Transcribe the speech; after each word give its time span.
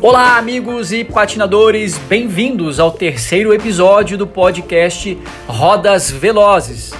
Olá, 0.00 0.38
amigos 0.38 0.92
e 0.92 1.02
patinadores, 1.02 1.98
bem-vindos 1.98 2.78
ao 2.78 2.92
terceiro 2.92 3.52
episódio 3.52 4.16
do 4.16 4.28
podcast 4.28 5.18
Rodas 5.48 6.08
Velozes, 6.08 6.92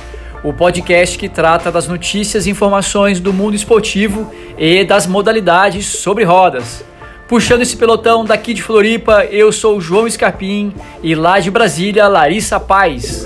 o 0.42 0.52
podcast 0.52 1.16
que 1.16 1.28
trata 1.28 1.70
das 1.70 1.86
notícias 1.86 2.44
e 2.44 2.50
informações 2.50 3.20
do 3.20 3.32
mundo 3.32 3.54
esportivo 3.54 4.32
e 4.58 4.84
das 4.84 5.06
modalidades 5.06 5.86
sobre 5.86 6.24
rodas. 6.24 6.84
Puxando 7.28 7.62
esse 7.62 7.76
pelotão 7.76 8.24
daqui 8.24 8.52
de 8.52 8.64
Floripa, 8.64 9.24
eu 9.26 9.52
sou 9.52 9.80
João 9.80 10.08
Escarpim 10.08 10.74
e 11.00 11.14
lá 11.14 11.38
de 11.38 11.52
Brasília, 11.52 12.08
Larissa 12.08 12.58
Paz. 12.58 13.22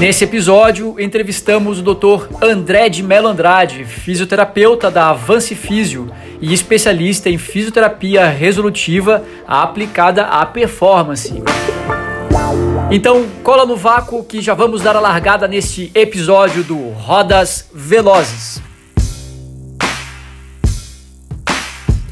Nesse 0.00 0.24
episódio, 0.24 1.00
entrevistamos 1.00 1.78
o 1.78 1.82
Dr. 1.82 2.26
André 2.42 2.88
de 2.88 3.02
Melo 3.02 3.28
Andrade, 3.28 3.84
fisioterapeuta 3.84 4.90
da 4.90 5.08
Avance 5.10 5.54
Físio 5.54 6.10
e 6.40 6.52
especialista 6.52 7.30
em 7.30 7.38
fisioterapia 7.38 8.28
resolutiva 8.28 9.24
aplicada 9.46 10.26
à 10.26 10.44
performance. 10.44 11.32
Então, 12.90 13.26
cola 13.42 13.66
no 13.66 13.76
vácuo 13.76 14.24
que 14.24 14.40
já 14.40 14.54
vamos 14.54 14.82
dar 14.82 14.94
a 14.94 15.00
largada 15.00 15.48
neste 15.48 15.90
episódio 15.94 16.62
do 16.62 16.90
Rodas 16.90 17.68
Velozes. 17.74 18.62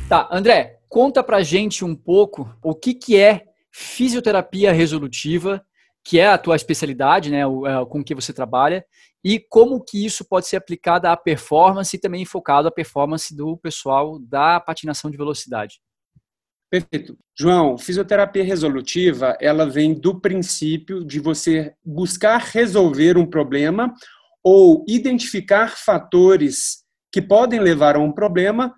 Tá, 0.08 0.28
André, 0.30 0.78
conta 0.88 1.22
pra 1.22 1.42
gente 1.42 1.84
um 1.84 1.94
pouco 1.94 2.48
o 2.62 2.74
que, 2.74 2.92
que 2.92 3.16
é 3.16 3.42
fisioterapia 3.70 4.72
resolutiva 4.72 5.62
que 6.04 6.18
é 6.18 6.28
a 6.28 6.38
tua 6.38 6.54
especialidade, 6.54 7.30
né, 7.30 7.40
é, 7.40 7.84
com 7.88 8.04
que 8.04 8.14
você 8.14 8.32
trabalha, 8.32 8.84
e 9.24 9.40
como 9.40 9.82
que 9.82 10.04
isso 10.04 10.24
pode 10.24 10.46
ser 10.46 10.56
aplicado 10.56 11.06
à 11.06 11.16
performance 11.16 11.96
e 11.96 11.98
também 11.98 12.26
focado 12.26 12.68
à 12.68 12.70
performance 12.70 13.34
do 13.34 13.56
pessoal 13.56 14.18
da 14.18 14.60
patinação 14.60 15.10
de 15.10 15.16
velocidade. 15.16 15.80
Perfeito. 16.70 17.16
João, 17.38 17.78
fisioterapia 17.78 18.44
resolutiva, 18.44 19.36
ela 19.40 19.64
vem 19.64 19.94
do 19.94 20.20
princípio 20.20 21.04
de 21.04 21.20
você 21.20 21.72
buscar 21.84 22.38
resolver 22.38 23.16
um 23.16 23.24
problema 23.24 23.94
ou 24.42 24.84
identificar 24.86 25.76
fatores 25.76 26.84
que 27.10 27.22
podem 27.22 27.60
levar 27.60 27.96
a 27.96 28.00
um 28.00 28.12
problema 28.12 28.74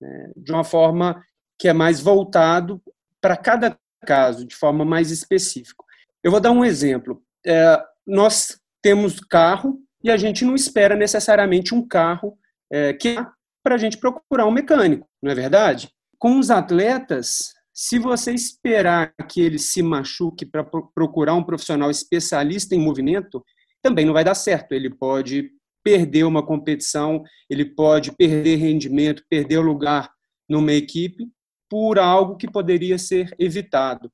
né, 0.00 0.32
de 0.36 0.52
uma 0.52 0.64
forma 0.64 1.22
que 1.58 1.68
é 1.68 1.72
mais 1.72 2.00
voltado 2.00 2.80
para 3.20 3.36
cada 3.36 3.76
caso, 4.06 4.46
de 4.46 4.54
forma 4.54 4.84
mais 4.84 5.10
específica. 5.10 5.84
Eu 6.22 6.30
vou 6.30 6.40
dar 6.40 6.50
um 6.50 6.64
exemplo. 6.64 7.22
É, 7.46 7.82
nós 8.06 8.60
temos 8.82 9.20
carro 9.20 9.78
e 10.02 10.10
a 10.10 10.16
gente 10.16 10.44
não 10.44 10.54
espera 10.54 10.96
necessariamente 10.96 11.74
um 11.74 11.86
carro 11.86 12.38
é, 12.72 12.92
que 12.92 13.08
é 13.18 13.26
para 13.62 13.74
a 13.74 13.78
gente 13.78 13.98
procurar 13.98 14.46
um 14.46 14.50
mecânico, 14.50 15.06
não 15.22 15.30
é 15.30 15.34
verdade? 15.34 15.90
Com 16.18 16.38
os 16.38 16.50
atletas, 16.50 17.52
se 17.74 17.98
você 17.98 18.32
esperar 18.32 19.14
que 19.28 19.40
ele 19.40 19.58
se 19.58 19.82
machuque 19.82 20.46
para 20.46 20.64
procurar 20.64 21.34
um 21.34 21.42
profissional 21.42 21.90
especialista 21.90 22.74
em 22.74 22.80
movimento, 22.80 23.44
também 23.82 24.04
não 24.04 24.12
vai 24.12 24.24
dar 24.24 24.34
certo. 24.34 24.72
Ele 24.72 24.90
pode 24.90 25.50
perder 25.82 26.24
uma 26.24 26.44
competição, 26.44 27.22
ele 27.48 27.64
pode 27.64 28.12
perder 28.12 28.56
rendimento, 28.56 29.24
perder 29.28 29.58
lugar 29.60 30.10
numa 30.48 30.72
equipe 30.72 31.26
por 31.68 31.98
algo 31.98 32.36
que 32.36 32.50
poderia 32.50 32.98
ser 32.98 33.34
evitado. 33.38 34.10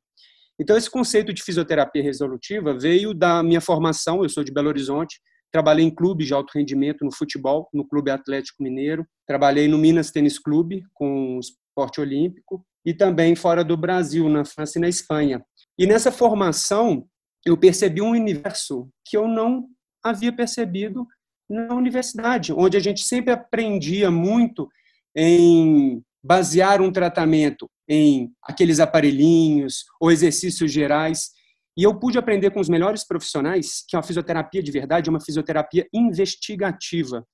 Então, 0.58 0.76
esse 0.76 0.90
conceito 0.90 1.32
de 1.32 1.42
fisioterapia 1.42 2.02
resolutiva 2.02 2.76
veio 2.76 3.12
da 3.12 3.42
minha 3.42 3.60
formação. 3.60 4.22
Eu 4.22 4.28
sou 4.28 4.42
de 4.42 4.52
Belo 4.52 4.68
Horizonte, 4.68 5.20
trabalhei 5.52 5.84
em 5.84 5.94
clubes 5.94 6.26
de 6.26 6.34
alto 6.34 6.52
rendimento 6.54 7.04
no 7.04 7.14
futebol, 7.14 7.68
no 7.72 7.86
Clube 7.86 8.10
Atlético 8.10 8.62
Mineiro, 8.62 9.06
trabalhei 9.26 9.68
no 9.68 9.78
Minas 9.78 10.10
Tênis 10.10 10.38
Clube 10.38 10.82
com 10.94 11.36
o 11.36 11.40
esporte 11.40 12.00
olímpico 12.00 12.64
e 12.84 12.94
também 12.94 13.34
fora 13.34 13.62
do 13.62 13.76
Brasil, 13.76 14.28
na 14.28 14.44
França 14.44 14.78
e 14.78 14.80
na 14.80 14.88
Espanha. 14.88 15.44
E 15.78 15.86
nessa 15.86 16.10
formação, 16.10 17.06
eu 17.44 17.56
percebi 17.56 18.00
um 18.00 18.10
universo 18.10 18.88
que 19.04 19.16
eu 19.16 19.28
não 19.28 19.66
havia 20.02 20.32
percebido 20.32 21.06
na 21.48 21.74
universidade, 21.74 22.52
onde 22.52 22.76
a 22.76 22.80
gente 22.80 23.02
sempre 23.02 23.32
aprendia 23.32 24.10
muito 24.10 24.68
em 25.14 26.02
basear 26.24 26.80
um 26.80 26.90
tratamento 26.90 27.68
em 27.88 28.32
aqueles 28.42 28.80
aparelhinhos 28.80 29.84
ou 30.00 30.10
exercícios 30.10 30.72
gerais. 30.72 31.30
E 31.76 31.82
eu 31.82 31.98
pude 31.98 32.18
aprender 32.18 32.50
com 32.50 32.60
os 32.60 32.68
melhores 32.68 33.06
profissionais 33.06 33.84
que 33.86 33.96
a 33.96 34.02
fisioterapia 34.02 34.62
de 34.62 34.70
verdade 34.70 35.08
é 35.08 35.10
uma 35.10 35.20
fisioterapia 35.20 35.86
investigativa. 35.92 37.26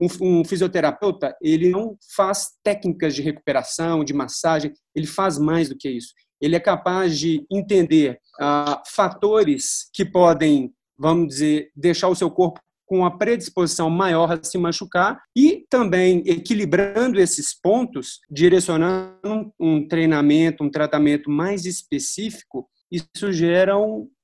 Um, 0.00 0.40
um, 0.40 0.44
fisioterapeuta, 0.44 1.36
ele 1.42 1.70
não 1.70 1.96
faz 2.14 2.50
técnicas 2.62 3.14
de 3.14 3.22
recuperação, 3.22 4.04
de 4.04 4.14
massagem, 4.14 4.72
ele 4.94 5.06
faz 5.06 5.38
mais 5.38 5.68
do 5.68 5.76
que 5.76 5.90
isso. 5.90 6.14
Ele 6.40 6.54
é 6.54 6.60
capaz 6.60 7.18
de 7.18 7.44
entender 7.50 8.20
ah, 8.40 8.80
fatores 8.86 9.90
que 9.92 10.04
podem, 10.04 10.72
vamos 10.96 11.28
dizer, 11.28 11.72
deixar 11.74 12.06
o 12.08 12.14
seu 12.14 12.30
corpo 12.30 12.60
com 12.88 13.04
a 13.04 13.10
predisposição 13.10 13.90
maior 13.90 14.32
a 14.32 14.42
se 14.42 14.56
machucar 14.56 15.20
e 15.36 15.66
também 15.68 16.22
equilibrando 16.26 17.20
esses 17.20 17.52
pontos, 17.52 18.20
direcionando 18.30 19.52
um 19.60 19.86
treinamento, 19.86 20.64
um 20.64 20.70
tratamento 20.70 21.30
mais 21.30 21.66
específico, 21.66 22.66
isso 22.90 23.30
gera 23.30 23.74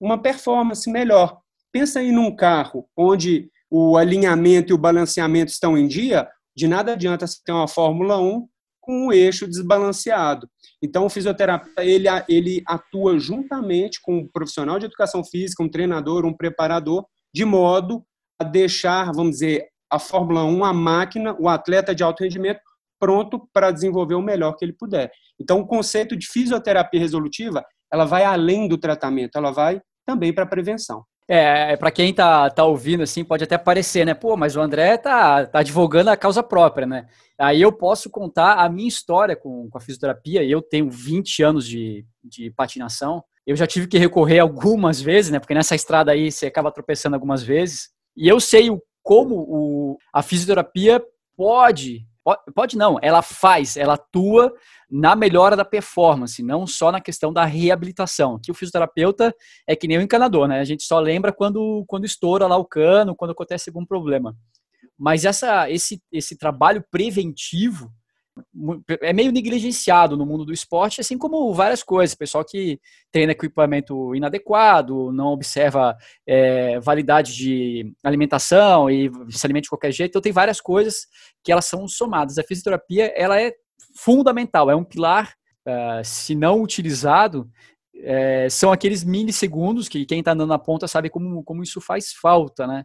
uma 0.01 0.21
performance 0.21 0.91
melhor. 0.91 1.39
Pensa 1.71 2.01
aí 2.01 2.11
num 2.11 2.35
carro 2.35 2.89
onde 2.97 3.51
o 3.71 3.99
alinhamento 3.99 4.73
e 4.73 4.75
o 4.75 4.79
balanceamento 4.79 5.53
estão 5.53 5.77
em 5.77 5.87
dia, 5.87 6.27
de 6.57 6.67
nada 6.67 6.93
adianta 6.93 7.27
você 7.27 7.39
ter 7.45 7.53
uma 7.53 7.69
Fórmula 7.69 8.19
1 8.19 8.49
com 8.81 9.09
o 9.09 9.13
eixo 9.13 9.47
desbalanceado. 9.47 10.49
Então, 10.83 11.05
o 11.05 11.11
fisioterapeuta 11.11 11.85
ele, 11.85 12.07
ele 12.29 12.63
atua 12.67 13.19
juntamente 13.19 14.01
com 14.01 14.19
um 14.19 14.29
profissional 14.29 14.79
de 14.79 14.87
educação 14.87 15.23
física, 15.25 15.63
um 15.63 15.69
treinador, 15.69 16.25
um 16.25 16.37
preparador, 16.37 17.05
de 17.35 17.45
modo 17.45 18.05
deixar, 18.43 19.13
vamos 19.13 19.33
dizer, 19.33 19.69
a 19.91 19.99
Fórmula 19.99 20.45
1, 20.45 20.65
a 20.65 20.73
máquina, 20.73 21.37
o 21.39 21.49
atleta 21.49 21.95
de 21.95 22.03
alto 22.03 22.25
rendimento, 22.25 22.61
pronto 22.99 23.49
para 23.53 23.71
desenvolver 23.71 24.15
o 24.15 24.23
melhor 24.23 24.57
que 24.57 24.65
ele 24.65 24.73
puder. 24.73 25.13
Então, 25.39 25.61
o 25.61 25.67
conceito 25.67 26.17
de 26.17 26.27
fisioterapia 26.27 26.99
resolutiva, 26.99 27.65
ela 27.93 28.05
vai 28.05 28.25
além 28.25 28.67
do 28.67 28.79
tratamento, 28.79 29.37
ela 29.37 29.53
vai 29.53 29.81
também 30.07 30.33
para 30.33 30.45
a 30.45 30.49
prevenção. 30.49 31.05
É, 31.27 31.73
é 31.73 31.77
para 31.77 31.91
quem 31.91 32.13
tá, 32.13 32.51
tá 32.51 32.65
ouvindo, 32.65 33.03
assim, 33.03 33.25
pode 33.25 33.45
até 33.45 33.57
parecer, 33.57 34.05
né? 34.05 34.13
Pô, 34.13 34.37
mas 34.37 34.57
o 34.57 34.61
André 34.61 34.97
tá, 34.99 35.47
tá 35.47 35.61
advogando 35.61 36.11
a 36.11 36.17
causa 36.17 36.43
própria, 36.43 36.87
né? 36.87 37.07
Aí 37.39 37.63
eu 37.63 37.73
posso 37.73 38.11
contar 38.11 38.55
a 38.55 38.69
minha 38.69 38.89
história 38.89 39.35
com, 39.35 39.69
com 39.71 39.79
a 39.79 39.81
fisioterapia. 39.81 40.45
Eu 40.45 40.61
tenho 40.61 40.91
20 40.91 41.43
anos 41.43 41.67
de, 41.67 42.05
de 42.23 42.51
patinação. 42.51 43.25
Eu 43.47 43.57
já 43.57 43.67
tive 43.67 43.87
que 43.87 43.99
recorrer 43.99 44.39
algumas 44.39 45.01
vezes, 45.01 45.31
né? 45.31 45.39
Porque 45.39 45.55
nessa 45.55 45.75
estrada 45.75 46.13
aí 46.13 46.31
você 46.31 46.47
acaba 46.47 46.71
tropeçando 46.71 47.17
algumas 47.17 47.43
vezes. 47.43 47.89
E 48.17 48.29
eu 48.29 48.39
sei 48.41 48.71
o, 48.71 48.83
como 49.03 49.37
o, 49.37 49.99
a 50.13 50.23
fisioterapia 50.23 51.03
pode, 51.37 52.07
pode 52.55 52.77
não, 52.77 52.97
ela 53.03 53.23
faz, 53.23 53.77
ela 53.77 53.95
atua 53.95 54.53
na 54.91 55.17
melhora 55.17 55.57
da 55.57 55.65
performance, 55.65 56.43
não 56.43 56.67
só 56.67 56.93
na 56.93 57.01
questão 57.01 57.33
da 57.33 57.45
reabilitação. 57.45 58.39
Que 58.43 58.51
o 58.51 58.55
fisioterapeuta 58.55 59.35
é 59.67 59.75
que 59.75 59.89
nem 59.89 59.99
o 59.99 60.03
encanador, 60.03 60.47
né? 60.47 60.61
A 60.61 60.65
gente 60.65 60.85
só 60.85 61.01
lembra 61.01 61.33
quando, 61.33 61.85
quando 61.87 62.05
estoura 62.05 62.47
lá 62.47 62.57
o 62.57 62.65
cano, 62.65 63.15
quando 63.17 63.33
acontece 63.33 63.71
algum 63.71 63.85
problema. 63.85 64.37
Mas 64.97 65.25
essa, 65.25 65.69
esse, 65.71 66.01
esse 66.13 66.37
trabalho 66.37 66.85
preventivo 66.91 67.91
é 69.01 69.13
meio 69.13 69.31
negligenciado 69.31 70.17
no 70.17 70.27
mundo 70.27 70.45
do 70.45 70.53
esporte, 70.53 71.01
assim 71.01 71.17
como 71.17 71.53
várias 71.55 71.83
coisas. 71.83 72.15
Pessoal 72.15 72.45
que 72.45 72.81
treina 73.13 73.33
equipamento 73.33 74.15
inadequado, 74.15 75.13
não 75.13 75.29
observa 75.29 75.97
é, 76.27 76.81
validade 76.81 77.35
de 77.35 77.95
alimentação 78.03 78.91
e 78.91 79.11
se 79.31 79.47
alimenta 79.47 79.65
de 79.65 79.71
qualquer 79.71 79.93
jeito. 79.93 80.11
Então 80.11 80.23
tem 80.23 80.33
várias 80.33 80.61
coisas 80.61 81.07
que 81.43 81.53
elas 81.53 81.67
são 81.67 81.87
somadas. 81.87 82.39
A 82.39 82.43
fisioterapia 82.43 83.13
ela 83.17 83.41
é 83.41 83.53
fundamental, 83.95 84.71
é 84.71 84.75
um 84.75 84.85
pilar, 84.85 85.35
uh, 85.67 86.05
se 86.05 86.35
não 86.35 86.61
utilizado, 86.61 87.49
é, 87.97 88.49
são 88.51 88.73
aqueles 88.73 89.05
milissegundos 89.05 89.89
que 89.89 90.05
quem 90.05 90.19
está 90.19 90.33
andando 90.33 90.49
na 90.49 90.59
ponta 90.59 90.89
sabe 90.89 91.09
como, 91.09 91.43
como 91.45 91.63
isso 91.63 91.81
faz 91.81 92.13
falta, 92.13 92.67
né? 92.67 92.85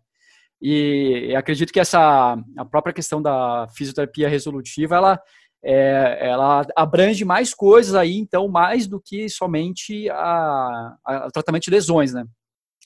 E 0.62 1.34
acredito 1.36 1.72
que 1.72 1.80
essa 1.80 2.38
a 2.58 2.66
própria 2.66 2.94
questão 2.94 3.22
da 3.22 3.68
fisioterapia 3.76 4.28
resolutiva, 4.28 4.96
ela 4.96 5.22
é, 5.64 6.18
ela 6.22 6.66
abrange 6.76 7.26
mais 7.26 7.54
coisas 7.54 7.96
aí, 7.96 8.18
então, 8.18 8.48
mais 8.48 8.88
do 8.88 9.00
que 9.00 9.30
somente 9.30 10.10
a, 10.10 10.96
o 11.28 11.32
tratamento 11.32 11.64
de 11.64 11.72
lesões, 11.72 12.14
né? 12.14 12.26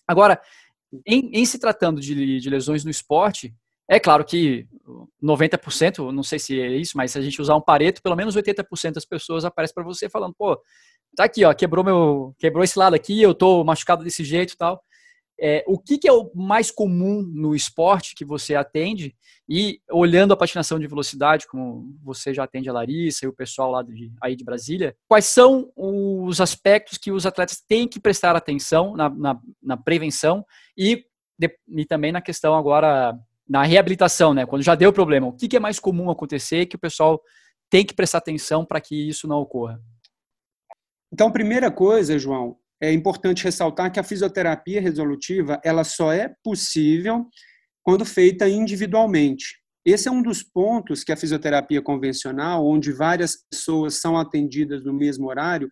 Agora, 0.08 0.42
em, 1.06 1.30
em 1.34 1.46
se 1.46 1.60
tratando 1.60 2.02
de, 2.02 2.40
de, 2.40 2.50
lesões 2.50 2.84
no 2.84 2.92
esporte, 2.92 3.54
é 3.88 4.00
claro 4.00 4.26
que 4.26 4.68
90%, 5.24 6.12
não 6.12 6.24
sei 6.24 6.40
se 6.40 6.60
é 6.60 6.76
isso, 6.76 6.98
mas 6.98 7.12
se 7.12 7.18
a 7.18 7.22
gente 7.22 7.42
usar 7.42 7.56
um 7.56 7.62
pareto, 7.62 8.02
pelo 8.02 8.16
menos 8.16 8.36
80% 8.36 8.94
das 8.94 9.06
pessoas 9.06 9.46
aparecem 9.46 9.74
para 9.74 9.84
você 9.84 10.10
falando, 10.10 10.34
pô, 10.38 10.60
tá 11.16 11.26
aqui, 11.26 11.46
ó, 11.46 11.54
quebrou 11.54 11.84
meu, 11.84 12.36
quebrou 12.40 12.64
esse 12.64 12.78
lado 12.78 12.96
aqui, 12.96 13.22
eu 13.22 13.34
tô 13.34 13.64
machucado 13.64 14.04
desse 14.04 14.24
jeito 14.24 14.54
e 14.54 14.58
tal. 14.58 14.84
É, 15.40 15.64
o 15.68 15.78
que, 15.78 15.98
que, 15.98 16.08
é 16.08 16.14
o 16.14 16.32
mais 16.34 16.70
comum 16.72 17.22
no 17.22 17.56
esporte 17.56 18.16
que 18.16 18.24
você 18.24 18.56
atende? 18.56 19.16
E 19.50 19.82
olhando 19.92 20.34
a 20.34 20.38
patinação 20.38 20.80
de 20.80 20.88
velocidade, 20.88 21.48
como 21.48 21.94
você 22.04 22.34
já 22.34 22.44
atende 22.44 22.70
a 22.70 22.74
Larissa 22.74 23.26
e 23.26 23.28
o 23.28 23.34
pessoal 23.34 23.72
lá 23.72 23.82
de, 23.82 24.12
aí 24.22 24.36
de 24.36 24.44
Brasília, 24.44 24.96
quais 25.08 25.26
são 25.26 25.72
os 25.76 26.40
aspectos 26.40 26.98
que 26.98 27.12
os 27.12 27.26
atletas 27.26 27.62
têm 27.68 27.88
que 27.88 28.00
prestar 28.00 28.36
atenção 28.36 28.96
na, 28.96 29.10
na, 29.10 29.40
na 29.62 29.78
prevenção 29.78 30.46
e, 30.78 31.06
de, 31.38 31.58
e 31.68 31.86
também 31.86 32.12
na 32.12 32.22
questão 32.22 32.56
agora 32.56 33.18
na 33.48 33.64
reabilitação, 33.64 34.34
né? 34.34 34.46
Quando 34.46 34.64
já 34.64 34.76
deu 34.76 34.94
problema, 34.94 35.28
o 35.28 35.34
que, 35.34 35.48
que 35.48 35.58
é 35.58 35.60
mais 35.60 35.80
comum 35.80 36.10
acontecer 36.10 36.66
que 36.66 36.76
o 36.76 36.80
pessoal 36.80 37.22
tem 37.70 37.86
que 37.86 37.94
prestar 37.94 38.20
atenção 38.20 38.64
para 38.64 38.80
que 38.80 38.96
isso 38.96 39.28
não 39.28 39.40
ocorra? 39.40 39.82
Então, 41.12 41.32
primeira 41.32 41.70
coisa, 41.70 42.18
João, 42.18 42.58
é 42.84 42.92
importante 42.92 43.46
ressaltar 43.46 43.90
que 43.90 44.00
a 44.00 44.04
fisioterapia 44.04 44.82
resolutiva 44.82 45.58
ela 45.64 45.86
só 45.86 46.12
é 46.12 46.34
possível 46.44 47.26
quando 47.82 48.04
feita 48.04 48.50
individualmente. 48.50 49.62
Esse 49.86 50.10
é 50.10 50.12
um 50.12 50.22
dos 50.22 50.44
pontos 50.44 51.02
que 51.02 51.12
a 51.14 51.16
fisioterapia 51.16 51.82
convencional, 51.82 52.68
onde 52.68 52.92
várias 52.92 53.38
pessoas 53.50 54.02
são 54.02 54.18
atendidas 54.18 54.84
no 54.84 54.94
mesmo 54.94 55.30
horário, 55.30 55.70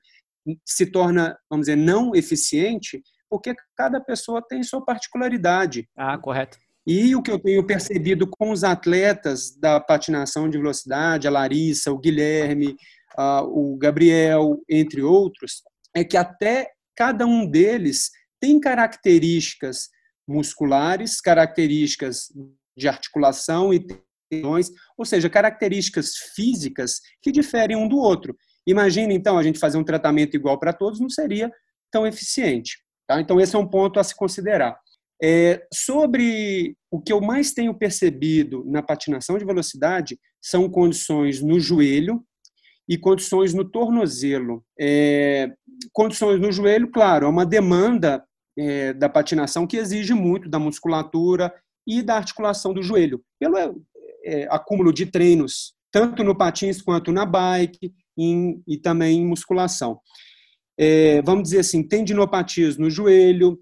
se 0.66 0.86
torna, 0.86 1.38
vamos 1.50 1.66
dizer, 1.66 1.76
não 1.76 2.16
eficiente, 2.16 3.02
porque 3.30 3.54
cada 3.76 4.00
pessoa 4.00 4.42
tem 4.42 4.64
sua 4.64 4.84
particularidade. 4.84 5.90
Ah, 5.98 6.18
correto. 6.18 6.58
E 6.88 7.14
o 7.14 7.22
que 7.22 7.32
eu 7.32 7.40
tenho 7.40 7.66
percebido 7.66 8.26
com 8.26 8.52
os 8.52 8.64
atletas 8.64 9.54
da 9.58 9.82
patinação 9.82 10.50
de 10.50 10.58
velocidade, 10.58 11.28
a 11.28 11.32
Larissa, 11.32 11.92
o 11.92 12.00
Guilherme, 12.00 12.76
o 13.50 13.78
Gabriel, 13.78 14.62
entre 14.70 15.02
outros, 15.02 15.62
é 15.94 16.06
que 16.06 16.16
até 16.16 16.70
cada 17.02 17.26
um 17.26 17.48
deles 17.48 18.12
tem 18.40 18.60
características 18.60 19.90
musculares, 20.28 21.20
características 21.20 22.28
de 22.78 22.88
articulação 22.88 23.74
e 23.74 23.84
tendões, 24.30 24.70
ou 24.96 25.04
seja, 25.04 25.28
características 25.28 26.16
físicas 26.36 27.00
que 27.20 27.32
diferem 27.32 27.76
um 27.76 27.88
do 27.88 27.98
outro. 27.98 28.38
Imagine, 28.68 29.16
então, 29.16 29.36
a 29.40 29.42
gente 29.42 29.58
fazer 29.58 29.80
um 29.80 29.84
tratamento 29.84 30.36
igual 30.36 30.60
para 30.60 30.74
todos 30.74 31.00
não 31.00 31.10
seria 31.10 31.52
tão 31.92 32.06
eficiente. 32.06 32.78
Tá? 33.08 33.20
Então, 33.20 33.42
esse 33.42 33.56
é 33.56 33.60
um 33.60 33.68
ponto 33.68 34.00
a 34.00 34.04
se 34.04 34.16
considerar. 34.16 34.80
É, 35.24 35.66
sobre 35.74 36.78
o 36.92 37.02
que 37.02 37.12
eu 37.12 37.20
mais 37.20 37.52
tenho 37.52 37.74
percebido 37.74 38.64
na 38.68 38.84
patinação 38.84 39.40
de 39.40 39.46
velocidade 39.46 40.20
são 40.40 40.70
condições 40.70 41.42
no 41.42 41.60
joelho 41.60 42.24
e 42.92 42.98
condições 42.98 43.54
no 43.54 43.64
tornozelo. 43.64 44.66
É, 44.78 45.50
condições 45.94 46.42
no 46.42 46.52
joelho, 46.52 46.92
claro, 46.92 47.26
é 47.26 47.30
uma 47.30 47.46
demanda 47.46 48.22
é, 48.60 48.92
da 48.92 49.08
patinação 49.08 49.66
que 49.66 49.78
exige 49.78 50.14
muito 50.14 50.50
da 50.50 50.60
musculatura 50.60 51.54
e 51.88 52.02
da 52.02 52.18
articulação 52.18 52.74
do 52.74 52.84
joelho, 52.84 53.24
pelo 53.40 53.56
é, 54.26 54.46
acúmulo 54.52 54.92
de 54.92 55.06
treinos, 55.06 55.74
tanto 55.90 56.22
no 56.22 56.38
patins 56.38 56.82
quanto 56.82 57.14
na 57.14 57.26
bike 57.26 57.94
em, 58.18 58.62
e 58.68 58.78
também 58.78 59.20
em 59.20 59.26
musculação. 59.26 59.98
É, 60.78 61.22
vamos 61.22 61.44
dizer 61.44 61.60
assim, 61.60 61.88
tendinopatias 61.88 62.78
no 62.78 62.90
joelho. 62.90 63.58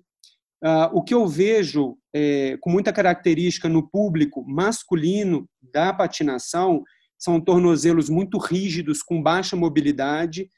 Ah, 0.63 0.89
o 0.91 1.03
que 1.03 1.13
eu 1.13 1.27
vejo 1.27 1.97
é, 2.15 2.57
com 2.61 2.71
muita 2.71 2.91
característica 2.91 3.69
no 3.69 3.87
público 3.87 4.43
masculino 4.47 5.47
da 5.61 5.93
patinação 5.93 6.83
são 7.19 7.39
tornozelos 7.41 8.09
muito 8.09 8.37
rígidos, 8.37 9.03
com 9.03 9.21
baixa 9.21 9.55
mobilidade, 9.55 10.49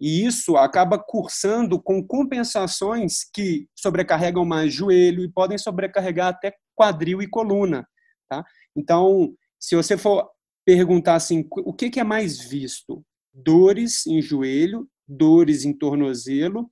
e 0.00 0.24
isso 0.24 0.56
acaba 0.56 0.98
cursando 0.98 1.80
com 1.80 2.02
compensações 2.02 3.22
que 3.34 3.68
sobrecarregam 3.76 4.46
mais 4.46 4.72
joelho 4.72 5.22
e 5.22 5.30
podem 5.30 5.58
sobrecarregar 5.58 6.28
até 6.28 6.54
quadril 6.74 7.20
e 7.20 7.28
coluna. 7.28 7.86
Tá? 8.26 8.42
Então, 8.74 9.34
se 9.60 9.76
você 9.76 9.98
for 9.98 10.30
perguntar 10.64 11.16
assim, 11.16 11.46
o 11.50 11.74
que 11.74 12.00
é 12.00 12.04
mais 12.04 12.40
visto? 12.40 13.04
Dores 13.34 14.06
em 14.06 14.22
joelho, 14.22 14.88
dores 15.06 15.66
em 15.66 15.72
tornozelo, 15.72 16.70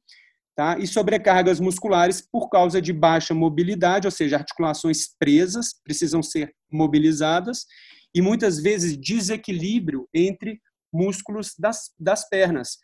tá? 0.57 0.79
e 0.79 0.87
sobrecargas 0.87 1.61
musculares 1.61 2.23
por 2.23 2.49
causa 2.49 2.81
de 2.81 2.95
baixa 2.95 3.35
mobilidade, 3.35 4.07
ou 4.07 4.11
seja, 4.11 4.37
articulações 4.37 5.07
presas 5.19 5.75
precisam 5.85 6.23
ser 6.23 6.55
mobilizadas, 6.73 7.67
e 8.15 8.23
muitas 8.23 8.61
vezes 8.61 8.97
desequilíbrio 8.97 10.09
entre 10.15 10.61
músculos 10.93 11.55
das, 11.59 11.93
das 11.99 12.29
pernas 12.29 12.79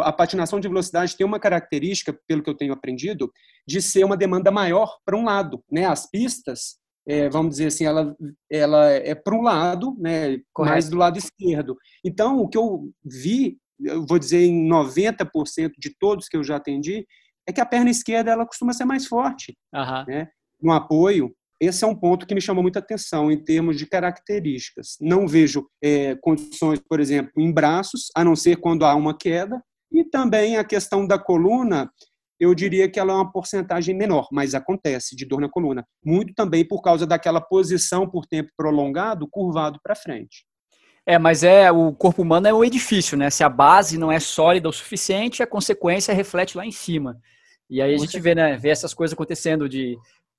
a 0.00 0.12
patinação 0.12 0.60
de 0.60 0.68
velocidade 0.68 1.16
tem 1.16 1.26
uma 1.26 1.40
característica, 1.40 2.16
pelo 2.26 2.42
que 2.42 2.48
eu 2.48 2.56
tenho 2.56 2.72
aprendido, 2.72 3.30
de 3.66 3.82
ser 3.82 4.04
uma 4.04 4.16
demanda 4.16 4.50
maior 4.50 4.96
para 5.04 5.16
um 5.16 5.24
lado. 5.24 5.62
Né? 5.70 5.84
As 5.84 6.08
pistas, 6.08 6.76
é, 7.06 7.28
vamos 7.28 7.52
dizer 7.52 7.66
assim, 7.66 7.84
ela, 7.84 8.14
ela 8.50 8.90
é 8.90 9.14
para 9.14 9.34
um 9.34 9.42
lado, 9.42 9.96
né? 9.98 10.38
mais 10.58 10.88
do 10.88 10.96
lado 10.96 11.18
esquerdo. 11.18 11.76
Então, 12.04 12.38
o 12.38 12.48
que 12.48 12.56
eu 12.56 12.90
vi, 13.04 13.58
eu 13.80 14.06
vou 14.06 14.18
dizer 14.18 14.44
em 14.44 14.68
90% 14.68 15.72
de 15.76 15.96
todos 15.98 16.28
que 16.28 16.36
eu 16.36 16.44
já 16.44 16.56
atendi, 16.56 17.06
é 17.46 17.52
que 17.52 17.60
a 17.60 17.66
perna 17.66 17.90
esquerda 17.90 18.30
ela 18.30 18.46
costuma 18.46 18.72
ser 18.72 18.84
mais 18.84 19.06
forte 19.06 19.56
uhum. 19.74 20.04
né? 20.06 20.28
no 20.60 20.72
apoio. 20.72 21.34
Esse 21.62 21.84
é 21.84 21.86
um 21.86 21.94
ponto 21.94 22.26
que 22.26 22.34
me 22.34 22.40
chamou 22.40 22.60
muita 22.60 22.80
atenção 22.80 23.30
em 23.30 23.36
termos 23.36 23.78
de 23.78 23.86
características. 23.86 24.96
Não 25.00 25.28
vejo 25.28 25.64
é, 25.80 26.16
condições, 26.16 26.80
por 26.80 26.98
exemplo, 26.98 27.30
em 27.38 27.52
braços, 27.52 28.10
a 28.16 28.24
não 28.24 28.34
ser 28.34 28.56
quando 28.56 28.84
há 28.84 28.96
uma 28.96 29.16
queda, 29.16 29.62
e 29.92 30.02
também 30.02 30.56
a 30.56 30.64
questão 30.64 31.06
da 31.06 31.20
coluna, 31.20 31.88
eu 32.40 32.52
diria 32.52 32.90
que 32.90 32.98
ela 32.98 33.12
é 33.12 33.14
uma 33.14 33.30
porcentagem 33.30 33.96
menor, 33.96 34.26
mas 34.32 34.56
acontece 34.56 35.14
de 35.14 35.24
dor 35.24 35.40
na 35.40 35.48
coluna. 35.48 35.86
Muito 36.04 36.34
também 36.34 36.66
por 36.66 36.82
causa 36.82 37.06
daquela 37.06 37.40
posição 37.40 38.10
por 38.10 38.26
tempo 38.26 38.50
prolongado, 38.56 39.28
curvado 39.30 39.78
para 39.84 39.94
frente. 39.94 40.44
É, 41.06 41.16
mas 41.16 41.44
é 41.44 41.70
o 41.70 41.92
corpo 41.92 42.22
humano 42.22 42.48
é 42.48 42.52
um 42.52 42.64
edifício, 42.64 43.16
né? 43.16 43.30
Se 43.30 43.44
a 43.44 43.48
base 43.48 43.96
não 43.96 44.10
é 44.10 44.18
sólida 44.18 44.68
o 44.68 44.72
suficiente, 44.72 45.44
a 45.44 45.46
consequência 45.46 46.12
reflete 46.12 46.56
lá 46.56 46.66
em 46.66 46.72
cima. 46.72 47.20
E 47.70 47.80
aí 47.80 47.94
a 47.94 47.98
gente 47.98 48.18
vê, 48.18 48.34
né, 48.34 48.56
vê 48.56 48.68
essas 48.68 48.92
coisas 48.92 49.14
acontecendo 49.14 49.68
de 49.68 49.96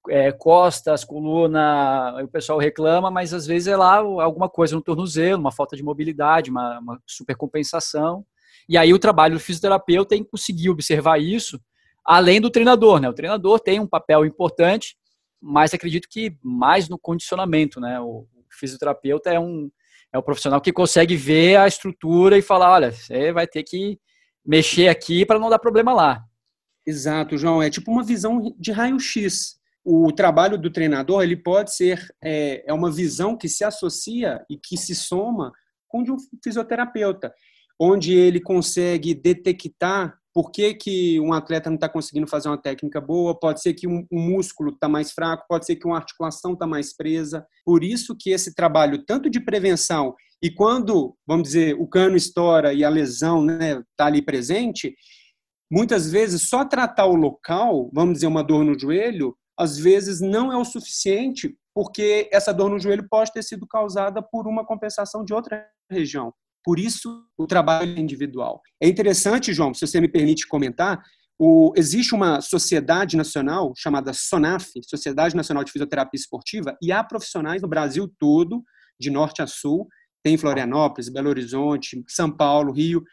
é, 0.10 0.32
costas, 0.32 1.04
coluna, 1.04 2.22
o 2.24 2.28
pessoal 2.28 2.60
reclama, 2.60 3.10
mas 3.10 3.34
às 3.34 3.46
vezes 3.46 3.68
é 3.68 3.78
lá 3.78 3.98
alguma 3.98 4.50
coisa 4.50 4.76
no 4.76 4.82
tornozelo, 4.82 5.40
uma 5.40 5.52
falta 5.52 5.76
de 5.76 5.84
mobilidade, 5.84 6.52
uma, 6.52 6.80
uma 6.80 7.02
supercompensação. 7.08 8.26
E 8.68 8.78
aí 8.78 8.94
o 8.94 9.00
trabalho 9.00 9.36
do 9.36 9.40
fisioterapeuta 9.40 10.10
tem 10.10 10.24
que 10.24 10.30
conseguir 10.30 10.70
observar 10.70 11.20
isso, 11.20 11.60
além 12.04 12.40
do 12.40 12.50
treinador, 12.50 13.00
né? 13.00 13.10
O 13.10 13.14
treinador 13.14 13.60
tem 13.60 13.80
um 13.80 13.88
papel 13.88 14.26
importante, 14.26 14.98
mas 15.42 15.74
acredito 15.74 16.08
que 16.10 16.38
mais 16.42 16.88
no 16.88 16.98
condicionamento, 16.98 17.80
né? 17.80 18.00
O 18.00 18.28
fisioterapeuta 18.50 19.30
é 19.30 19.40
um 19.40 19.70
é 20.14 20.20
um 20.20 20.22
profissional 20.22 20.62
que 20.62 20.72
consegue 20.72 21.16
ver 21.16 21.56
a 21.56 21.68
estrutura 21.68 22.38
e 22.38 22.42
falar, 22.42 22.72
olha, 22.72 22.92
você 22.92 23.34
vai 23.34 23.48
ter 23.48 23.64
que 23.64 24.00
mexer 24.46 24.88
aqui 24.88 25.26
para 25.26 25.40
não 25.40 25.50
dar 25.50 25.58
problema 25.58 25.92
lá. 25.92 26.24
Exato, 26.86 27.36
João. 27.36 27.64
É 27.64 27.70
tipo 27.70 27.92
uma 27.92 28.04
visão 28.04 28.54
de 28.60 28.72
raio-x. 28.72 29.60
O 29.84 30.12
trabalho 30.12 30.58
do 30.58 30.72
treinador 30.72 31.24
ele 31.24 31.36
pode 31.36 31.76
ser 31.76 32.14
é, 32.24 32.64
é 32.66 32.74
uma 32.74 32.92
visão 32.92 33.38
que 33.38 33.50
se 33.50 33.64
associa 33.64 34.46
e 34.50 34.58
que 34.58 34.78
se 34.78 34.96
soma 34.96 35.52
com 35.88 36.04
de 36.04 36.12
um 36.12 36.18
fisioterapeuta 36.44 37.34
onde 37.80 38.14
ele 38.14 38.40
consegue 38.40 39.14
detectar 39.14 40.18
por 40.34 40.52
que, 40.52 40.74
que 40.74 41.20
um 41.20 41.32
atleta 41.32 41.70
não 41.70 41.76
está 41.76 41.88
conseguindo 41.88 42.26
fazer 42.26 42.50
uma 42.50 42.58
técnica 42.58 43.00
boa, 43.00 43.38
pode 43.38 43.62
ser 43.62 43.74
que 43.76 43.88
um, 43.88 44.06
um 44.12 44.20
músculo 44.20 44.72
está 44.72 44.90
mais 44.90 45.12
fraco, 45.12 45.46
pode 45.48 45.66
ser 45.66 45.76
que 45.76 45.86
uma 45.86 45.98
articulação 45.98 46.54
está 46.54 46.66
mais 46.66 46.96
presa. 46.96 47.46
Por 47.64 47.84
isso 47.84 48.16
que 48.20 48.32
esse 48.32 48.56
trabalho, 48.56 49.06
tanto 49.06 49.30
de 49.30 49.40
prevenção, 49.40 50.16
e 50.42 50.50
quando, 50.50 51.16
vamos 51.26 51.50
dizer, 51.50 51.76
o 51.80 51.88
cano 51.88 52.16
estoura 52.16 52.74
e 52.74 52.84
a 52.84 52.90
lesão 52.90 53.46
está 53.46 53.58
né, 53.58 53.84
tá 53.96 54.06
ali 54.08 54.24
presente, 54.24 54.96
muitas 55.72 56.12
vezes 56.12 56.50
só 56.50 56.66
tratar 56.66 57.06
o 57.06 57.16
local, 57.16 57.92
vamos 57.94 58.16
dizer, 58.16 58.28
uma 58.28 58.44
dor 58.44 58.66
no 58.66 58.78
joelho, 58.78 59.38
às 59.58 59.78
vezes 59.78 60.20
não 60.20 60.52
é 60.52 60.58
o 60.58 60.66
suficiente, 60.66 61.56
porque 61.74 62.30
essa 62.32 62.54
dor 62.54 62.70
no 62.70 62.80
joelho 62.80 63.08
pode 63.10 63.32
ter 63.32 63.44
sido 63.44 63.68
causada 63.68 64.22
por 64.22 64.48
uma 64.48 64.66
compensação 64.66 65.24
de 65.24 65.34
outra 65.34 65.66
região. 65.90 66.34
Por 66.64 66.80
isso, 66.80 67.26
o 67.38 67.46
trabalho 67.46 67.98
é 67.98 68.00
individual. 68.00 68.62
É 68.82 68.88
interessante, 68.88 69.54
João, 69.54 69.74
se 69.74 69.86
você 69.86 70.00
me 70.00 70.08
permite 70.08 70.48
comentar, 70.48 71.02
o, 71.38 71.74
existe 71.76 72.16
uma 72.16 72.40
sociedade 72.42 73.18
nacional 73.18 73.74
chamada 73.76 74.14
SONAF, 74.14 74.72
Sociedade 74.84 75.36
Nacional 75.36 75.64
de 75.64 75.72
Fisioterapia 75.72 76.18
Esportiva, 76.18 76.78
e 76.82 76.92
há 76.92 77.04
profissionais 77.04 77.62
no 77.62 77.68
Brasil 77.68 78.10
todo, 78.20 78.64
de 79.00 79.10
norte 79.10 79.42
a 79.42 79.48
sul, 79.48 79.88
tem 80.24 80.38
Florianópolis, 80.38 81.10
Belo 81.10 81.30
Horizonte, 81.30 82.02
São 82.08 82.32
Paulo, 82.32 82.72
Rio, 82.72 83.04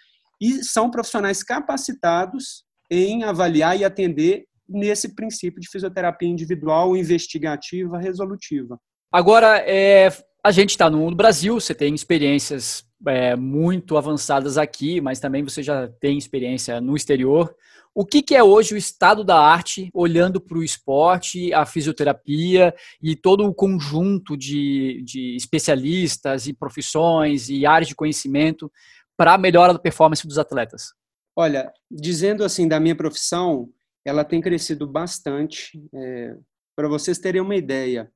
e 0.41 0.63
são 0.63 0.91
profissionais 0.91 1.43
capacitados 1.43 2.65
em 2.91 3.25
avaliar 3.25 3.77
e 3.79 3.85
atender 3.85 4.45
nesse 4.71 5.15
princípio 5.15 5.61
de 5.61 5.69
fisioterapia 5.69 6.29
individual, 6.29 6.97
investigativa, 6.97 7.99
resolutiva. 7.99 8.79
Agora, 9.13 9.59
é, 9.67 10.09
a 10.45 10.51
gente 10.51 10.71
está 10.71 10.89
no 10.89 11.13
Brasil, 11.15 11.61
você 11.61 11.75
tem 11.75 11.95
experiências 11.95 12.85
é, 13.07 13.35
muito 13.35 13.97
avançadas 13.97 14.57
aqui, 14.57 15.01
mas 15.01 15.19
também 15.19 15.43
você 15.43 15.63
já 15.63 15.89
tem 16.01 16.17
experiência 16.17 16.81
no 16.81 16.97
exterior. 16.97 17.55
O 17.93 18.07
que, 18.07 18.23
que 18.23 18.37
é 18.37 18.43
hoje 18.43 18.75
o 18.75 18.79
estado 18.79 19.25
da 19.25 19.39
arte, 19.39 19.91
olhando 19.93 20.41
para 20.41 20.57
o 20.57 20.63
esporte, 20.63 21.53
a 21.53 21.67
fisioterapia 21.67 22.73
e 23.03 23.17
todo 23.17 23.45
o 23.45 23.55
conjunto 23.55 24.37
de, 24.37 25.03
de 25.05 25.35
especialistas 25.35 26.47
e 26.47 26.53
profissões 26.53 27.49
e 27.49 27.67
áreas 27.67 27.89
de 27.89 27.97
conhecimento 27.97 28.71
para 29.17 29.35
a 29.35 29.39
melhora 29.39 29.73
da 29.73 29.79
performance 29.79 30.27
dos 30.27 30.39
atletas? 30.39 30.93
Olha, 31.35 31.73
dizendo 31.91 32.45
assim 32.45 32.69
da 32.69 32.79
minha 32.79 32.95
profissão, 32.95 33.69
ela 34.05 34.25
tem 34.25 34.41
crescido 34.41 34.87
bastante. 34.87 35.81
É, 35.95 36.37
para 36.77 36.89
vocês 36.89 37.19
terem 37.19 37.41
uma 37.41 37.57
ideia, 37.57 38.11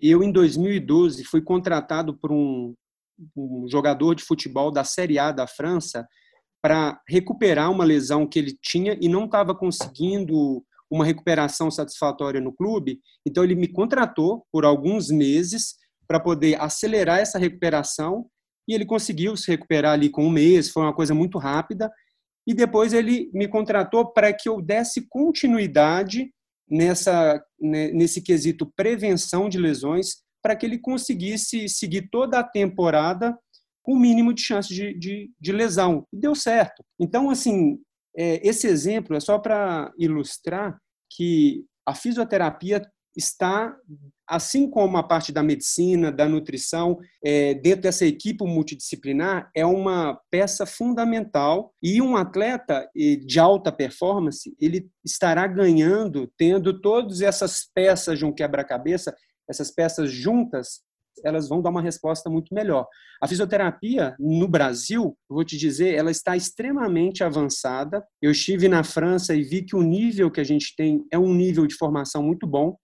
eu 0.00 0.22
em 0.22 0.32
2012 0.32 1.24
fui 1.24 1.42
contratado 1.42 2.16
por 2.16 2.32
um, 2.32 2.74
um 3.36 3.66
jogador 3.68 4.14
de 4.14 4.24
futebol 4.24 4.70
da 4.70 4.84
Série 4.84 5.18
A 5.18 5.32
da 5.32 5.46
França 5.46 6.06
para 6.62 7.00
recuperar 7.08 7.70
uma 7.70 7.84
lesão 7.84 8.26
que 8.26 8.38
ele 8.38 8.56
tinha 8.60 8.96
e 9.00 9.08
não 9.08 9.26
estava 9.26 9.54
conseguindo 9.54 10.64
uma 10.90 11.04
recuperação 11.04 11.70
satisfatória 11.70 12.40
no 12.40 12.52
clube. 12.52 13.00
Então 13.26 13.44
ele 13.44 13.54
me 13.54 13.68
contratou 13.68 14.44
por 14.52 14.64
alguns 14.64 15.10
meses 15.10 15.76
para 16.06 16.20
poder 16.20 16.60
acelerar 16.60 17.18
essa 17.18 17.38
recuperação 17.38 18.26
e 18.68 18.74
ele 18.74 18.84
conseguiu 18.84 19.36
se 19.36 19.50
recuperar 19.50 19.92
ali 19.92 20.08
com 20.08 20.24
um 20.24 20.30
mês. 20.30 20.70
Foi 20.70 20.82
uma 20.82 20.94
coisa 20.94 21.14
muito 21.14 21.38
rápida 21.38 21.90
e 22.46 22.54
depois 22.54 22.92
ele 22.92 23.30
me 23.34 23.48
contratou 23.48 24.12
para 24.12 24.32
que 24.32 24.48
eu 24.48 24.60
desse 24.60 25.06
continuidade 25.08 26.32
nessa 26.68 27.42
né, 27.60 27.92
nesse 27.92 28.20
quesito 28.20 28.70
prevenção 28.76 29.48
de 29.48 29.58
lesões 29.58 30.24
para 30.42 30.54
que 30.54 30.64
ele 30.64 30.78
conseguisse 30.78 31.68
seguir 31.68 32.08
toda 32.10 32.38
a 32.38 32.44
temporada 32.44 33.36
com 33.82 33.94
o 33.94 33.98
mínimo 33.98 34.32
de 34.32 34.42
chance 34.42 34.72
de, 34.72 34.96
de, 34.98 35.30
de 35.40 35.52
lesão. 35.52 36.04
E 36.12 36.16
deu 36.16 36.34
certo. 36.34 36.84
Então, 37.00 37.30
assim, 37.30 37.78
é, 38.16 38.46
esse 38.46 38.66
exemplo 38.66 39.16
é 39.16 39.20
só 39.20 39.38
para 39.38 39.92
ilustrar 39.98 40.76
que 41.10 41.64
a 41.84 41.94
fisioterapia 41.94 42.82
está, 43.16 43.74
assim 44.26 44.68
como 44.68 44.96
a 44.96 45.02
parte 45.02 45.32
da 45.32 45.42
medicina, 45.42 46.12
da 46.12 46.28
nutrição, 46.28 46.98
é, 47.24 47.54
dentro 47.54 47.82
dessa 47.82 48.04
equipe 48.04 48.44
multidisciplinar, 48.44 49.50
é 49.54 49.64
uma 49.64 50.20
peça 50.30 50.66
fundamental 50.66 51.72
e 51.82 52.02
um 52.02 52.16
atleta 52.16 52.88
de 52.94 53.40
alta 53.40 53.72
performance, 53.72 54.54
ele 54.60 54.88
estará 55.04 55.46
ganhando, 55.46 56.30
tendo 56.36 56.80
todas 56.80 57.20
essas 57.20 57.68
peças 57.74 58.18
de 58.18 58.24
um 58.24 58.32
quebra-cabeça, 58.32 59.14
essas 59.48 59.70
peças 59.70 60.10
juntas, 60.10 60.84
elas 61.24 61.48
vão 61.48 61.62
dar 61.62 61.70
uma 61.70 61.80
resposta 61.80 62.28
muito 62.28 62.54
melhor. 62.54 62.86
A 63.20 63.26
fisioterapia 63.26 64.14
no 64.18 64.46
Brasil, 64.46 65.16
vou 65.28 65.44
te 65.44 65.56
dizer, 65.56 65.94
ela 65.94 66.10
está 66.10 66.36
extremamente 66.36 67.24
avançada. 67.24 68.04
Eu 68.20 68.30
estive 68.30 68.68
na 68.68 68.84
França 68.84 69.34
e 69.34 69.42
vi 69.42 69.62
que 69.62 69.76
o 69.76 69.82
nível 69.82 70.30
que 70.30 70.40
a 70.40 70.44
gente 70.44 70.74
tem 70.76 71.04
é 71.10 71.18
um 71.18 71.34
nível 71.34 71.66
de 71.66 71.74
formação 71.74 72.22
muito 72.22 72.46
bom. 72.46 72.76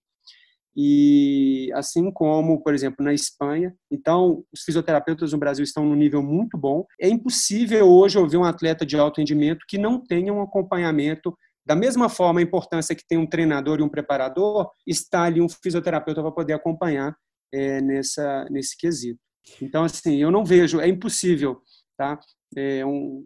E 0.75 1.69
assim 1.73 2.11
como, 2.11 2.61
por 2.63 2.73
exemplo, 2.73 3.05
na 3.05 3.13
Espanha, 3.13 3.73
então 3.91 4.43
os 4.51 4.63
fisioterapeutas 4.63 5.31
no 5.31 5.37
Brasil 5.37 5.63
estão 5.63 5.85
num 5.85 5.95
nível 5.95 6.21
muito 6.23 6.57
bom. 6.57 6.85
É 6.99 7.07
impossível 7.07 7.87
hoje 7.87 8.17
eu 8.17 8.27
ver 8.27 8.37
um 8.37 8.43
atleta 8.43 8.85
de 8.85 8.97
alto 8.97 9.19
rendimento 9.19 9.65
que 9.67 9.77
não 9.77 9.99
tenha 9.99 10.33
um 10.33 10.41
acompanhamento 10.41 11.35
da 11.65 11.75
mesma 11.75 12.09
forma, 12.09 12.41
a 12.41 12.43
importância 12.43 12.93
que 12.93 13.07
tem 13.07 13.17
um 13.17 13.25
treinador 13.25 13.79
e 13.79 13.83
um 13.83 13.87
preparador, 13.87 14.69
está 14.85 15.23
ali 15.23 15.39
um 15.39 15.47
fisioterapeuta 15.47 16.21
para 16.21 16.31
poder 16.31 16.51
acompanhar 16.51 17.15
é, 17.53 17.79
nessa, 17.79 18.45
nesse 18.51 18.75
quesito. 18.75 19.19
Então, 19.61 19.85
assim, 19.85 20.17
eu 20.17 20.29
não 20.29 20.43
vejo, 20.43 20.81
é 20.81 20.89
impossível 20.89 21.61
tá? 21.97 22.19
É 22.55 22.85
um, 22.85 23.25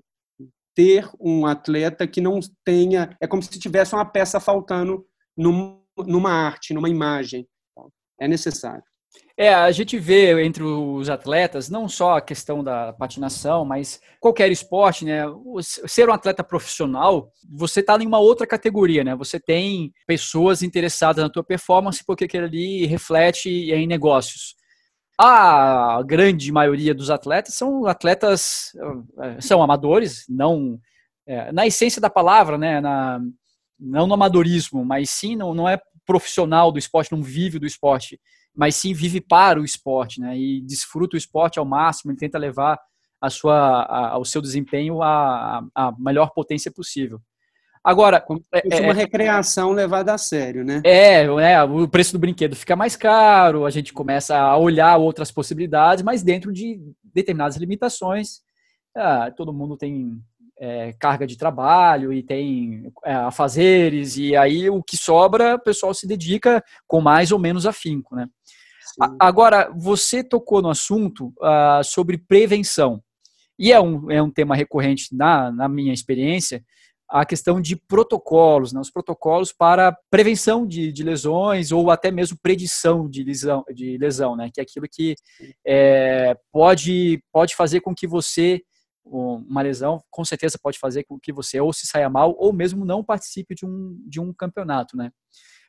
ter 0.76 1.10
um 1.20 1.46
atleta 1.46 2.08
que 2.08 2.22
não 2.22 2.40
tenha. 2.64 3.16
É 3.20 3.28
como 3.28 3.42
se 3.42 3.60
tivesse 3.60 3.94
uma 3.94 4.06
peça 4.06 4.40
faltando 4.40 5.06
num, 5.36 5.82
numa 6.06 6.32
arte, 6.32 6.74
numa 6.74 6.90
imagem. 6.90 7.48
Tá? 7.76 7.84
É 8.22 8.28
necessário. 8.28 8.84
É, 9.40 9.54
a 9.54 9.72
gente 9.72 10.00
vê 10.00 10.44
entre 10.44 10.64
os 10.64 11.10
atletas 11.10 11.70
não 11.70 11.88
só 11.88 12.18
a 12.18 12.22
questão 12.22 12.64
da 12.64 12.92
patinação, 12.94 13.64
mas 13.64 14.02
qualquer 14.20 14.52
esporte, 14.52 15.06
né? 15.06 15.24
Ser 15.62 16.10
um 16.10 16.14
atleta 16.14 16.44
profissional, 16.44 17.32
você 17.48 17.82
está 17.82 17.96
em 18.02 18.08
uma 18.08 18.20
outra 18.20 18.48
categoria, 18.48 19.04
né? 19.04 19.16
Você 19.16 19.40
tem 19.40 19.94
pessoas 20.08 20.64
interessadas 20.64 21.24
na 21.24 21.30
tua 21.30 21.44
performance 21.44 22.04
porque 22.06 22.26
aquilo 22.26 22.46
ali 22.46 22.86
reflete 22.88 23.50
em 23.50 23.86
negócios. 23.86 24.56
A 25.20 26.02
grande 26.04 26.52
maioria 26.52 26.94
dos 26.94 27.10
atletas 27.12 27.54
são 27.54 27.86
atletas, 27.86 28.72
eh, 29.20 29.42
são 29.42 29.64
amadores, 29.64 30.26
não 30.30 30.80
é, 31.28 31.52
na 31.52 31.68
essência 31.68 32.02
da 32.02 32.10
palavra, 32.10 32.58
né? 32.58 32.80
Na, 32.82 33.20
não 33.80 34.08
no 34.08 34.14
amadorismo, 34.16 34.84
mas 34.84 35.12
sim 35.12 35.36
não, 35.36 35.54
não 35.54 35.70
é 35.70 35.80
profissional 36.08 36.72
do 36.72 36.80
esporte, 36.80 37.12
não 37.12 37.22
vive 37.22 37.60
do 37.60 37.68
esporte 37.68 38.20
mas 38.58 38.76
sim 38.76 38.92
vive 38.92 39.22
para 39.22 39.62
o 39.62 39.64
esporte, 39.64 40.20
né? 40.20 40.36
E 40.36 40.62
desfruta 40.62 41.16
o 41.16 41.18
esporte 41.18 41.60
ao 41.60 41.66
máximo, 41.66 42.12
ele 42.12 42.18
tenta 42.18 42.40
levar 42.40 42.80
a 43.22 43.30
sua, 43.30 43.84
a, 43.84 44.18
o 44.18 44.26
seu 44.26 44.42
desempenho 44.42 45.04
à, 45.04 45.64
à 45.76 45.94
melhor 46.00 46.32
potência 46.34 46.72
possível. 46.72 47.22
Agora, 47.84 48.26
é, 48.52 48.82
uma 48.82 48.92
é, 48.92 48.94
recreação 48.94 49.72
levada 49.72 50.12
a 50.12 50.18
sério, 50.18 50.66
né? 50.66 50.82
É, 50.84 51.24
é, 51.24 51.64
o 51.64 51.88
preço 51.88 52.14
do 52.14 52.20
brinquedo 52.20 52.56
fica 52.56 52.76
mais 52.76 52.96
caro, 52.96 53.64
a 53.64 53.70
gente 53.70 53.94
começa 53.94 54.36
a 54.36 54.58
olhar 54.58 54.98
outras 54.98 55.32
possibilidades, 55.32 56.04
mas 56.04 56.24
dentro 56.24 56.52
de 56.52 56.82
determinadas 57.04 57.58
limitações. 57.58 58.42
Ah, 58.96 59.32
todo 59.32 59.54
mundo 59.54 59.78
tem 59.78 60.20
é, 60.60 60.94
carga 61.00 61.26
de 61.28 61.38
trabalho 61.38 62.12
e 62.12 62.24
tem 62.24 62.92
é, 63.06 63.14
afazeres, 63.14 64.18
e 64.18 64.36
aí 64.36 64.70
o 64.70 64.84
que 64.84 64.98
sobra, 64.98 65.56
o 65.56 65.60
pessoal 65.60 65.94
se 65.94 66.08
dedica 66.08 66.64
com 66.88 67.02
mais 67.02 67.32
ou 67.32 67.40
menos 67.40 67.66
afinco, 67.66 68.16
né? 68.16 68.28
agora, 69.20 69.72
você 69.76 70.24
tocou 70.24 70.60
no 70.62 70.70
assunto 70.70 71.28
uh, 71.40 71.84
sobre 71.84 72.18
prevenção, 72.18 73.02
e 73.60 73.72
é 73.72 73.80
um, 73.80 74.10
é 74.10 74.22
um 74.22 74.32
tema 74.32 74.56
recorrente 74.56 75.16
na, 75.16 75.52
na 75.52 75.68
minha 75.68 75.94
experiência, 75.94 76.64
a 77.10 77.26
questão 77.26 77.62
de 77.62 77.76
protocolos, 77.76 78.74
né, 78.74 78.82
os 78.82 78.92
protocolos 78.92 79.54
para 79.54 79.96
prevenção 80.10 80.68
de, 80.68 80.92
de, 80.92 81.04
lesões 81.04 81.72
ou 81.72 81.90
até 81.90 82.12
mesmo 82.12 82.38
predição 82.42 83.10
de 83.10 83.24
lesão, 83.24 83.64
de 83.74 83.98
lesão 83.98 84.36
né, 84.36 84.50
que 84.54 84.60
é 84.60 84.64
aquilo 84.64 84.86
que 84.92 85.16
é, 85.66 86.36
pode, 86.52 87.24
pode 87.32 87.56
fazer 87.56 87.80
com 87.80 87.96
que 87.96 88.06
você 88.06 88.62
uma 89.10 89.62
lesão, 89.62 90.04
com 90.10 90.24
certeza 90.26 90.60
pode 90.62 90.80
fazer 90.80 91.04
com 91.04 91.20
que 91.20 91.32
você 91.32 91.60
ou 91.60 91.72
se 91.74 91.88
saia 91.88 92.10
mal 92.10 92.36
ou 92.38 92.54
mesmo 92.54 92.86
não 92.86 93.04
participe 93.04 93.56
de 93.56 93.66
um, 93.66 93.98
de 94.06 94.20
um 94.20 94.34
campeonato, 94.34 94.96
né? 94.96 95.12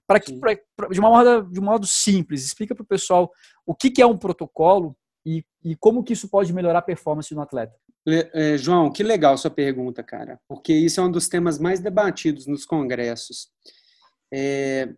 Para 0.06 0.20
que, 0.20 0.38
pra, 0.38 0.56
pra, 0.76 0.88
de, 0.88 0.98
uma 0.98 1.10
modo, 1.10 1.50
de 1.50 1.60
um 1.60 1.64
modo 1.64 1.86
simples, 1.86 2.44
explica 2.44 2.74
para 2.74 2.82
o 2.82 2.86
pessoal 2.86 3.30
o 3.66 3.74
que, 3.74 3.90
que, 3.90 4.00
é 4.00 4.06
um 4.06 4.16
protocolo 4.16 4.96
e, 5.24 5.44
e, 5.62 5.76
como 5.76 6.02
que 6.02 6.14
isso 6.14 6.28
pode 6.28 6.52
melhorar 6.52 6.78
a 6.78 6.82
performance 6.82 7.34
do 7.34 7.40
atleta. 7.40 7.74
É, 8.06 8.56
João, 8.56 8.90
que 8.90 9.02
legal 9.02 9.36
sua 9.36 9.50
pergunta, 9.50 10.02
cara, 10.02 10.40
porque 10.48 10.72
isso 10.72 10.98
é 10.98 11.04
um 11.04 11.10
dos 11.10 11.28
temas 11.28 11.58
mais 11.58 11.78
debatidos 11.80 12.46
nos 12.46 12.64
congressos. 12.64 13.50
É, 14.32 14.88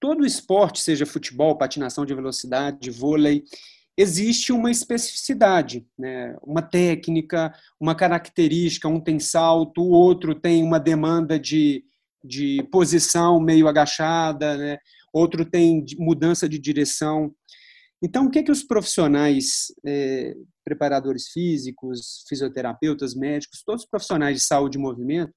todo 0.00 0.24
esporte, 0.24 0.80
seja 0.80 1.04
futebol, 1.04 1.58
patinação 1.58 2.06
de 2.06 2.14
velocidade, 2.14 2.90
vôlei, 2.90 3.44
existe 3.96 4.52
uma 4.52 4.70
especificidade, 4.70 5.86
né? 5.98 6.36
uma 6.42 6.62
técnica, 6.62 7.54
uma 7.80 7.94
característica, 7.94 8.88
um 8.88 9.00
tem 9.00 9.18
salto, 9.18 9.80
o 9.82 9.90
outro 9.90 10.34
tem 10.34 10.62
uma 10.62 10.80
demanda 10.80 11.38
de, 11.38 11.84
de 12.22 12.62
posição 12.72 13.40
meio 13.40 13.68
agachada, 13.68 14.56
né? 14.56 14.78
outro 15.12 15.44
tem 15.44 15.84
mudança 15.98 16.48
de 16.48 16.58
direção. 16.58 17.32
Então, 18.02 18.26
o 18.26 18.30
que, 18.30 18.40
é 18.40 18.42
que 18.42 18.50
os 18.50 18.64
profissionais, 18.64 19.66
é, 19.86 20.34
preparadores 20.64 21.28
físicos, 21.28 22.24
fisioterapeutas, 22.28 23.14
médicos, 23.14 23.62
todos 23.64 23.84
os 23.84 23.88
profissionais 23.88 24.36
de 24.36 24.42
saúde 24.42 24.76
e 24.76 24.80
movimento, 24.80 25.32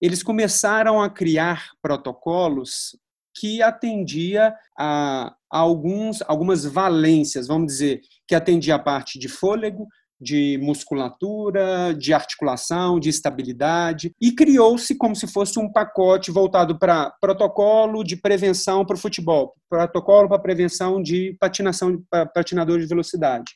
eles 0.00 0.22
começaram 0.22 1.00
a 1.00 1.10
criar 1.10 1.70
protocolos 1.82 2.96
que 3.38 3.62
atendia 3.62 4.54
a, 4.78 5.34
a 5.50 5.58
alguns, 5.58 6.22
algumas 6.22 6.64
valências, 6.64 7.46
vamos 7.46 7.72
dizer, 7.72 8.00
que 8.26 8.34
atendia 8.34 8.74
a 8.74 8.78
parte 8.78 9.18
de 9.18 9.28
fôlego, 9.28 9.86
de 10.20 10.58
musculatura, 10.60 11.94
de 11.94 12.12
articulação, 12.12 12.98
de 12.98 13.08
estabilidade, 13.08 14.12
e 14.20 14.32
criou-se 14.32 14.96
como 14.96 15.14
se 15.14 15.28
fosse 15.28 15.58
um 15.58 15.70
pacote 15.70 16.30
voltado 16.30 16.78
para 16.78 17.10
protocolo 17.20 18.02
de 18.02 18.16
prevenção 18.16 18.84
para 18.84 18.96
o 18.96 18.98
futebol, 18.98 19.54
protocolo 19.70 20.28
para 20.28 20.40
prevenção 20.40 21.00
de 21.00 21.36
patinação 21.38 22.02
para 22.10 22.26
patinador 22.26 22.80
de 22.80 22.86
velocidade. 22.86 23.52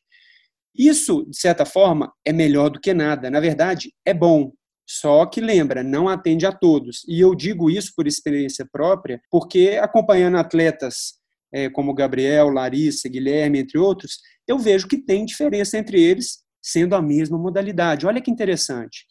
Isso, 0.74 1.26
de 1.28 1.36
certa 1.36 1.66
forma, 1.66 2.12
é 2.24 2.32
melhor 2.32 2.70
do 2.70 2.80
que 2.80 2.94
nada. 2.94 3.28
Na 3.30 3.40
verdade, 3.40 3.92
é 4.06 4.14
bom, 4.14 4.52
só 4.94 5.24
que 5.24 5.40
lembra, 5.40 5.82
não 5.82 6.06
atende 6.06 6.44
a 6.44 6.52
todos. 6.52 7.02
E 7.08 7.18
eu 7.18 7.34
digo 7.34 7.70
isso 7.70 7.94
por 7.96 8.06
experiência 8.06 8.68
própria, 8.70 9.22
porque 9.30 9.80
acompanhando 9.80 10.36
atletas 10.36 11.14
é, 11.50 11.70
como 11.70 11.94
Gabriel, 11.94 12.50
Larissa, 12.50 13.08
Guilherme, 13.08 13.60
entre 13.60 13.78
outros, 13.78 14.18
eu 14.46 14.58
vejo 14.58 14.86
que 14.86 14.98
tem 14.98 15.24
diferença 15.24 15.78
entre 15.78 15.98
eles 15.98 16.40
sendo 16.60 16.94
a 16.94 17.00
mesma 17.00 17.38
modalidade. 17.38 18.06
Olha 18.06 18.20
que 18.20 18.30
interessante. 18.30 19.06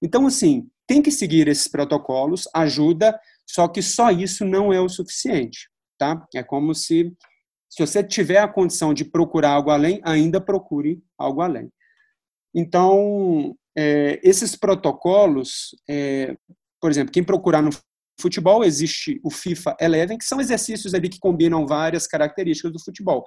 Então, 0.00 0.24
assim, 0.24 0.68
tem 0.86 1.02
que 1.02 1.10
seguir 1.10 1.48
esses 1.48 1.66
protocolos, 1.66 2.48
ajuda, 2.54 3.18
só 3.44 3.66
que 3.66 3.82
só 3.82 4.12
isso 4.12 4.44
não 4.44 4.72
é 4.72 4.80
o 4.80 4.88
suficiente, 4.88 5.68
tá? 5.98 6.24
É 6.32 6.44
como 6.44 6.76
se, 6.76 7.12
se 7.68 7.84
você 7.84 8.04
tiver 8.04 8.38
a 8.38 8.46
condição 8.46 8.94
de 8.94 9.04
procurar 9.04 9.50
algo 9.50 9.70
além, 9.70 10.00
ainda 10.04 10.40
procure 10.40 11.02
algo 11.18 11.40
além. 11.40 11.68
Então, 12.54 13.56
é, 13.76 14.20
esses 14.22 14.56
protocolos, 14.56 15.74
é, 15.88 16.36
por 16.80 16.90
exemplo, 16.90 17.12
quem 17.12 17.24
procurar 17.24 17.62
no 17.62 17.70
futebol, 18.20 18.64
existe 18.64 19.20
o 19.24 19.30
FIFA 19.30 19.76
Eleven, 19.80 20.18
que 20.18 20.24
são 20.24 20.40
exercícios 20.40 20.94
ali 20.94 21.08
que 21.08 21.18
combinam 21.18 21.66
várias 21.66 22.06
características 22.06 22.72
do 22.72 22.82
futebol. 22.82 23.24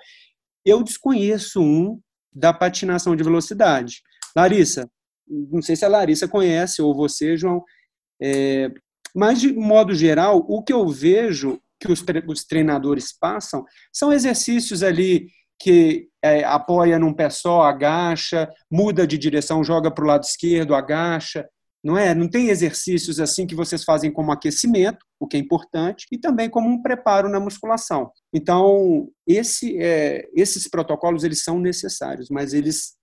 Eu 0.66 0.82
desconheço 0.84 1.62
um 1.62 2.00
da 2.34 2.54
patinação 2.54 3.16
de 3.16 3.24
velocidade. 3.24 4.02
Larissa, 4.36 4.90
não 5.28 5.62
sei 5.62 5.76
se 5.76 5.84
a 5.84 5.90
Larissa 5.90 6.28
conhece, 6.28 6.82
ou 6.82 6.96
você, 6.96 7.36
João, 7.36 7.64
é, 8.22 8.72
mas 9.16 9.42
de 9.42 9.52
modo 9.54 9.94
geral, 9.94 10.46
o 10.48 10.64
que 10.64 10.72
eu 10.72 10.88
vejo 10.88 11.60
que 11.80 11.92
os, 11.92 12.04
os 12.28 12.46
treinadores 12.46 13.12
passam 13.12 13.66
são 13.92 14.12
exercícios 14.12 14.84
ali 14.84 15.28
que 15.60 16.08
é, 16.24 16.44
apoia 16.44 17.00
num 17.00 17.14
pé 17.14 17.30
só, 17.30 17.64
agacha, 17.64 18.50
muda 18.72 19.08
de 19.08 19.18
direção, 19.18 19.64
joga 19.64 19.90
para 19.92 20.04
o 20.04 20.08
lado 20.08 20.24
esquerdo, 20.24 20.76
agacha. 20.76 21.48
Não 21.84 21.98
é? 21.98 22.14
Não 22.14 22.28
tem 22.28 22.50
exercícios 22.50 23.20
assim 23.20 23.46
que 23.48 23.56
vocês 23.56 23.84
fazem 23.84 24.12
como 24.12 24.32
aquecimento, 24.32 25.06
o 25.20 25.28
que 25.28 25.38
é 25.38 25.40
importante, 25.40 26.06
e 26.12 26.18
também 26.18 26.50
como 26.50 26.68
um 26.68 26.82
preparo 26.82 27.30
na 27.30 27.40
musculação. 27.40 28.12
Então, 28.34 29.08
esse, 29.26 29.78
é, 29.82 30.28
esses 30.36 30.68
protocolos 30.68 31.24
eles 31.24 31.44
são 31.44 31.60
necessários, 31.60 32.30
mas 32.30 32.54
eles 32.54 32.98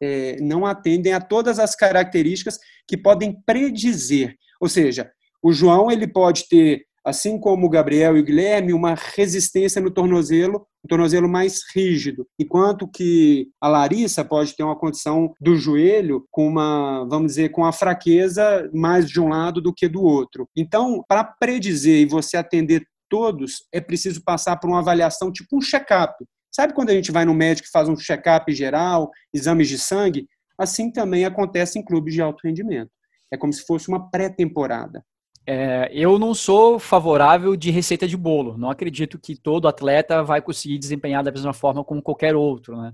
é, 0.00 0.36
não 0.40 0.64
atendem 0.64 1.12
a 1.12 1.20
todas 1.20 1.58
as 1.58 1.74
características 1.76 2.58
que 2.88 2.96
podem 2.96 3.36
predizer. 3.44 4.36
Ou 4.60 4.68
seja, 4.68 5.10
o 5.42 5.52
João 5.52 5.90
ele 5.90 6.06
pode 6.06 6.48
ter 6.48 6.86
assim 7.04 7.38
como 7.38 7.66
o 7.66 7.70
Gabriel 7.70 8.16
e 8.16 8.20
o 8.20 8.24
Guilherme, 8.24 8.72
uma 8.72 8.94
resistência 8.94 9.80
no 9.80 9.90
tornozelo, 9.90 10.66
um 10.84 10.88
tornozelo 10.88 11.28
mais 11.28 11.60
rígido, 11.74 12.26
enquanto 12.38 12.88
que 12.88 13.48
a 13.60 13.68
Larissa 13.68 14.24
pode 14.24 14.54
ter 14.56 14.62
uma 14.62 14.78
condição 14.78 15.32
do 15.40 15.56
joelho 15.56 16.26
com 16.30 16.46
uma, 16.46 17.04
vamos 17.08 17.32
dizer, 17.32 17.50
com 17.50 17.64
a 17.64 17.72
fraqueza 17.72 18.68
mais 18.72 19.08
de 19.08 19.20
um 19.20 19.28
lado 19.28 19.60
do 19.60 19.74
que 19.74 19.88
do 19.88 20.02
outro. 20.02 20.48
Então, 20.56 21.04
para 21.06 21.24
predizer 21.24 22.00
e 22.00 22.06
você 22.06 22.36
atender 22.36 22.84
todos, 23.08 23.64
é 23.72 23.80
preciso 23.80 24.22
passar 24.22 24.56
por 24.56 24.68
uma 24.68 24.78
avaliação 24.78 25.32
tipo 25.32 25.56
um 25.56 25.60
check-up. 25.60 26.24
Sabe 26.50 26.72
quando 26.72 26.90
a 26.90 26.94
gente 26.94 27.12
vai 27.12 27.24
no 27.24 27.34
médico 27.34 27.68
e 27.68 27.70
faz 27.70 27.88
um 27.88 27.96
check-up 27.96 28.52
geral, 28.52 29.10
exames 29.32 29.68
de 29.68 29.78
sangue? 29.78 30.26
Assim 30.58 30.90
também 30.90 31.24
acontece 31.24 31.78
em 31.78 31.84
clubes 31.84 32.14
de 32.14 32.22
alto 32.22 32.40
rendimento. 32.44 32.90
É 33.32 33.36
como 33.36 33.52
se 33.52 33.64
fosse 33.64 33.88
uma 33.88 34.10
pré-temporada. 34.10 35.04
É, 35.46 35.90
eu 35.92 36.18
não 36.18 36.34
sou 36.34 36.78
favorável 36.78 37.56
de 37.56 37.70
receita 37.70 38.06
de 38.06 38.16
bolo. 38.16 38.56
Não 38.56 38.70
acredito 38.70 39.18
que 39.18 39.34
todo 39.34 39.68
atleta 39.68 40.22
vai 40.22 40.40
conseguir 40.40 40.78
desempenhar 40.78 41.24
da 41.24 41.32
mesma 41.32 41.52
forma 41.52 41.82
como 41.82 42.02
qualquer 42.02 42.36
outro, 42.36 42.76
né? 42.76 42.92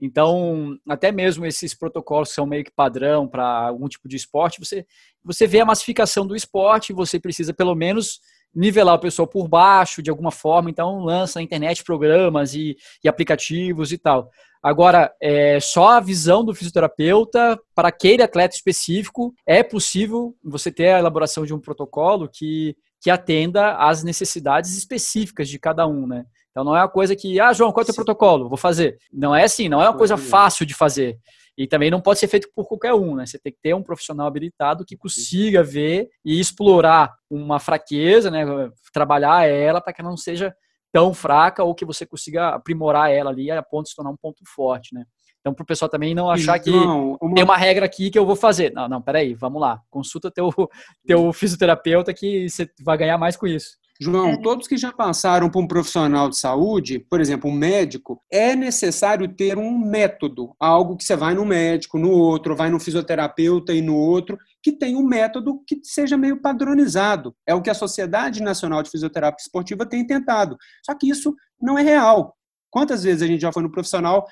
Então, 0.00 0.78
até 0.88 1.10
mesmo 1.10 1.44
esses 1.44 1.74
protocolos 1.74 2.28
que 2.28 2.36
são 2.36 2.46
meio 2.46 2.64
que 2.64 2.70
padrão 2.70 3.26
para 3.26 3.66
algum 3.66 3.88
tipo 3.88 4.08
de 4.08 4.16
esporte, 4.16 4.60
você, 4.60 4.86
você 5.24 5.46
vê 5.46 5.60
a 5.60 5.64
massificação 5.64 6.24
do 6.24 6.36
esporte, 6.36 6.92
você 6.92 7.18
precisa 7.18 7.52
pelo 7.52 7.74
menos 7.74 8.20
nivelar 8.54 8.94
o 8.94 9.00
pessoal 9.00 9.28
por 9.28 9.48
baixo 9.48 10.02
de 10.02 10.10
alguma 10.10 10.30
forma, 10.30 10.70
então 10.70 11.00
lança 11.00 11.38
na 11.38 11.42
internet 11.42 11.84
programas 11.84 12.54
e, 12.54 12.76
e 13.02 13.08
aplicativos 13.08 13.92
e 13.92 13.98
tal. 13.98 14.30
Agora, 14.62 15.12
é, 15.22 15.60
só 15.60 15.90
a 15.90 16.00
visão 16.00 16.44
do 16.44 16.54
fisioterapeuta 16.54 17.58
para 17.74 17.88
aquele 17.88 18.22
atleta 18.22 18.56
específico 18.56 19.32
é 19.46 19.62
possível 19.62 20.34
você 20.42 20.72
ter 20.72 20.88
a 20.88 20.98
elaboração 20.98 21.46
de 21.46 21.54
um 21.54 21.60
protocolo 21.60 22.28
que, 22.28 22.76
que 23.00 23.10
atenda 23.10 23.76
às 23.76 24.02
necessidades 24.02 24.76
específicas 24.76 25.48
de 25.48 25.58
cada 25.58 25.86
um, 25.86 26.06
né? 26.06 26.24
Então 26.58 26.64
não 26.64 26.76
é 26.76 26.80
uma 26.80 26.88
coisa 26.88 27.14
que, 27.14 27.38
ah, 27.38 27.52
João, 27.52 27.70
qual 27.70 27.82
é 27.82 27.84
o 27.84 27.86
teu 27.86 27.94
protocolo? 27.94 28.48
Vou 28.48 28.58
fazer. 28.58 28.98
Não 29.12 29.32
é 29.32 29.44
assim, 29.44 29.68
não 29.68 29.80
é 29.80 29.88
uma 29.88 29.96
coisa 29.96 30.16
fácil 30.16 30.66
de 30.66 30.74
fazer. 30.74 31.16
E 31.56 31.68
também 31.68 31.88
não 31.88 32.00
pode 32.00 32.18
ser 32.18 32.26
feito 32.26 32.48
por 32.52 32.66
qualquer 32.66 32.94
um, 32.94 33.14
né? 33.14 33.26
Você 33.26 33.38
tem 33.38 33.52
que 33.52 33.60
ter 33.62 33.74
um 33.74 33.82
profissional 33.82 34.26
habilitado 34.26 34.84
que 34.84 34.96
consiga 34.96 35.62
ver 35.62 36.08
e 36.24 36.40
explorar 36.40 37.14
uma 37.30 37.60
fraqueza, 37.60 38.28
né? 38.28 38.44
Trabalhar 38.92 39.48
ela 39.48 39.80
para 39.80 39.92
que 39.92 40.00
ela 40.00 40.10
não 40.10 40.16
seja 40.16 40.52
tão 40.92 41.14
fraca 41.14 41.62
ou 41.62 41.76
que 41.76 41.84
você 41.84 42.04
consiga 42.04 42.48
aprimorar 42.48 43.08
ela 43.12 43.30
ali 43.30 43.52
a 43.52 43.62
ponto 43.62 43.84
de 43.84 43.90
se 43.90 43.94
tornar 43.94 44.10
um 44.10 44.16
ponto 44.16 44.42
forte, 44.44 44.92
né? 44.92 45.04
Então, 45.38 45.54
para 45.54 45.62
o 45.62 45.66
pessoal 45.66 45.88
também 45.88 46.12
não 46.12 46.28
achar 46.28 46.58
que 46.58 46.72
não, 46.72 47.16
uma... 47.20 47.34
tem 47.36 47.44
uma 47.44 47.56
regra 47.56 47.86
aqui 47.86 48.10
que 48.10 48.18
eu 48.18 48.26
vou 48.26 48.34
fazer. 48.34 48.72
Não, 48.72 48.88
não, 48.88 49.00
peraí, 49.00 49.32
vamos 49.32 49.60
lá. 49.60 49.80
Consulta 49.88 50.28
teu, 50.28 50.50
teu 51.06 51.32
fisioterapeuta 51.32 52.12
que 52.12 52.50
você 52.50 52.68
vai 52.82 52.98
ganhar 52.98 53.16
mais 53.16 53.36
com 53.36 53.46
isso. 53.46 53.78
João, 54.00 54.30
é. 54.30 54.40
todos 54.40 54.68
que 54.68 54.76
já 54.76 54.92
passaram 54.92 55.50
por 55.50 55.60
um 55.60 55.66
profissional 55.66 56.28
de 56.28 56.38
saúde, 56.38 57.00
por 57.00 57.20
exemplo, 57.20 57.50
um 57.50 57.52
médico, 57.52 58.22
é 58.30 58.54
necessário 58.54 59.26
ter 59.26 59.58
um 59.58 59.76
método, 59.76 60.54
algo 60.60 60.96
que 60.96 61.02
você 61.02 61.16
vai 61.16 61.34
no 61.34 61.44
médico, 61.44 61.98
no 61.98 62.12
outro, 62.12 62.54
vai 62.54 62.70
no 62.70 62.78
fisioterapeuta 62.78 63.74
e 63.74 63.82
no 63.82 63.96
outro, 63.96 64.38
que 64.62 64.70
tem 64.70 64.94
um 64.94 65.04
método 65.04 65.60
que 65.66 65.80
seja 65.82 66.16
meio 66.16 66.40
padronizado. 66.40 67.34
É 67.44 67.54
o 67.54 67.60
que 67.60 67.70
a 67.70 67.74
Sociedade 67.74 68.40
Nacional 68.40 68.84
de 68.84 68.90
Fisioterapia 68.90 69.42
Esportiva 69.42 69.84
tem 69.84 70.06
tentado. 70.06 70.56
Só 70.86 70.94
que 70.94 71.10
isso 71.10 71.34
não 71.60 71.76
é 71.76 71.82
real. 71.82 72.36
Quantas 72.70 73.02
vezes 73.02 73.22
a 73.22 73.26
gente 73.26 73.40
já 73.40 73.52
foi 73.52 73.62
no 73.62 73.72
profissional 73.72 74.26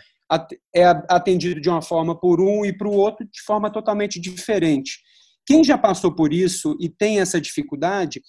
é 0.74 0.84
atendido 1.08 1.60
de 1.60 1.68
uma 1.68 1.80
forma 1.80 2.18
por 2.18 2.40
um 2.40 2.64
e 2.64 2.76
para 2.76 2.88
o 2.88 2.92
outro 2.92 3.24
de 3.26 3.42
forma 3.42 3.70
totalmente 3.70 4.20
diferente? 4.20 5.00
Quem 5.44 5.62
já 5.62 5.78
passou 5.78 6.12
por 6.12 6.32
isso 6.32 6.76
e 6.80 6.88
tem 6.88 7.20
essa 7.20 7.40
dificuldade, 7.40 8.20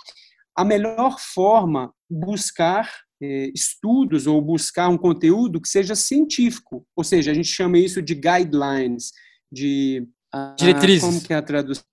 a 0.58 0.66
melhor 0.66 1.20
forma 1.20 1.94
buscar 2.10 2.92
é, 3.22 3.52
estudos 3.54 4.26
ou 4.26 4.42
buscar 4.42 4.90
um 4.90 4.98
conteúdo 4.98 5.62
que 5.62 5.70
seja 5.70 5.96
científico, 5.96 6.86
ou 6.96 7.04
seja, 7.04 7.32
a 7.32 7.34
gente 7.34 7.48
chama 7.48 7.78
isso 7.78 8.02
de 8.02 8.16
guidelines, 8.16 9.12
de 9.52 10.08
ah, 10.34 10.56
diretrizes. 10.58 11.02
Como 11.02 11.22
que 11.22 11.34
é 11.34 11.38
a 11.38 11.42
tradução? 11.42 11.84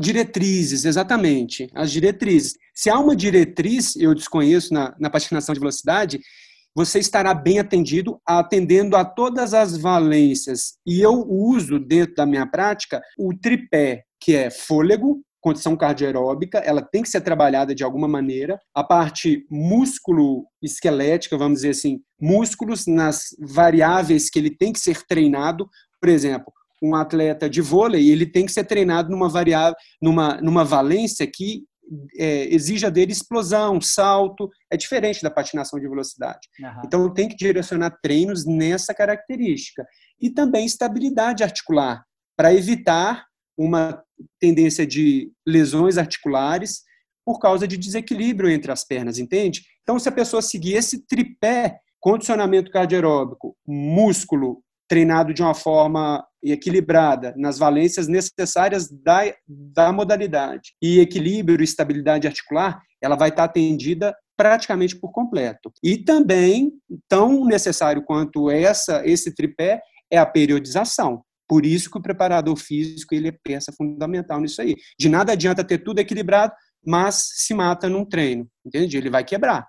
Diretrizes, 0.00 0.84
exatamente. 0.84 1.68
As 1.74 1.92
diretrizes. 1.92 2.54
Se 2.74 2.90
há 2.90 2.98
uma 2.98 3.14
diretriz, 3.14 3.94
eu 3.96 4.14
desconheço 4.14 4.74
na, 4.74 4.94
na 4.98 5.08
patinação 5.08 5.52
de 5.52 5.60
velocidade, 5.60 6.20
você 6.74 6.98
estará 6.98 7.32
bem 7.32 7.58
atendido, 7.58 8.20
atendendo 8.26 8.96
a 8.96 9.04
todas 9.04 9.54
as 9.54 9.76
valências. 9.76 10.74
E 10.86 11.00
eu 11.00 11.24
uso, 11.26 11.78
dentro 11.78 12.14
da 12.16 12.26
minha 12.26 12.46
prática, 12.46 13.00
o 13.18 13.32
tripé, 13.34 14.04
que 14.20 14.34
é 14.34 14.50
fôlego, 14.50 15.22
condição 15.46 15.76
cardioaeróbica, 15.76 16.58
ela 16.58 16.82
tem 16.82 17.04
que 17.04 17.08
ser 17.08 17.20
trabalhada 17.20 17.72
de 17.72 17.84
alguma 17.84 18.08
maneira. 18.08 18.58
A 18.74 18.82
parte 18.82 19.46
músculo-esquelética, 19.48 21.38
vamos 21.38 21.58
dizer 21.58 21.70
assim, 21.70 22.00
músculos 22.20 22.84
nas 22.84 23.28
variáveis 23.38 24.28
que 24.28 24.40
ele 24.40 24.50
tem 24.50 24.72
que 24.72 24.80
ser 24.80 25.06
treinado. 25.06 25.70
Por 26.00 26.08
exemplo, 26.08 26.52
um 26.82 26.96
atleta 26.96 27.48
de 27.48 27.60
vôlei, 27.60 28.10
ele 28.10 28.26
tem 28.26 28.44
que 28.44 28.50
ser 28.50 28.64
treinado 28.64 29.08
numa 29.08 29.28
variável, 29.28 29.76
numa, 30.02 30.40
numa 30.40 30.64
valência 30.64 31.24
que 31.32 31.62
é, 32.18 32.52
exija 32.52 32.90
dele 32.90 33.12
explosão, 33.12 33.80
salto, 33.80 34.50
é 34.68 34.76
diferente 34.76 35.22
da 35.22 35.30
patinação 35.30 35.78
de 35.78 35.88
velocidade. 35.88 36.40
Uhum. 36.58 36.82
Então, 36.84 37.14
tem 37.14 37.28
que 37.28 37.36
direcionar 37.36 37.96
treinos 38.02 38.44
nessa 38.44 38.92
característica. 38.92 39.86
E 40.20 40.28
também 40.28 40.66
estabilidade 40.66 41.44
articular, 41.44 42.02
para 42.36 42.52
evitar 42.52 43.26
uma 43.56 44.02
tendência 44.40 44.86
de 44.86 45.30
lesões 45.46 45.98
articulares 45.98 46.82
por 47.24 47.38
causa 47.38 47.66
de 47.66 47.76
desequilíbrio 47.76 48.50
entre 48.50 48.70
as 48.70 48.84
pernas, 48.84 49.18
entende? 49.18 49.62
Então, 49.82 49.98
se 49.98 50.08
a 50.08 50.12
pessoa 50.12 50.40
seguir 50.40 50.74
esse 50.74 51.06
tripé, 51.06 51.80
condicionamento 52.00 52.70
cardioaeróbico, 52.70 53.56
músculo 53.66 54.62
treinado 54.88 55.34
de 55.34 55.42
uma 55.42 55.54
forma 55.54 56.24
equilibrada, 56.42 57.34
nas 57.36 57.58
valências 57.58 58.06
necessárias 58.06 58.88
da, 58.88 59.34
da 59.46 59.92
modalidade, 59.92 60.74
e 60.80 61.00
equilíbrio 61.00 61.60
e 61.60 61.64
estabilidade 61.64 62.28
articular, 62.28 62.80
ela 63.02 63.16
vai 63.16 63.30
estar 63.30 63.44
atendida 63.44 64.14
praticamente 64.36 64.94
por 64.94 65.10
completo. 65.10 65.72
E 65.82 65.96
também, 65.96 66.72
tão 67.08 67.44
necessário 67.44 68.04
quanto 68.04 68.50
essa 68.50 69.02
esse 69.04 69.34
tripé, 69.34 69.80
é 70.10 70.18
a 70.18 70.26
periodização. 70.26 71.22
Por 71.48 71.64
isso 71.64 71.90
que 71.90 71.98
o 71.98 72.02
preparador 72.02 72.56
físico 72.56 73.14
ele 73.14 73.28
é 73.28 73.38
peça 73.42 73.72
fundamental 73.72 74.40
nisso 74.40 74.60
aí. 74.60 74.74
De 74.98 75.08
nada 75.08 75.32
adianta 75.32 75.64
ter 75.64 75.78
tudo 75.78 76.00
equilibrado, 76.00 76.52
mas 76.84 77.26
se 77.36 77.54
mata 77.54 77.88
num 77.88 78.04
treino, 78.04 78.48
entende? 78.64 78.96
Ele 78.96 79.10
vai 79.10 79.24
quebrar. 79.24 79.68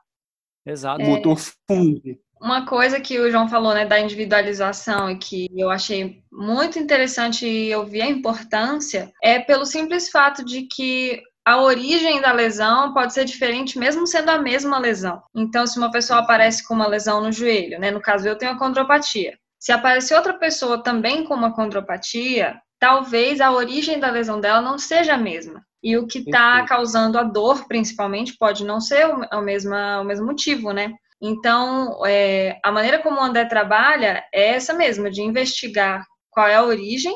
Exato. 0.65 1.01
O 1.01 1.07
motor 1.07 1.39
funde. 1.67 2.19
Uma 2.39 2.65
coisa 2.65 2.99
que 2.99 3.19
o 3.19 3.31
João 3.31 3.49
falou, 3.49 3.73
né, 3.73 3.85
da 3.85 3.99
individualização 3.99 5.09
e 5.09 5.17
que 5.17 5.47
eu 5.55 5.71
achei 5.71 6.21
muito 6.31 6.77
interessante 6.77 7.47
e 7.47 7.71
eu 7.71 7.85
vi 7.85 8.01
a 8.01 8.09
importância 8.09 9.11
é 9.23 9.39
pelo 9.39 9.65
simples 9.65 10.09
fato 10.09 10.45
de 10.45 10.63
que 10.63 11.21
a 11.43 11.61
origem 11.61 12.19
da 12.21 12.33
lesão 12.33 12.93
pode 12.93 13.13
ser 13.13 13.23
diferente, 13.23 13.79
mesmo 13.79 14.05
sendo 14.05 14.29
a 14.29 14.37
mesma 14.37 14.77
lesão. 14.77 15.23
Então, 15.33 15.65
se 15.65 15.77
uma 15.77 15.89
pessoa 15.89 16.19
aparece 16.19 16.67
com 16.67 16.73
uma 16.73 16.87
lesão 16.87 17.21
no 17.21 17.31
joelho, 17.31 17.79
né, 17.79 17.89
no 17.89 18.01
caso 18.01 18.27
eu 18.27 18.37
tenho 18.37 18.51
a 18.51 18.59
condropatia, 18.59 19.37
Se 19.59 19.71
aparecer 19.71 20.15
outra 20.15 20.33
pessoa 20.37 20.81
também 20.81 21.23
com 21.23 21.33
uma 21.33 21.53
condropatia, 21.53 22.59
talvez 22.79 23.41
a 23.41 23.51
origem 23.51 23.99
da 23.99 24.11
lesão 24.11 24.39
dela 24.39 24.61
não 24.61 24.77
seja 24.77 25.15
a 25.15 25.17
mesma. 25.17 25.65
E 25.81 25.97
o 25.97 26.07
que 26.07 26.19
está 26.19 26.65
causando 26.65 27.17
a 27.17 27.23
dor, 27.23 27.67
principalmente, 27.67 28.35
pode 28.37 28.63
não 28.63 28.79
ser 28.79 29.05
o, 29.07 29.41
mesmo, 29.41 29.73
o 29.73 30.03
mesmo 30.03 30.25
motivo, 30.25 30.71
né? 30.71 30.93
Então, 31.21 32.05
é, 32.05 32.59
a 32.63 32.71
maneira 32.71 32.99
como 32.99 33.17
o 33.17 33.23
André 33.23 33.45
trabalha 33.45 34.23
é 34.33 34.49
essa 34.49 34.73
mesma, 34.73 35.09
de 35.09 35.21
investigar 35.21 36.03
qual 36.29 36.47
é 36.47 36.55
a 36.55 36.63
origem 36.63 37.15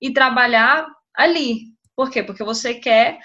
e 0.00 0.12
trabalhar 0.12 0.86
ali. 1.14 1.74
Por 1.96 2.10
quê? 2.10 2.22
Porque 2.22 2.44
você 2.44 2.74
quer 2.74 3.18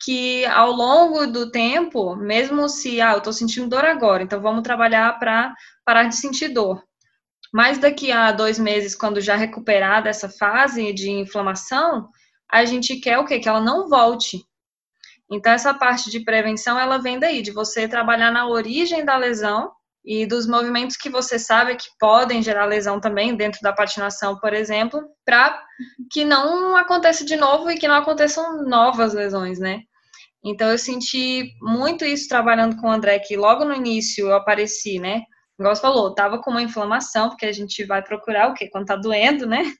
que 0.00 0.44
ao 0.46 0.70
longo 0.70 1.26
do 1.26 1.50
tempo, 1.50 2.14
mesmo 2.14 2.68
se, 2.68 3.00
ah, 3.00 3.12
eu 3.12 3.18
estou 3.18 3.32
sentindo 3.32 3.68
dor 3.68 3.84
agora, 3.84 4.22
então 4.22 4.40
vamos 4.40 4.62
trabalhar 4.62 5.18
para 5.18 5.52
parar 5.84 6.04
de 6.04 6.14
sentir 6.14 6.48
dor. 6.48 6.82
Mas 7.52 7.78
daqui 7.78 8.12
a 8.12 8.30
dois 8.32 8.58
meses, 8.58 8.94
quando 8.94 9.20
já 9.20 9.36
recuperar 9.36 10.02
dessa 10.02 10.28
fase 10.28 10.92
de 10.92 11.10
inflamação, 11.10 12.08
a 12.50 12.64
gente 12.64 12.96
quer 12.96 13.18
o 13.18 13.24
quê? 13.24 13.38
Que 13.38 13.48
ela 13.48 13.60
não 13.60 13.88
volte. 13.88 14.42
Então, 15.30 15.52
essa 15.52 15.74
parte 15.74 16.10
de 16.10 16.20
prevenção, 16.20 16.78
ela 16.78 16.98
vem 16.98 17.18
daí, 17.18 17.42
de 17.42 17.50
você 17.50 17.86
trabalhar 17.86 18.30
na 18.30 18.48
origem 18.48 19.04
da 19.04 19.16
lesão 19.16 19.70
e 20.04 20.24
dos 20.24 20.46
movimentos 20.46 20.96
que 20.96 21.10
você 21.10 21.38
sabe 21.38 21.76
que 21.76 21.88
podem 21.98 22.42
gerar 22.42 22.64
lesão 22.64 22.98
também, 22.98 23.36
dentro 23.36 23.60
da 23.60 23.72
patinação, 23.72 24.38
por 24.38 24.54
exemplo, 24.54 25.02
para 25.24 25.62
que 26.10 26.24
não 26.24 26.74
aconteça 26.76 27.24
de 27.24 27.36
novo 27.36 27.70
e 27.70 27.78
que 27.78 27.86
não 27.86 27.96
aconteçam 27.96 28.64
novas 28.64 29.12
lesões, 29.12 29.58
né? 29.58 29.82
Então, 30.42 30.70
eu 30.70 30.78
senti 30.78 31.52
muito 31.60 32.04
isso 32.04 32.28
trabalhando 32.28 32.76
com 32.76 32.88
o 32.88 32.90
André, 32.90 33.18
que 33.18 33.36
logo 33.36 33.64
no 33.64 33.74
início 33.74 34.28
eu 34.28 34.36
apareci, 34.36 34.98
né? 34.98 35.22
Igual 35.58 35.74
você 35.74 35.82
falou, 35.82 36.14
tava 36.14 36.40
com 36.40 36.50
uma 36.50 36.62
inflamação, 36.62 37.28
porque 37.28 37.46
a 37.46 37.52
gente 37.52 37.84
vai 37.84 38.02
procurar 38.02 38.48
o 38.48 38.54
quê? 38.54 38.68
Quando 38.68 38.86
tá 38.86 38.96
doendo, 38.96 39.46
né? 39.46 39.72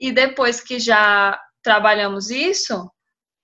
e 0.00 0.10
depois 0.10 0.60
que 0.60 0.80
já 0.80 1.40
trabalhamos 1.62 2.30
isso, 2.30 2.90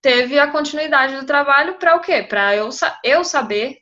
teve 0.03 0.39
a 0.39 0.51
continuidade 0.51 1.17
do 1.17 1.27
trabalho 1.27 1.79
para 1.79 1.97
o 1.97 2.01
quê? 2.01 2.23
Para 2.23 2.57
eu, 2.57 2.69
eu 3.05 3.25
saber 3.25 3.79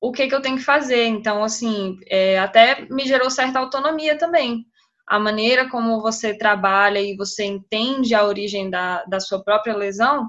o 0.00 0.12
que, 0.12 0.26
que 0.26 0.34
eu 0.34 0.42
tenho 0.42 0.56
que 0.56 0.64
fazer. 0.64 1.04
Então, 1.06 1.42
assim, 1.42 1.96
é, 2.08 2.38
até 2.38 2.86
me 2.90 3.06
gerou 3.06 3.30
certa 3.30 3.58
autonomia 3.58 4.18
também. 4.18 4.66
A 5.06 5.18
maneira 5.20 5.68
como 5.68 6.02
você 6.02 6.36
trabalha 6.36 7.00
e 7.00 7.16
você 7.16 7.44
entende 7.44 8.14
a 8.14 8.24
origem 8.24 8.68
da, 8.68 9.04
da 9.04 9.20
sua 9.20 9.42
própria 9.42 9.76
lesão 9.76 10.28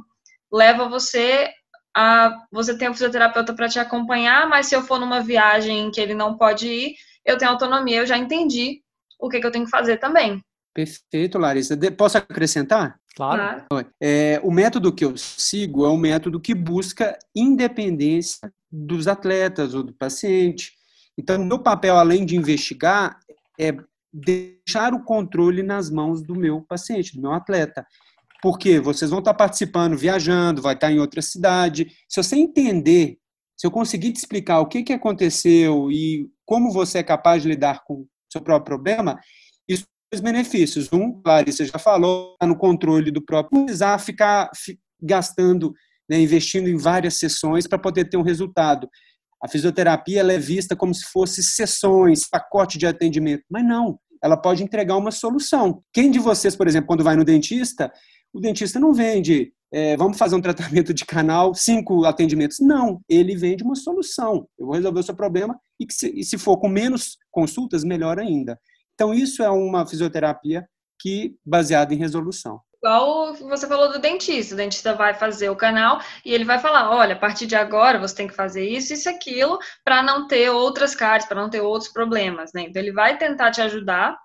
leva 0.52 0.88
você 0.88 1.50
a, 1.98 2.46
você 2.52 2.78
tem 2.78 2.88
um 2.88 2.94
fisioterapeuta 2.94 3.56
para 3.56 3.68
te 3.68 3.80
acompanhar, 3.80 4.48
mas 4.48 4.68
se 4.68 4.76
eu 4.76 4.84
for 4.84 5.00
numa 5.00 5.20
viagem 5.20 5.90
que 5.90 6.00
ele 6.00 6.14
não 6.14 6.38
pode 6.38 6.68
ir, 6.68 6.96
eu 7.26 7.40
tenho 7.40 7.50
autonomia, 7.50 7.98
eu 7.98 8.06
já 8.06 8.16
entendi 8.16 8.84
o 9.20 9.28
que, 9.28 9.40
que 9.40 9.48
eu 9.48 9.52
tenho 9.52 9.66
que 9.66 9.72
fazer 9.72 9.98
também. 9.98 10.40
Perfeito, 10.76 11.40
Larissa. 11.40 11.76
Posso 11.98 12.20
acrescentar? 12.20 13.00
Claro. 13.16 13.66
É, 14.00 14.40
o 14.44 14.52
método 14.52 14.94
que 14.94 15.04
eu 15.04 15.18
sigo 15.18 15.88
é 15.88 15.90
um 15.90 15.98
método 15.98 16.40
que 16.40 16.54
busca 16.54 17.18
independência 17.36 18.54
dos 18.72 19.08
atletas 19.08 19.74
ou 19.74 19.82
do 19.82 19.92
paciente. 19.92 20.74
Então, 21.18 21.44
meu 21.44 21.58
papel, 21.58 21.98
além 21.98 22.28
de 22.28 22.36
investigar, 22.36 23.20
é 23.60 23.76
deixar 24.14 24.94
o 24.94 25.04
controle 25.04 25.64
nas 25.64 25.90
mãos 25.90 26.22
do 26.22 26.36
meu 26.36 26.62
paciente, 26.62 27.16
do 27.16 27.22
meu 27.24 27.34
atleta. 27.34 27.88
Porque 28.41 28.80
vocês 28.80 29.10
vão 29.10 29.19
estar 29.19 29.34
participando, 29.34 29.97
viajando, 29.97 30.62
vai 30.62 30.76
estar 30.76 30.91
em 30.91 31.00
outra 31.00 31.21
cidade. 31.21 31.88
Se 32.08 32.21
você 32.21 32.36
entender, 32.36 33.17
se 33.56 33.65
eu 33.65 33.71
conseguir 33.71 34.12
te 34.12 34.17
explicar 34.17 34.60
o 34.60 34.67
que, 34.67 34.84
que 34.84 34.93
aconteceu 34.93 35.91
e 35.91 36.30
como 36.45 36.71
você 36.71 37.00
é 37.00 37.04
capaz 37.04 37.41
de 37.41 37.50
lidar 37.50 37.84
com 37.84 37.93
o 37.95 38.08
seu 38.32 38.41
próprio 38.41 38.78
problema, 38.78 39.19
isso 39.67 39.86
tem 40.12 40.21
benefícios. 40.21 40.91
Um, 40.93 41.21
Larissa 41.26 41.65
já 41.65 41.80
falou, 41.80 42.36
tá 42.39 42.45
no 42.45 42.56
controle 42.56 43.12
do 43.12 43.23
próprio, 43.23 43.65
precisar 43.65 43.97
ficar 44.00 44.50
gastando, 45.02 45.73
né, 46.10 46.19
investindo 46.19 46.69
em 46.69 46.78
várias 46.78 47.15
sessões 47.15 47.67
para 47.67 47.80
poder 47.80 48.06
ter 48.06 48.17
um 48.17 48.21
resultado. 48.21 48.88
A 49.43 49.47
fisioterapia 49.47 50.21
é 50.21 50.38
vista 50.38 50.76
como 50.76 50.93
se 50.93 51.06
fosse 51.06 51.43
sessões, 51.43 52.28
pacote 52.28 52.78
de 52.78 52.88
atendimento, 52.88 53.43
mas 53.50 53.63
não. 53.63 54.00
Ela 54.23 54.36
pode 54.36 54.63
entregar 54.63 54.97
uma 54.97 55.12
solução. 55.12 55.84
Quem 55.93 56.10
de 56.10 56.17
vocês, 56.17 56.56
por 56.56 56.67
exemplo, 56.67 56.88
quando 56.88 57.04
vai 57.04 57.15
no 57.15 57.23
dentista, 57.23 57.91
o 58.34 58.40
dentista 58.40 58.80
não 58.80 58.94
vende, 58.94 59.54
é, 59.72 59.98
vamos 59.98 60.18
fazer 60.18 60.36
um 60.36 60.42
tratamento 60.42 60.94
de 60.94 61.06
canal, 61.06 61.54
cinco 61.54 62.06
atendimentos. 62.06 62.60
Não, 62.60 63.02
ele 63.10 63.36
vende 63.36 63.63
uma 63.63 63.76
solução. 63.76 64.48
Eu 64.58 64.68
vou 64.68 64.76
resolver 64.76 65.00
o 65.00 65.04
seu 65.04 65.16
problema 65.16 65.60
e, 65.80 65.86
se, 65.92 66.12
e 66.20 66.24
se 66.24 66.38
for 66.38 66.58
com 66.58 66.70
menos 66.70 67.18
consultas, 67.32 67.84
melhor 67.84 68.20
ainda. 68.20 68.60
Então, 68.94 69.13
isso 69.13 69.44
é 69.44 69.50
uma 69.50 69.86
fisioterapia 69.86 70.68
que 71.00 71.36
baseada 71.46 71.94
em 71.94 71.98
resolução. 71.98 72.60
Igual 72.78 73.34
você 73.34 73.68
falou 73.68 73.92
do 73.92 74.00
dentista, 74.00 74.54
o 74.54 74.58
dentista 74.58 74.94
vai 74.94 75.13
fazer 75.13 75.50
o 75.50 75.56
canal 75.56 76.00
e 76.24 76.34
ele 76.34 76.46
vai 76.46 76.60
falar: 76.60 76.92
olha, 76.92 77.16
a 77.16 77.20
partir 77.20 77.48
de 77.48 77.56
agora 77.56 78.00
você 78.00 78.16
tem 78.16 78.28
que 78.28 78.36
fazer 78.36 78.68
isso, 78.68 78.94
isso, 78.94 79.10
aquilo, 79.10 79.58
para 79.84 80.04
não 80.04 80.28
ter 80.28 80.50
outras 80.50 80.96
cáries, 80.96 81.26
para 81.26 81.42
não 81.42 81.50
ter 81.50 81.60
outros 81.60 81.92
problemas, 81.92 82.52
né? 82.54 82.62
Então 82.62 82.82
ele 82.82 82.92
vai 82.92 83.18
tentar 83.18 83.52
te 83.52 83.62
ajudar 83.62 84.16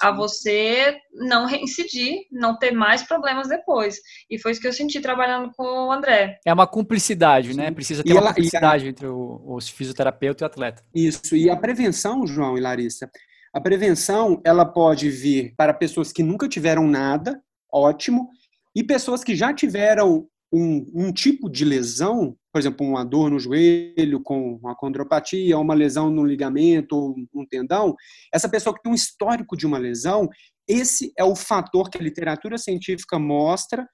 a 0.00 0.10
você 0.12 0.96
não 1.12 1.46
reincidir, 1.46 2.26
não 2.30 2.56
ter 2.56 2.70
mais 2.70 3.02
problemas 3.02 3.48
depois. 3.48 3.98
E 4.30 4.38
foi 4.38 4.52
isso 4.52 4.60
que 4.60 4.68
eu 4.68 4.72
senti 4.72 5.00
trabalhando 5.00 5.50
com 5.56 5.64
o 5.64 5.92
André. 5.92 6.38
É 6.46 6.52
uma 6.52 6.66
cumplicidade, 6.66 7.56
né? 7.56 7.70
Precisa 7.70 8.02
ter 8.02 8.10
e 8.10 8.12
uma 8.12 8.20
ela, 8.20 8.28
cumplicidade 8.28 8.86
a... 8.86 8.88
entre 8.88 9.06
o, 9.06 9.42
o 9.44 9.60
fisioterapeuta 9.60 10.42
e 10.42 10.44
o 10.44 10.46
atleta. 10.46 10.84
Isso. 10.94 11.34
E 11.34 11.50
a 11.50 11.56
prevenção, 11.56 12.26
João 12.26 12.56
e 12.56 12.60
Larissa, 12.60 13.10
a 13.52 13.60
prevenção 13.60 14.40
ela 14.44 14.64
pode 14.64 15.10
vir 15.10 15.54
para 15.56 15.74
pessoas 15.74 16.12
que 16.12 16.22
nunca 16.22 16.48
tiveram 16.48 16.86
nada, 16.86 17.42
ótimo, 17.72 18.28
e 18.74 18.84
pessoas 18.84 19.24
que 19.24 19.34
já 19.34 19.52
tiveram 19.52 20.28
um, 20.52 20.86
um, 20.94 21.12
tipo 21.12 21.50
de 21.50 21.64
lesão, 21.64 22.36
por 22.58 22.62
exemplo, 22.62 22.86
uma 22.88 23.04
dor 23.04 23.30
no 23.30 23.38
joelho 23.38 24.20
com 24.20 24.54
uma 24.54 24.74
condropatia, 24.74 25.56
uma 25.56 25.74
lesão 25.74 26.10
no 26.10 26.24
ligamento 26.24 26.96
ou 26.96 27.14
um 27.32 27.46
tendão, 27.46 27.94
essa 28.34 28.48
pessoa 28.48 28.74
que 28.74 28.82
tem 28.82 28.90
um 28.90 28.94
histórico 28.96 29.56
de 29.56 29.64
uma 29.64 29.78
lesão, 29.78 30.28
esse 30.66 31.12
é 31.16 31.22
o 31.22 31.36
fator 31.36 31.88
que 31.88 31.98
a 31.98 32.02
literatura 32.02 32.58
científica 32.58 33.16
mostra 33.16 33.86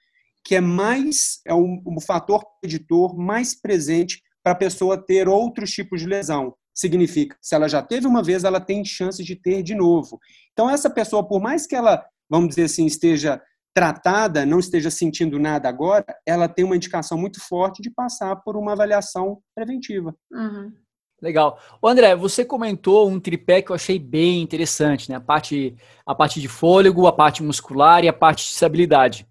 que 0.42 0.54
é 0.54 0.62
mais 0.62 1.40
é 1.46 1.54
um, 1.54 1.82
um 1.86 2.00
fator 2.00 2.42
preditor 2.60 3.14
mais 3.14 3.54
presente 3.54 4.22
para 4.42 4.52
a 4.52 4.56
pessoa 4.56 4.96
ter 4.96 5.28
outros 5.28 5.70
tipos 5.70 6.00
de 6.00 6.06
lesão. 6.06 6.54
Significa, 6.74 7.36
se 7.42 7.54
ela 7.54 7.68
já 7.68 7.82
teve 7.82 8.06
uma 8.06 8.22
vez, 8.22 8.44
ela 8.44 8.60
tem 8.60 8.82
chance 8.82 9.22
de 9.22 9.36
ter 9.36 9.62
de 9.62 9.74
novo. 9.74 10.18
Então 10.52 10.70
essa 10.70 10.88
pessoa, 10.88 11.26
por 11.26 11.40
mais 11.40 11.66
que 11.66 11.76
ela, 11.76 12.02
vamos 12.30 12.48
dizer 12.48 12.64
assim, 12.64 12.86
esteja 12.86 13.42
tratada, 13.74 14.46
não 14.46 14.60
esteja 14.60 14.90
sentindo 14.90 15.38
nada 15.38 15.68
agora, 15.68 16.06
ela 16.24 16.48
tem 16.48 16.64
uma 16.64 16.76
indicação 16.76 17.18
muito 17.18 17.40
forte 17.40 17.82
de 17.82 17.90
passar 17.90 18.36
por 18.36 18.56
uma 18.56 18.72
avaliação 18.72 19.40
preventiva. 19.54 20.14
Uhum. 20.30 20.72
Legal. 21.20 21.58
O 21.80 21.88
André, 21.88 22.14
você 22.14 22.44
comentou 22.44 23.08
um 23.08 23.18
tripé 23.18 23.62
que 23.62 23.70
eu 23.70 23.74
achei 23.74 23.98
bem 23.98 24.42
interessante, 24.42 25.10
né? 25.10 25.16
A 25.16 25.20
parte, 25.20 25.74
a 26.06 26.14
parte 26.14 26.40
de 26.40 26.48
fôlego, 26.48 27.06
a 27.06 27.12
parte 27.12 27.42
muscular 27.42 28.04
e 28.04 28.08
a 28.08 28.12
parte 28.12 28.44
de 28.44 28.52
estabilidade. 28.52 29.26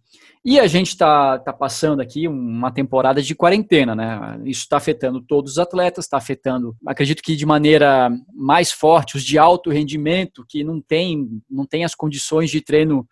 E 0.46 0.60
a 0.60 0.68
gente 0.68 0.90
está 0.90 1.40
tá 1.40 1.54
passando 1.54 2.02
aqui 2.02 2.28
uma 2.28 2.70
temporada 2.70 3.22
de 3.22 3.34
quarentena, 3.34 3.96
né? 3.96 4.42
Isso 4.44 4.64
está 4.64 4.76
afetando 4.76 5.22
todos 5.22 5.54
os 5.54 5.58
atletas, 5.58 6.04
está 6.04 6.18
afetando, 6.18 6.76
acredito 6.86 7.24
que 7.24 7.36
de 7.36 7.46
maneira 7.46 8.12
mais 8.34 8.70
forte, 8.70 9.16
os 9.16 9.24
de 9.24 9.38
alto 9.38 9.70
rendimento, 9.70 10.46
que 10.50 10.62
não 10.62 10.82
tem, 10.82 11.42
não 11.50 11.66
tem 11.66 11.86
as 11.86 11.96
condições 11.96 12.52
de 12.52 12.60
treino 12.60 13.08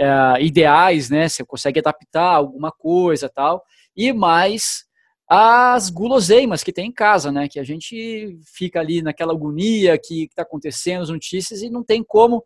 é, 0.00 0.42
ideais, 0.42 1.10
né? 1.10 1.28
Você 1.28 1.44
consegue 1.44 1.78
adaptar 1.78 2.34
alguma 2.34 2.72
coisa 2.72 3.28
tal. 3.28 3.62
E 3.94 4.12
mais 4.14 4.84
as 5.28 5.90
guloseimas 5.90 6.64
que 6.64 6.72
tem 6.72 6.88
em 6.88 6.92
casa, 6.92 7.30
né? 7.30 7.46
Que 7.48 7.60
a 7.60 7.64
gente 7.64 8.40
fica 8.46 8.80
ali 8.80 9.02
naquela 9.02 9.34
agonia 9.34 9.98
que 9.98 10.24
está 10.24 10.42
acontecendo, 10.42 11.02
as 11.02 11.10
notícias, 11.10 11.60
e 11.60 11.68
não 11.68 11.84
tem 11.84 12.02
como. 12.02 12.42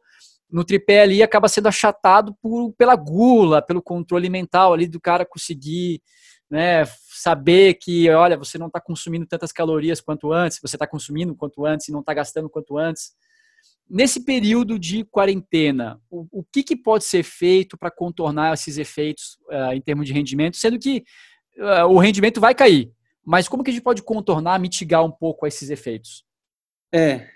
No 0.50 0.64
tripé 0.64 1.02
ali 1.02 1.22
acaba 1.22 1.48
sendo 1.48 1.68
achatado 1.68 2.34
por, 2.42 2.72
pela 2.72 2.96
gula, 2.96 3.62
pelo 3.62 3.80
controle 3.80 4.28
mental 4.28 4.72
ali 4.72 4.88
do 4.88 5.00
cara 5.00 5.24
conseguir 5.24 6.02
né, 6.50 6.84
saber 7.08 7.74
que, 7.74 8.10
olha, 8.10 8.36
você 8.36 8.58
não 8.58 8.66
está 8.66 8.80
consumindo 8.80 9.26
tantas 9.26 9.52
calorias 9.52 10.00
quanto 10.00 10.32
antes, 10.32 10.58
você 10.60 10.76
está 10.76 10.86
consumindo 10.86 11.34
quanto 11.34 11.64
antes 11.64 11.88
e 11.88 11.92
não 11.92 12.00
está 12.00 12.12
gastando 12.12 12.50
quanto 12.50 12.76
antes. 12.76 13.12
Nesse 13.88 14.24
período 14.24 14.78
de 14.78 15.04
quarentena, 15.04 16.00
o, 16.10 16.26
o 16.40 16.44
que, 16.44 16.62
que, 16.62 16.76
pode 16.76 17.04
ser 17.04 17.22
feito 17.22 17.76
para 17.76 17.90
contornar 17.90 18.54
esses 18.54 18.78
efeitos 18.78 19.38
uh, 19.50 19.72
em 19.74 19.80
termos 19.80 20.06
de 20.06 20.12
rendimento, 20.12 20.56
sendo 20.56 20.78
que 20.78 21.04
uh, 21.58 21.86
o 21.88 21.98
rendimento 21.98 22.40
vai 22.40 22.54
cair, 22.54 22.90
mas 23.24 23.46
como 23.46 23.62
que 23.62 23.70
a 23.70 23.72
gente 23.72 23.82
pode 23.82 24.02
contornar, 24.02 24.58
mitigar 24.58 25.04
um 25.04 25.10
pouco 25.10 25.46
esses 25.46 25.70
efeitos? 25.70 26.24
É, 26.94 27.28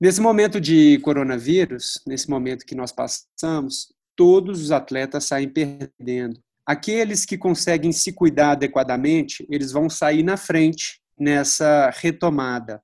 nesse 0.00 0.20
momento 0.20 0.60
de 0.60 0.98
coronavírus, 1.00 2.02
nesse 2.06 2.28
momento 2.28 2.66
que 2.66 2.74
nós 2.74 2.92
passamos, 2.92 3.92
todos 4.16 4.60
os 4.60 4.72
atletas 4.72 5.24
saem 5.24 5.48
perdendo. 5.48 6.40
Aqueles 6.66 7.24
que 7.24 7.38
conseguem 7.38 7.92
se 7.92 8.12
cuidar 8.12 8.52
adequadamente, 8.52 9.46
eles 9.50 9.72
vão 9.72 9.88
sair 9.88 10.22
na 10.22 10.36
frente 10.36 11.00
nessa 11.18 11.90
retomada. 11.90 12.82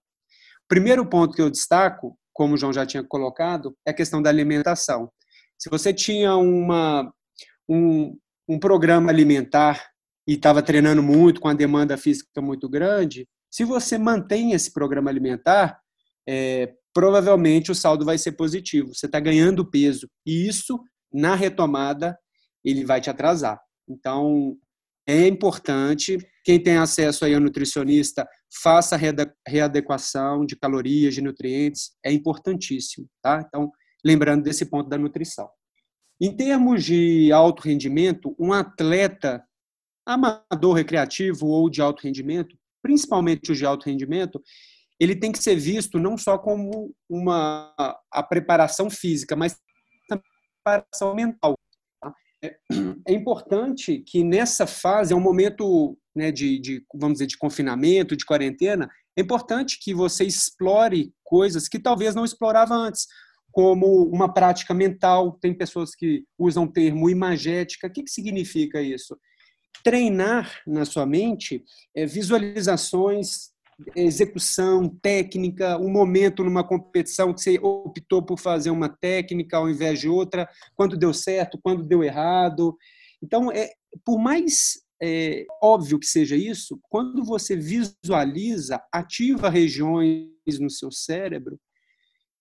O 0.64 0.68
primeiro 0.68 1.04
ponto 1.04 1.34
que 1.34 1.42
eu 1.42 1.50
destaco 1.50 2.16
como 2.34 2.54
o 2.54 2.56
João 2.56 2.72
já 2.72 2.84
tinha 2.84 3.02
colocado, 3.02 3.74
é 3.86 3.90
a 3.90 3.94
questão 3.94 4.20
da 4.20 4.28
alimentação. 4.28 5.10
Se 5.56 5.70
você 5.70 5.94
tinha 5.94 6.36
uma, 6.36 7.10
um, 7.68 8.18
um 8.48 8.58
programa 8.58 9.10
alimentar 9.10 9.88
e 10.28 10.34
estava 10.34 10.62
treinando 10.62 11.02
muito, 11.02 11.40
com 11.40 11.48
a 11.48 11.54
demanda 11.54 11.96
física 11.96 12.42
muito 12.42 12.68
grande, 12.68 13.26
se 13.50 13.64
você 13.64 13.96
mantém 13.96 14.52
esse 14.52 14.72
programa 14.72 15.10
alimentar, 15.10 15.78
é, 16.28 16.74
provavelmente 16.92 17.70
o 17.70 17.74
saldo 17.74 18.04
vai 18.04 18.18
ser 18.18 18.32
positivo. 18.32 18.94
Você 18.94 19.06
está 19.06 19.20
ganhando 19.20 19.68
peso. 19.68 20.08
E 20.26 20.48
isso, 20.48 20.82
na 21.12 21.34
retomada, 21.34 22.18
ele 22.64 22.84
vai 22.84 23.00
te 23.00 23.08
atrasar. 23.08 23.60
Então, 23.88 24.56
é 25.06 25.26
importante, 25.28 26.18
quem 26.44 26.62
tem 26.62 26.76
acesso 26.76 27.24
aí 27.24 27.34
ao 27.34 27.40
nutricionista, 27.40 28.28
faça 28.62 28.98
readequação 29.48 30.44
de 30.44 30.54
calorias, 30.54 31.14
de 31.14 31.22
nutrientes, 31.22 31.92
é 32.04 32.12
importantíssimo, 32.12 33.08
tá? 33.22 33.42
Então, 33.46 33.72
lembrando 34.04 34.42
desse 34.42 34.66
ponto 34.66 34.88
da 34.88 34.98
nutrição. 34.98 35.48
Em 36.20 36.36
termos 36.36 36.84
de 36.84 37.32
alto 37.32 37.62
rendimento, 37.62 38.36
um 38.38 38.52
atleta 38.52 39.42
amador 40.06 40.74
recreativo 40.74 41.46
ou 41.46 41.70
de 41.70 41.80
alto 41.80 42.02
rendimento, 42.02 42.56
principalmente 42.82 43.50
o 43.50 43.54
de 43.54 43.64
alto 43.64 43.86
rendimento, 43.86 44.40
ele 45.00 45.16
tem 45.16 45.32
que 45.32 45.42
ser 45.42 45.56
visto 45.56 45.98
não 45.98 46.16
só 46.16 46.38
como 46.38 46.94
uma 47.08 47.74
a 48.12 48.22
preparação 48.22 48.90
física, 48.90 49.34
mas 49.34 49.58
também 50.08 50.24
a 50.24 50.62
preparação 50.62 51.14
mental. 51.14 51.58
Tá? 52.00 52.14
É, 52.44 52.56
é, 53.08 53.12
importante 53.12 53.98
que 54.06 54.22
nessa 54.22 54.66
fase, 54.66 55.12
é 55.12 55.16
um 55.16 55.20
momento 55.20 55.98
né, 56.14 56.30
de, 56.30 56.58
de, 56.58 56.84
vamos 56.94 57.14
dizer, 57.14 57.26
de 57.26 57.38
confinamento, 57.38 58.16
de 58.16 58.24
quarentena, 58.24 58.90
é 59.16 59.20
importante 59.20 59.78
que 59.80 59.94
você 59.94 60.24
explore 60.24 61.12
coisas 61.22 61.68
que 61.68 61.78
talvez 61.78 62.14
não 62.14 62.24
explorava 62.24 62.74
antes, 62.74 63.06
como 63.52 64.04
uma 64.04 64.32
prática 64.32 64.74
mental. 64.74 65.38
Tem 65.40 65.54
pessoas 65.54 65.94
que 65.94 66.24
usam 66.38 66.64
o 66.64 66.72
termo 66.72 67.08
imagética. 67.08 67.86
O 67.86 67.90
que, 67.90 68.02
que 68.02 68.10
significa 68.10 68.82
isso? 68.82 69.16
Treinar 69.82 70.60
na 70.66 70.84
sua 70.84 71.06
mente 71.06 71.62
é, 71.94 72.06
visualizações, 72.06 73.54
execução, 73.94 74.88
técnica, 74.88 75.78
um 75.78 75.90
momento 75.90 76.42
numa 76.44 76.64
competição 76.64 77.32
que 77.32 77.40
você 77.40 77.58
optou 77.60 78.22
por 78.22 78.38
fazer 78.38 78.70
uma 78.70 78.88
técnica 78.88 79.56
ao 79.56 79.68
invés 79.68 80.00
de 80.00 80.08
outra, 80.08 80.48
quando 80.74 80.96
deu 80.96 81.12
certo, 81.12 81.58
quando 81.62 81.84
deu 81.84 82.02
errado. 82.02 82.76
Então, 83.22 83.50
é, 83.52 83.70
por 84.04 84.18
mais 84.18 84.83
é, 85.02 85.44
óbvio 85.62 85.98
que 85.98 86.06
seja 86.06 86.36
isso, 86.36 86.78
quando 86.88 87.24
você 87.24 87.56
visualiza, 87.56 88.82
ativa 88.92 89.48
regiões 89.48 90.28
no 90.60 90.70
seu 90.70 90.90
cérebro 90.90 91.58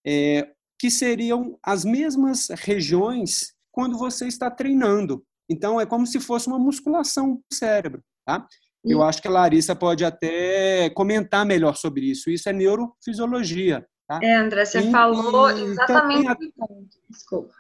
é, 0.06 0.48
que 0.78 0.92
seriam 0.92 1.58
as 1.64 1.86
mesmas 1.86 2.48
regiões 2.50 3.54
quando 3.72 3.98
você 3.98 4.28
está 4.28 4.52
treinando. 4.52 5.24
Então, 5.50 5.80
é 5.80 5.86
como 5.86 6.06
se 6.06 6.20
fosse 6.20 6.48
uma 6.48 6.60
musculação 6.60 7.36
do 7.36 7.44
cérebro. 7.56 8.02
Tá? 8.26 8.46
Eu 8.84 9.02
acho 9.02 9.22
que 9.22 9.28
a 9.28 9.32
Larissa 9.32 9.76
pode 9.76 10.04
até 10.04 10.90
comentar 10.90 11.46
melhor 11.46 11.76
sobre 11.76 12.10
isso. 12.10 12.30
Isso 12.30 12.50
é 12.50 12.54
neurofisiologia. 12.54 13.86
Tá? 14.08 14.20
É, 14.22 14.36
André, 14.36 14.66
você 14.66 14.82
e, 14.82 14.92
falou 14.92 15.50
exatamente 15.50 16.54
ponto. 16.58 16.98
Desculpa. 17.10 17.54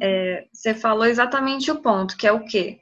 É, 0.00 0.46
você 0.52 0.74
falou 0.74 1.04
exatamente 1.04 1.70
o 1.70 1.82
ponto, 1.82 2.16
que 2.16 2.26
é 2.26 2.32
o 2.32 2.44
quê? 2.44 2.80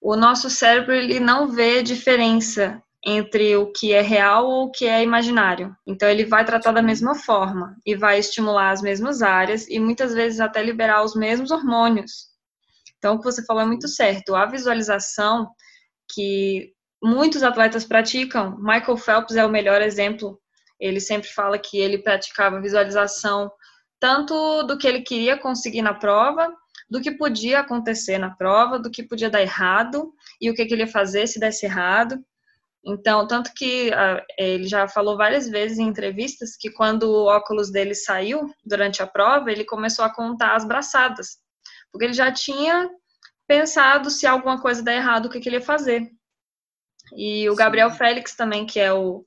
O 0.00 0.16
nosso 0.16 0.48
cérebro 0.48 0.94
ele 0.94 1.20
não 1.20 1.48
vê 1.48 1.82
diferença 1.82 2.82
entre 3.04 3.56
o 3.56 3.72
que 3.72 3.92
é 3.92 4.00
real 4.00 4.46
ou 4.46 4.64
o 4.64 4.70
que 4.70 4.86
é 4.86 5.02
imaginário. 5.02 5.74
Então 5.86 6.08
ele 6.08 6.24
vai 6.24 6.44
tratar 6.44 6.72
da 6.72 6.82
mesma 6.82 7.14
forma 7.14 7.76
e 7.84 7.94
vai 7.94 8.18
estimular 8.18 8.70
as 8.70 8.82
mesmas 8.82 9.22
áreas 9.22 9.68
e 9.68 9.78
muitas 9.78 10.14
vezes 10.14 10.40
até 10.40 10.62
liberar 10.62 11.02
os 11.02 11.14
mesmos 11.14 11.50
hormônios. 11.50 12.28
Então 12.98 13.14
o 13.14 13.18
que 13.18 13.24
você 13.24 13.44
falou 13.44 13.62
é 13.62 13.66
muito 13.66 13.88
certo. 13.88 14.34
A 14.34 14.46
visualização 14.46 15.50
que 16.12 16.72
muitos 17.02 17.42
atletas 17.42 17.84
praticam. 17.84 18.58
Michael 18.58 18.96
Phelps 18.96 19.36
é 19.36 19.44
o 19.44 19.50
melhor 19.50 19.80
exemplo. 19.80 20.38
Ele 20.78 21.00
sempre 21.00 21.28
fala 21.28 21.58
que 21.58 21.78
ele 21.78 21.98
praticava 21.98 22.60
visualização 22.60 23.50
tanto 23.98 24.62
do 24.62 24.78
que 24.78 24.88
ele 24.88 25.02
queria 25.02 25.38
conseguir 25.38 25.82
na 25.82 25.92
prova, 25.92 26.50
do 26.90 27.00
que 27.00 27.12
podia 27.12 27.60
acontecer 27.60 28.18
na 28.18 28.30
prova, 28.30 28.78
do 28.78 28.90
que 28.90 29.02
podia 29.02 29.30
dar 29.30 29.40
errado 29.40 30.12
e 30.40 30.50
o 30.50 30.54
que, 30.54 30.66
que 30.66 30.74
ele 30.74 30.82
ia 30.82 30.88
fazer 30.88 31.26
se 31.26 31.38
desse 31.38 31.66
errado. 31.66 32.22
Então, 32.84 33.26
tanto 33.26 33.52
que 33.54 33.90
uh, 33.90 34.24
ele 34.38 34.66
já 34.66 34.88
falou 34.88 35.16
várias 35.16 35.48
vezes 35.48 35.78
em 35.78 35.86
entrevistas 35.86 36.56
que 36.56 36.70
quando 36.70 37.04
o 37.04 37.26
óculos 37.26 37.70
dele 37.70 37.94
saiu 37.94 38.50
durante 38.64 39.02
a 39.02 39.06
prova, 39.06 39.52
ele 39.52 39.64
começou 39.64 40.04
a 40.04 40.12
contar 40.12 40.56
as 40.56 40.64
braçadas, 40.64 41.38
porque 41.92 42.06
ele 42.06 42.14
já 42.14 42.32
tinha 42.32 42.90
pensado 43.46 44.10
se 44.10 44.26
alguma 44.26 44.60
coisa 44.60 44.82
der 44.82 44.96
errado, 44.96 45.26
o 45.26 45.30
que, 45.30 45.40
que 45.40 45.48
ele 45.48 45.56
ia 45.56 45.62
fazer. 45.62 46.10
E 47.16 47.48
o 47.50 47.54
Gabriel 47.54 47.90
Sim. 47.90 47.96
Félix 47.96 48.34
também, 48.34 48.64
que 48.64 48.80
é 48.80 48.92
o, 48.92 49.24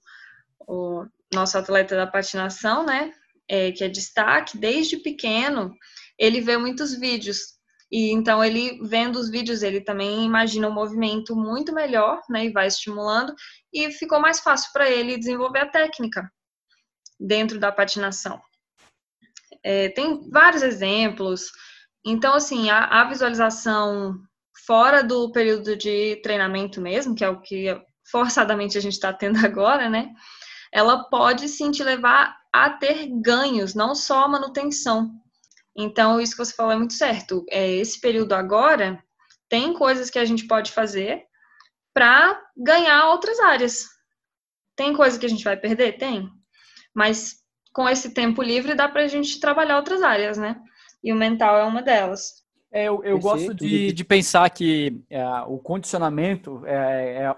o, 0.68 1.06
nosso 1.34 1.58
atleta 1.58 1.96
da 1.96 2.08
patinação, 2.08 2.86
né? 2.86 3.14
É, 3.48 3.72
que 3.72 3.84
é 3.84 3.90
destaque, 3.90 4.58
desde 4.58 4.98
pequeno, 4.98 5.76
ele 6.18 6.40
vê 6.42 6.58
muitos 6.58 6.94
vídeos. 6.96 7.53
E 7.94 8.12
então 8.12 8.44
ele 8.44 8.80
vendo 8.82 9.18
os 9.18 9.30
vídeos, 9.30 9.62
ele 9.62 9.80
também 9.80 10.26
imagina 10.26 10.68
um 10.68 10.74
movimento 10.74 11.36
muito 11.36 11.72
melhor, 11.72 12.20
né? 12.28 12.46
E 12.46 12.52
vai 12.52 12.66
estimulando, 12.66 13.36
e 13.72 13.92
ficou 13.92 14.20
mais 14.20 14.40
fácil 14.40 14.72
para 14.74 14.90
ele 14.90 15.16
desenvolver 15.16 15.60
a 15.60 15.70
técnica 15.70 16.28
dentro 17.20 17.60
da 17.60 17.72
patinação. 17.72 18.42
É, 19.64 19.90
tem 19.90 20.28
vários 20.32 20.64
exemplos. 20.64 21.52
Então, 22.04 22.34
assim, 22.34 22.72
a, 22.72 22.84
a 23.02 23.08
visualização 23.08 24.16
fora 24.66 25.04
do 25.04 25.32
período 25.32 25.78
de 25.78 26.16
treinamento 26.24 26.82
mesmo, 26.82 27.14
que 27.14 27.24
é 27.24 27.30
o 27.30 27.42
que 27.42 27.80
forçadamente 28.10 28.76
a 28.76 28.82
gente 28.82 28.94
está 28.94 29.14
tendo 29.14 29.38
agora, 29.46 29.88
né? 29.88 30.10
Ela 30.72 31.04
pode 31.04 31.48
sim 31.48 31.70
te 31.70 31.84
levar 31.84 32.36
a 32.52 32.72
ter 32.72 33.08
ganhos, 33.22 33.76
não 33.76 33.94
só 33.94 34.28
manutenção. 34.28 35.12
Então, 35.76 36.22
isso 36.22 36.34
que 36.34 36.46
você 36.46 36.54
falou 36.54 36.72
é 36.72 36.78
muito 36.78 36.94
certo. 36.94 37.46
É, 37.50 37.68
esse 37.68 38.00
período 38.00 38.34
agora, 38.34 39.04
tem 39.50 39.74
coisas 39.74 40.10
que 40.10 40.20
a 40.20 40.26
gente 40.26 40.46
pode 40.48 40.72
fazer 40.72 41.24
para 41.94 42.42
ganhar 42.56 43.10
outras 43.10 43.40
áreas. 43.40 43.86
Tem 44.76 44.94
coisa 44.94 45.20
que 45.20 45.26
a 45.26 45.30
gente 45.30 45.44
vai 45.44 45.58
perder? 45.58 45.98
Tem. 45.98 46.30
Mas 46.94 47.44
com 47.72 47.90
esse 47.90 48.14
tempo 48.14 48.42
livre 48.42 48.76
dá 48.76 48.88
para 48.88 49.04
a 49.04 49.08
gente 49.08 49.40
trabalhar 49.40 49.78
outras 49.78 50.02
áreas, 50.02 50.38
né? 50.38 50.62
E 51.04 51.12
o 51.12 51.16
mental 51.16 51.58
é 51.58 51.64
uma 51.64 51.82
delas. 51.82 52.44
É, 52.72 52.86
eu, 52.86 53.04
eu 53.04 53.20
gosto 53.20 53.54
de, 53.54 53.92
de 53.92 54.04
pensar 54.04 54.50
que 54.50 55.04
é, 55.10 55.24
o 55.48 55.60
condicionamento 55.60 56.64
é, 56.66 57.26
é, 57.26 57.36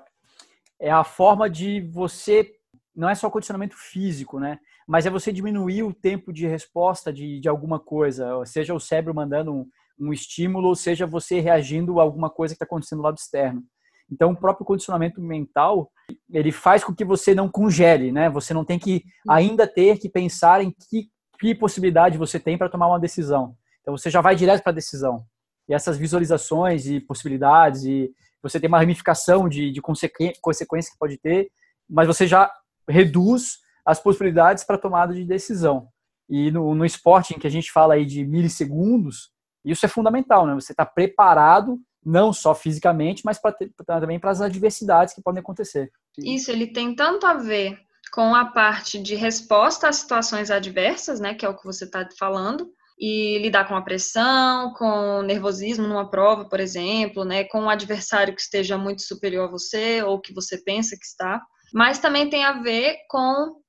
é, 0.88 0.92
a 0.92 1.04
forma 1.04 1.50
de 1.50 1.82
você. 1.82 2.54
Não 2.96 3.10
é 3.10 3.16
só 3.16 3.30
condicionamento 3.30 3.76
físico, 3.76 4.40
né? 4.40 4.60
Mas 4.88 5.06
é 5.06 5.10
você 5.10 5.32
diminuir 5.32 5.84
o 5.84 5.94
tempo 5.94 6.32
de 6.32 6.48
resposta 6.48 7.12
de, 7.12 7.40
de 7.40 7.50
alguma 7.50 7.80
coisa, 7.80 8.44
seja 8.46 8.74
o 8.74 8.80
cérebro 8.80 9.16
mandando 9.16 9.54
um, 9.54 9.68
um 10.00 10.14
estímulo, 10.14 10.68
ou 10.68 10.76
seja 10.76 11.06
você 11.06 11.40
reagindo 11.40 12.00
a 12.00 12.04
alguma 12.04 12.30
coisa 12.30 12.54
que 12.54 12.58
está 12.58 12.66
acontecendo 12.66 13.00
do 13.00 13.06
lado 13.06 13.18
externo. 13.18 13.64
Então, 14.12 14.32
o 14.32 14.38
próprio 14.38 14.66
condicionamento 14.66 15.20
mental, 15.20 15.92
ele 16.32 16.52
faz 16.52 16.84
com 16.84 16.94
que 16.94 17.04
você 17.04 17.34
não 17.34 17.50
congele, 17.50 18.12
né? 18.12 18.30
Você 18.30 18.54
não 18.54 18.64
tem 18.64 18.78
que 18.78 19.04
ainda 19.28 19.66
ter 19.66 19.98
que 19.98 20.08
pensar 20.08 20.64
em 20.64 20.72
que, 20.72 21.10
que 21.40 21.56
possibilidade 21.56 22.18
você 22.18 22.40
tem 22.40 22.58
para 22.58 22.70
tomar 22.70 22.88
uma 22.88 23.00
decisão. 23.00 23.56
Então 23.82 23.96
você 23.96 24.10
já 24.10 24.20
vai 24.20 24.36
direto 24.36 24.64
para 24.64 24.72
a 24.72 24.76
decisão. 24.76 25.24
E 25.70 25.74
essas 25.74 25.98
visualizações 25.98 26.88
e 26.88 27.00
possibilidades, 27.00 27.84
e 27.84 28.12
você 28.42 28.60
tem 28.60 28.68
uma 28.68 28.80
ramificação 28.80 29.50
de, 29.50 29.72
de 29.72 29.82
consequências 29.82 30.92
que 30.92 31.00
pode 31.00 31.18
ter, 31.18 31.50
mas 31.90 32.08
você 32.08 32.28
já 32.28 32.52
reduz 32.88 33.58
as 33.86 34.00
possibilidades 34.00 34.64
para 34.64 34.78
tomada 34.78 35.14
de 35.14 35.24
decisão. 35.24 35.88
E 36.28 36.50
no, 36.50 36.74
no 36.74 36.86
esporte 36.86 37.34
em 37.34 37.40
que 37.40 37.48
a 37.48 37.52
gente 37.52 37.72
fala 37.72 37.94
aí 37.94 38.06
de 38.06 38.26
milissegundos, 38.26 39.30
isso 39.64 39.86
é 39.86 39.90
fundamental, 39.90 40.46
né? 40.46 40.54
Você 40.56 40.74
está 40.74 40.86
preparado 40.86 41.80
não 42.04 42.32
só 42.32 42.54
fisicamente, 42.54 43.24
mas 43.26 43.40
pra, 43.40 43.56
também 43.86 44.20
para 44.20 44.32
as 44.32 44.42
adversidades 44.42 45.14
que 45.14 45.24
podem 45.24 45.40
acontecer. 45.40 45.92
Isso, 46.18 46.52
ele 46.52 46.68
tem 46.68 46.96
tanto 46.96 47.26
a 47.26 47.34
ver 47.34 47.80
com 48.14 48.36
a 48.36 48.46
parte 48.46 49.02
de 49.02 49.16
resposta 49.16 49.90
às 49.90 49.98
situações 49.98 50.52
adversas, 50.52 51.20
né, 51.20 51.34
que 51.34 51.46
é 51.46 51.50
o 51.50 51.58
que 51.58 51.66
você 51.66 51.86
está 51.86 52.08
falando, 52.18 52.70
e 52.98 53.40
lidar 53.40 53.68
com 53.68 53.76
a 53.76 53.82
pressão, 53.82 54.72
com 54.74 55.22
nervosismo 55.24 55.88
numa 55.88 56.10
prova, 56.10 56.46
por 56.48 56.60
exemplo, 56.60 57.26
né, 57.26 57.44
com 57.46 57.62
um 57.62 57.70
adversário 57.70 58.34
que 58.34 58.42
esteja 58.42 58.78
muito 58.78 59.02
superior 59.02 59.48
a 59.48 59.52
você 59.52 60.02
ou 60.04 60.22
que 60.22 60.34
você 60.34 60.58
pensa 60.58 60.96
que 60.96 61.06
está, 61.06 61.42
mas 61.74 62.00
também 62.00 62.30
tem 62.30 62.46
a 62.46 62.62
ver 62.62 62.98
com 63.10 63.60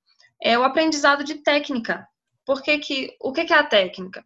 é, 0.43 0.59
o 0.59 0.65
aprendizado 0.65 1.25
de 1.25 1.37
técnica. 1.37 2.07
Por 2.45 2.63
que 2.63 2.79
que, 2.79 3.17
o 3.21 3.33
que, 3.33 3.45
que 3.45 3.53
é 3.53 3.59
a 3.59 3.67
técnica? 3.67 4.25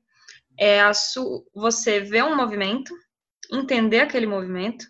É 0.59 0.81
a 0.81 0.92
su, 0.92 1.46
você 1.55 2.01
ver 2.01 2.25
um 2.25 2.37
movimento, 2.37 2.94
entender 3.53 4.01
aquele 4.01 4.27
movimento, 4.27 4.87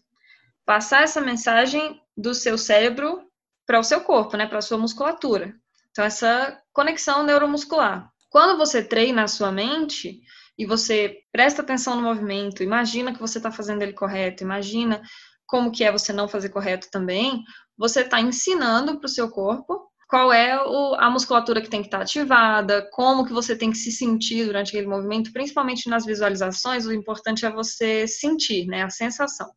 passar 0.64 1.02
essa 1.02 1.20
mensagem 1.20 2.00
do 2.16 2.34
seu 2.34 2.58
cérebro 2.58 3.22
para 3.66 3.78
o 3.78 3.84
seu 3.84 4.00
corpo, 4.00 4.36
né, 4.36 4.46
para 4.46 4.58
a 4.58 4.62
sua 4.62 4.78
musculatura. 4.78 5.54
Então, 5.90 6.04
essa 6.04 6.60
conexão 6.72 7.22
neuromuscular. 7.22 8.10
Quando 8.28 8.56
você 8.56 8.82
treina 8.82 9.24
a 9.24 9.28
sua 9.28 9.50
mente 9.50 10.20
e 10.56 10.64
você 10.64 11.18
presta 11.32 11.62
atenção 11.62 11.96
no 11.96 12.02
movimento, 12.02 12.62
imagina 12.62 13.12
que 13.12 13.20
você 13.20 13.38
está 13.38 13.50
fazendo 13.50 13.82
ele 13.82 13.92
correto, 13.92 14.42
imagina 14.42 15.02
como 15.46 15.72
que 15.72 15.82
é 15.82 15.90
você 15.90 16.12
não 16.12 16.28
fazer 16.28 16.50
correto 16.50 16.88
também, 16.92 17.42
você 17.76 18.02
está 18.02 18.20
ensinando 18.20 18.98
para 18.98 19.06
o 19.06 19.10
seu 19.10 19.28
corpo 19.28 19.89
qual 20.10 20.32
é 20.32 20.60
o, 20.60 20.96
a 20.96 21.08
musculatura 21.08 21.60
que 21.60 21.70
tem 21.70 21.82
que 21.82 21.86
estar 21.86 21.98
tá 21.98 22.02
ativada, 22.02 22.82
como 22.90 23.24
que 23.24 23.32
você 23.32 23.54
tem 23.56 23.70
que 23.70 23.78
se 23.78 23.92
sentir 23.92 24.44
durante 24.44 24.70
aquele 24.70 24.88
movimento, 24.88 25.32
principalmente 25.32 25.88
nas 25.88 26.04
visualizações, 26.04 26.84
o 26.84 26.92
importante 26.92 27.46
é 27.46 27.50
você 27.50 28.08
sentir, 28.08 28.66
né, 28.66 28.82
a 28.82 28.90
sensação. 28.90 29.48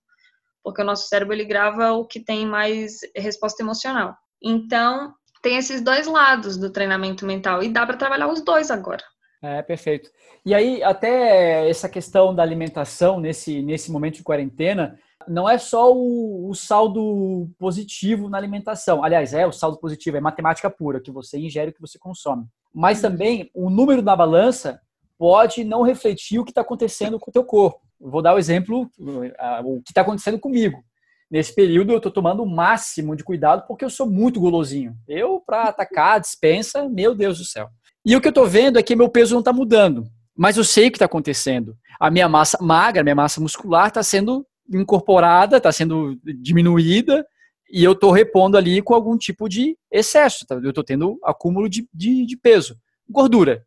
Porque 0.64 0.84
o 0.84 0.86
nosso 0.86 1.08
cérebro 1.08 1.34
ele 1.34 1.44
grava 1.44 1.94
o 1.94 2.06
que 2.06 2.20
tem 2.20 2.46
mais 2.46 3.00
resposta 3.16 3.64
emocional. 3.64 4.16
Então, 4.42 5.12
tem 5.42 5.58
esses 5.58 5.82
dois 5.82 6.06
lados 6.06 6.56
do 6.56 6.70
treinamento 6.70 7.26
mental 7.26 7.64
e 7.64 7.68
dá 7.68 7.84
para 7.84 7.98
trabalhar 7.98 8.28
os 8.28 8.42
dois 8.42 8.70
agora. 8.70 9.04
É, 9.42 9.62
perfeito. 9.64 10.12
E 10.46 10.54
aí, 10.54 10.84
até 10.84 11.68
essa 11.68 11.90
questão 11.90 12.34
da 12.34 12.44
alimentação 12.44 13.20
nesse, 13.20 13.64
nesse 13.64 13.92
momento 13.92 14.18
de 14.18 14.24
quarentena, 14.24 15.00
não 15.28 15.50
é 15.50 15.58
só 15.58 15.94
o, 15.94 16.50
o, 16.50 16.54
saldo 16.54 17.50
positivo 17.58 18.30
na 18.30 18.38
alimentação. 18.38 19.04
Aliás, 19.04 19.34
é 19.34 19.46
o 19.46 19.52
saldo 19.52 19.78
positivo, 19.80 20.18
é 20.18 20.22
matemática 20.22 20.70
pura, 20.70 21.02
que 21.02 21.12
você 21.12 21.38
ingere 21.38 21.72
o 21.72 21.74
que 21.74 21.82
você 21.82 22.00
consome. 22.00 22.46
Mas 22.74 23.02
também 23.02 23.50
o 23.54 23.70
número 23.70 24.02
na 24.02 24.16
balança 24.16 24.80
pode 25.18 25.64
não 25.64 25.84
refletir 25.84 26.40
o 26.40 26.44
que 26.44 26.52
está 26.52 26.62
acontecendo 26.62 27.20
com 27.20 27.30
o 27.30 27.34
teu 27.34 27.44
corpo. 27.44 27.82
Vou 28.00 28.22
dar 28.22 28.34
o 28.34 28.40
exemplo, 28.40 28.90
o 29.00 29.82
que 29.82 29.92
está 29.92 30.02
acontecendo 30.02 30.40
comigo. 30.40 30.84
Nesse 31.32 31.56
período 31.56 31.92
eu 31.92 31.98
estou 31.98 32.12
tomando 32.12 32.44
o 32.44 32.50
máximo 32.50 33.16
de 33.16 33.24
cuidado 33.24 33.66
porque 33.68 33.84
eu 33.84 33.90
sou 33.90 34.10
muito 34.10 34.40
golosinho. 34.40 34.96
Eu, 35.08 35.40
para 35.40 35.64
atacar, 35.64 36.20
dispensa, 36.20 36.88
meu 36.88 37.16
Deus 37.16 37.38
do 37.40 37.46
céu. 37.46 37.70
E 38.06 38.16
o 38.16 38.22
que 38.22 38.28
eu 38.28 38.32
estou 38.32 38.46
vendo 38.46 38.78
é 38.78 38.84
que 38.84 38.96
meu 38.96 39.10
peso 39.10 39.34
não 39.34 39.40
está 39.40 39.54
mudando. 39.54 40.06
Mas 40.36 40.58
eu 40.58 40.64
sei 40.64 40.88
o 40.88 40.92
que 40.92 40.98
está 40.98 41.06
acontecendo. 41.06 41.78
A 42.00 42.12
minha 42.12 42.28
massa 42.28 42.58
magra, 42.62 43.02
a 43.02 43.04
minha 43.04 43.16
massa 43.16 43.40
muscular 43.40 43.88
está 43.88 44.04
sendo 44.04 44.46
incorporada, 44.72 45.58
está 45.58 45.72
sendo 45.72 46.20
diminuída, 46.24 47.26
e 47.70 47.84
eu 47.84 47.94
estou 47.94 48.12
repondo 48.12 48.58
ali 48.58 48.82
com 48.82 48.94
algum 48.94 49.18
tipo 49.18 49.50
de 49.50 49.78
excesso. 49.92 50.46
Tá? 50.46 50.56
Eu 50.56 50.70
estou 50.70 50.84
tendo 50.84 51.20
acúmulo 51.24 51.68
de, 51.68 51.88
de, 51.94 52.26
de, 52.26 52.38
peso, 52.38 52.78
gordura. 53.10 53.66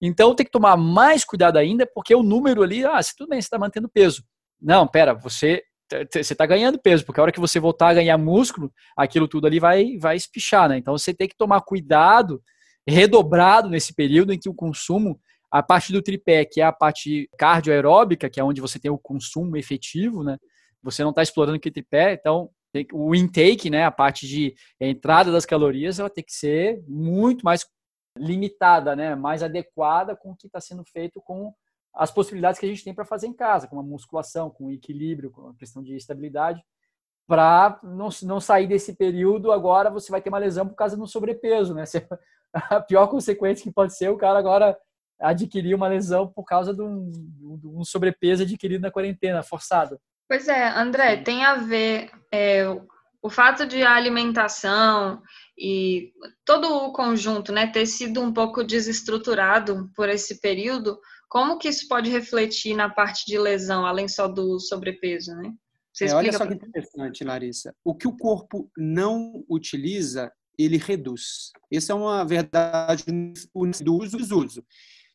Então 0.00 0.34
tem 0.34 0.44
que 0.44 0.52
tomar 0.52 0.76
mais 0.76 1.24
cuidado 1.24 1.56
ainda, 1.56 1.86
porque 1.86 2.14
o 2.14 2.22
número 2.22 2.62
ali, 2.62 2.84
ah, 2.84 3.00
tudo 3.16 3.30
bem, 3.30 3.40
você 3.40 3.46
está 3.46 3.58
mantendo 3.58 3.88
peso. 3.88 4.22
Não, 4.60 4.86
pera, 4.86 5.14
você 5.14 5.62
você 6.12 6.32
está 6.32 6.44
ganhando 6.44 6.80
peso, 6.80 7.04
porque 7.04 7.20
a 7.20 7.22
hora 7.22 7.30
que 7.30 7.38
você 7.38 7.60
voltar 7.60 7.90
a 7.90 7.94
ganhar 7.94 8.18
músculo, 8.18 8.72
aquilo 8.96 9.28
tudo 9.28 9.46
ali 9.46 9.60
vai, 9.60 9.96
vai 9.98 10.16
espichar, 10.16 10.68
né? 10.68 10.76
Então 10.78 10.98
você 10.98 11.14
tem 11.14 11.28
que 11.28 11.36
tomar 11.36 11.60
cuidado 11.60 12.42
redobrado 12.86 13.68
nesse 13.68 13.94
período 13.94 14.32
em 14.32 14.38
que 14.38 14.48
o 14.48 14.54
consumo 14.54 15.20
a 15.50 15.62
parte 15.62 15.92
do 15.92 16.02
tripé, 16.02 16.44
que 16.44 16.60
é 16.60 16.64
a 16.64 16.72
parte 16.72 17.28
cardioaeróbica, 17.38 18.28
que 18.28 18.40
é 18.40 18.44
onde 18.44 18.60
você 18.60 18.78
tem 18.78 18.90
o 18.90 18.98
consumo 18.98 19.56
efetivo, 19.56 20.22
né? 20.22 20.38
Você 20.82 21.02
não 21.02 21.10
está 21.10 21.22
explorando 21.22 21.56
aquele 21.56 21.72
tripé, 21.72 22.12
então 22.14 22.50
o 22.92 23.14
intake, 23.14 23.70
né, 23.70 23.84
a 23.84 23.90
parte 23.90 24.26
de 24.26 24.54
entrada 24.78 25.32
das 25.32 25.46
calorias, 25.46 25.98
ela 25.98 26.10
tem 26.10 26.22
que 26.22 26.32
ser 26.32 26.82
muito 26.86 27.42
mais 27.42 27.66
limitada, 28.18 28.94
né, 28.94 29.14
mais 29.14 29.42
adequada 29.42 30.14
com 30.14 30.32
o 30.32 30.36
que 30.36 30.46
está 30.46 30.60
sendo 30.60 30.84
feito 30.84 31.20
com 31.22 31.54
as 31.94 32.10
possibilidades 32.10 32.60
que 32.60 32.66
a 32.66 32.68
gente 32.68 32.84
tem 32.84 32.94
para 32.94 33.04
fazer 33.04 33.26
em 33.26 33.32
casa, 33.32 33.66
com 33.66 33.78
a 33.80 33.82
musculação, 33.82 34.50
com 34.50 34.66
o 34.66 34.72
equilíbrio, 34.72 35.30
com 35.30 35.48
a 35.48 35.54
questão 35.54 35.82
de 35.82 35.96
estabilidade, 35.96 36.62
para 37.26 37.80
não, 37.82 38.08
não 38.22 38.40
sair 38.40 38.66
desse 38.66 38.94
período 38.94 39.50
agora 39.50 39.90
você 39.90 40.10
vai 40.10 40.20
ter 40.20 40.28
uma 40.28 40.38
lesão 40.38 40.68
por 40.68 40.76
causa 40.76 40.96
do 40.96 41.06
sobrepeso, 41.06 41.74
né? 41.74 41.84
A 42.52 42.80
pior 42.80 43.08
consequência 43.08 43.64
que 43.64 43.72
pode 43.72 43.96
ser 43.96 44.08
o 44.08 44.16
cara 44.16 44.38
agora 44.38 44.78
adquirir 45.20 45.74
uma 45.74 45.88
lesão 45.88 46.26
por 46.26 46.44
causa 46.44 46.74
de 46.74 46.82
um, 46.82 47.10
de 47.10 47.66
um 47.66 47.84
sobrepeso 47.84 48.42
adquirido 48.42 48.82
na 48.82 48.90
quarentena, 48.90 49.42
forçado. 49.42 49.98
Pois 50.28 50.48
é, 50.48 50.68
André, 50.68 51.18
Sim. 51.18 51.22
tem 51.22 51.44
a 51.44 51.54
ver 51.54 52.10
é, 52.32 52.64
o 53.22 53.30
fato 53.30 53.66
de 53.66 53.82
a 53.82 53.94
alimentação 53.94 55.22
e 55.58 56.12
todo 56.44 56.68
o 56.68 56.92
conjunto 56.92 57.52
né, 57.52 57.66
ter 57.66 57.86
sido 57.86 58.20
um 58.20 58.32
pouco 58.32 58.62
desestruturado 58.62 59.90
por 59.94 60.08
esse 60.08 60.40
período, 60.40 60.98
como 61.28 61.58
que 61.58 61.68
isso 61.68 61.88
pode 61.88 62.10
refletir 62.10 62.74
na 62.74 62.88
parte 62.88 63.24
de 63.26 63.38
lesão, 63.38 63.86
além 63.86 64.08
só 64.08 64.28
do 64.28 64.58
sobrepeso, 64.60 65.34
né? 65.34 65.52
É, 66.00 66.12
olha 66.12 66.32
só 66.32 66.46
que 66.46 66.54
interessante, 66.54 67.24
Larissa. 67.24 67.74
O 67.82 67.94
que 67.94 68.06
o 68.06 68.16
corpo 68.16 68.70
não 68.76 69.42
utiliza, 69.48 70.30
ele 70.58 70.76
reduz. 70.76 71.52
Essa 71.72 71.92
é 71.92 71.96
uma 71.96 72.22
verdade 72.22 73.04
do 73.82 73.94
uso 73.94 74.18
e 74.18 74.34
uso 74.34 74.64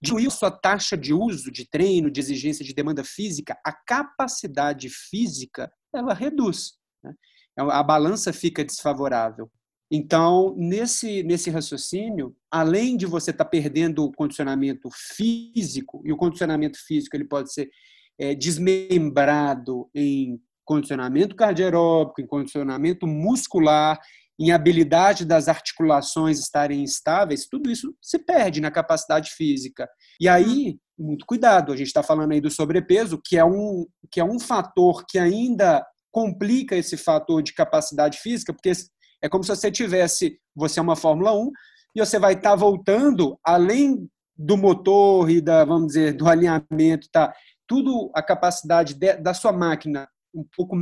diminuir 0.02 0.32
sua 0.32 0.50
taxa 0.50 0.98
de 0.98 1.14
uso, 1.14 1.52
de 1.52 1.70
treino, 1.70 2.10
de 2.10 2.20
exigência 2.20 2.66
de 2.66 2.74
demanda 2.74 3.04
física, 3.04 3.58
a 3.66 3.72
capacidade 3.72 4.90
física 4.90 5.72
ela 5.94 6.14
reduz. 6.14 6.74
Né? 7.04 7.14
É 7.60 7.62
a 7.62 7.84
balança 7.84 8.34
fica 8.34 8.64
desfavorável. 8.64 9.50
Então, 9.94 10.56
nesse, 10.58 11.22
nesse 11.22 11.50
raciocínio, 11.50 12.34
além 12.50 12.96
de 12.96 13.06
você 13.06 13.32
estar 13.32 13.44
tá 13.44 13.50
perdendo 13.50 14.06
o 14.06 14.12
condicionamento 14.12 14.90
físico, 15.16 16.02
e 16.06 16.14
o 16.14 16.18
condicionamento 16.18 16.80
físico 16.80 17.16
ele 17.16 17.26
pode 17.26 17.52
ser 17.52 17.70
é, 18.18 18.34
desmembrado 18.34 19.90
em 19.94 20.40
condicionamento 20.64 21.36
cardiaróbico, 21.36 22.22
em 22.22 22.26
condicionamento 22.28 23.06
muscular, 23.06 24.00
em 24.41 24.51
habilidade 24.51 25.23
das 25.23 25.47
articulações 25.47 26.39
estarem 26.39 26.84
estáveis, 26.84 27.45
tudo 27.45 27.69
isso 27.69 27.95
se 28.01 28.17
perde 28.17 28.60
na 28.60 28.71
capacidade 28.71 29.30
física. 29.30 29.88
E 30.19 30.27
aí, 30.27 30.80
muito 30.97 31.27
cuidado, 31.27 31.71
a 31.71 31.77
gente 31.77 31.88
está 31.88 32.01
falando 32.01 32.32
aí 32.32 32.41
do 32.41 32.49
sobrepeso, 32.49 33.21
que 33.23 33.38
é, 33.38 33.45
um, 33.45 33.86
que 34.10 34.19
é 34.19 34.23
um 34.23 34.39
fator 34.39 35.06
que 35.08 35.19
ainda 35.19 35.86
complica 36.12 36.75
esse 36.75 36.97
fator 36.97 37.43
de 37.43 37.54
capacidade 37.54 38.17
física, 38.17 38.51
porque 38.51 38.71
é 39.21 39.30
como 39.30 39.43
se 39.43 39.56
você 39.56 39.71
tivesse, 39.71 40.39
você 40.56 40.80
é 40.80 40.84
uma 40.84 40.95
Fórmula 40.95 41.38
1, 41.38 41.51
e 41.95 41.99
você 41.99 42.17
vai 42.17 42.34
estar 42.34 42.49
tá 42.49 42.56
voltando, 42.56 43.38
além 43.45 44.10
do 44.36 44.58
motor 44.58 45.30
e 45.30 45.39
da, 45.39 45.63
vamos 45.63 45.89
dizer, 45.89 46.13
do 46.13 46.27
alinhamento, 46.27 47.08
tá? 47.12 47.32
Tudo 47.67 48.10
a 48.15 48.23
capacidade 48.23 48.95
de, 48.95 49.13
da 49.17 49.36
sua 49.36 49.51
máquina 49.51 50.10
um 50.34 50.43
pouco 50.56 50.75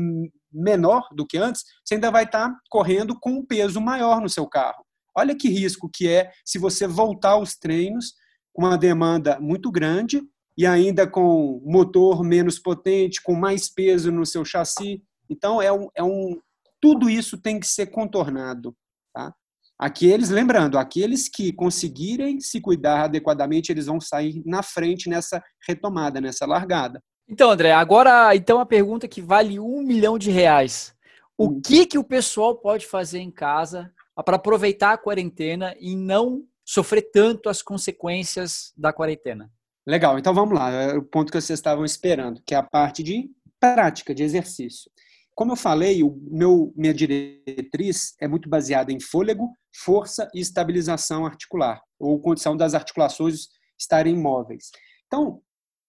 menor 0.51 1.07
do 1.13 1.25
que 1.25 1.37
antes, 1.37 1.63
você 1.83 1.95
ainda 1.95 2.11
vai 2.11 2.23
estar 2.23 2.53
correndo 2.69 3.17
com 3.19 3.31
um 3.31 3.45
peso 3.45 3.79
maior 3.79 4.21
no 4.21 4.29
seu 4.29 4.47
carro. 4.47 4.83
Olha 5.15 5.35
que 5.35 5.49
risco 5.49 5.89
que 5.91 6.07
é 6.07 6.31
se 6.45 6.57
você 6.57 6.87
voltar 6.87 7.31
aos 7.31 7.55
treinos 7.55 8.13
com 8.53 8.63
uma 8.63 8.77
demanda 8.77 9.39
muito 9.39 9.71
grande 9.71 10.21
e 10.57 10.65
ainda 10.65 11.07
com 11.07 11.61
motor 11.63 12.23
menos 12.23 12.59
potente, 12.59 13.21
com 13.21 13.33
mais 13.33 13.69
peso 13.69 14.11
no 14.11 14.25
seu 14.25 14.43
chassi. 14.43 15.01
Então, 15.29 15.61
é 15.61 15.71
um, 15.71 15.87
é 15.95 16.03
um 16.03 16.37
tudo 16.81 17.09
isso 17.09 17.37
tem 17.37 17.59
que 17.59 17.67
ser 17.67 17.87
contornado. 17.87 18.75
Tá? 19.13 19.33
Aqueles, 19.77 20.29
lembrando, 20.29 20.77
aqueles 20.77 21.29
que 21.29 21.53
conseguirem 21.53 22.39
se 22.41 22.59
cuidar 22.59 23.05
adequadamente, 23.05 23.71
eles 23.71 23.85
vão 23.85 24.01
sair 24.01 24.41
na 24.45 24.61
frente 24.61 25.09
nessa 25.09 25.41
retomada, 25.65 26.19
nessa 26.19 26.45
largada. 26.45 27.01
Então, 27.29 27.51
André, 27.51 27.71
agora 27.71 28.35
então 28.35 28.59
a 28.59 28.65
pergunta 28.65 29.07
que 29.07 29.21
vale 29.21 29.59
um 29.59 29.83
milhão 29.83 30.17
de 30.17 30.31
reais. 30.31 30.95
O 31.37 31.45
hum. 31.45 31.61
que, 31.61 31.85
que 31.85 31.97
o 31.97 32.03
pessoal 32.03 32.55
pode 32.55 32.87
fazer 32.87 33.19
em 33.19 33.29
casa 33.29 33.93
para 34.25 34.35
aproveitar 34.35 34.93
a 34.93 34.97
quarentena 34.97 35.75
e 35.79 35.95
não 35.95 36.43
sofrer 36.65 37.09
tanto 37.13 37.47
as 37.47 37.61
consequências 37.61 38.73
da 38.75 38.91
quarentena? 38.91 39.49
Legal, 39.85 40.17
então 40.17 40.33
vamos 40.33 40.57
lá. 40.57 40.71
É 40.71 40.97
o 40.97 41.03
ponto 41.03 41.31
que 41.31 41.39
vocês 41.39 41.59
estavam 41.59 41.85
esperando, 41.85 42.41
que 42.45 42.55
é 42.55 42.57
a 42.57 42.63
parte 42.63 43.03
de 43.03 43.29
prática, 43.59 44.13
de 44.13 44.23
exercício. 44.23 44.91
Como 45.35 45.53
eu 45.53 45.55
falei, 45.55 46.03
o 46.03 46.19
meu, 46.29 46.73
minha 46.75 46.93
diretriz 46.93 48.13
é 48.19 48.27
muito 48.27 48.49
baseada 48.49 48.91
em 48.91 48.99
fôlego, 48.99 49.55
força 49.73 50.27
e 50.33 50.41
estabilização 50.41 51.25
articular, 51.25 51.81
ou 51.97 52.19
condição 52.19 52.57
das 52.57 52.73
articulações 52.73 53.47
estarem 53.79 54.15
imóveis. 54.15 54.71
Então, 55.07 55.41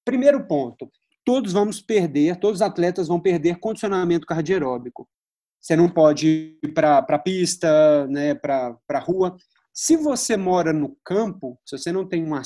primeiro 0.05 0.47
ponto, 0.47 0.89
todos 1.31 1.53
vamos 1.53 1.81
perder, 1.81 2.35
todos 2.41 2.57
os 2.57 2.63
atletas 2.63 3.07
vão 3.07 3.21
perder 3.21 3.61
condicionamento 3.61 4.27
cardioaeróbico. 4.27 5.09
Você 5.61 5.77
não 5.77 5.89
pode 5.89 6.59
ir 6.61 6.75
para 6.75 6.99
a 6.99 7.19
pista, 7.21 8.05
né, 8.09 8.35
para 8.35 8.77
a 8.89 8.99
rua. 8.99 9.37
Se 9.73 9.97
você 9.97 10.37
mora 10.37 10.73
no 10.73 10.97
campo, 11.05 11.57
se 11.65 11.79
você 11.79 11.93
não 11.93 12.05
tem 12.05 12.25
uma, 12.25 12.43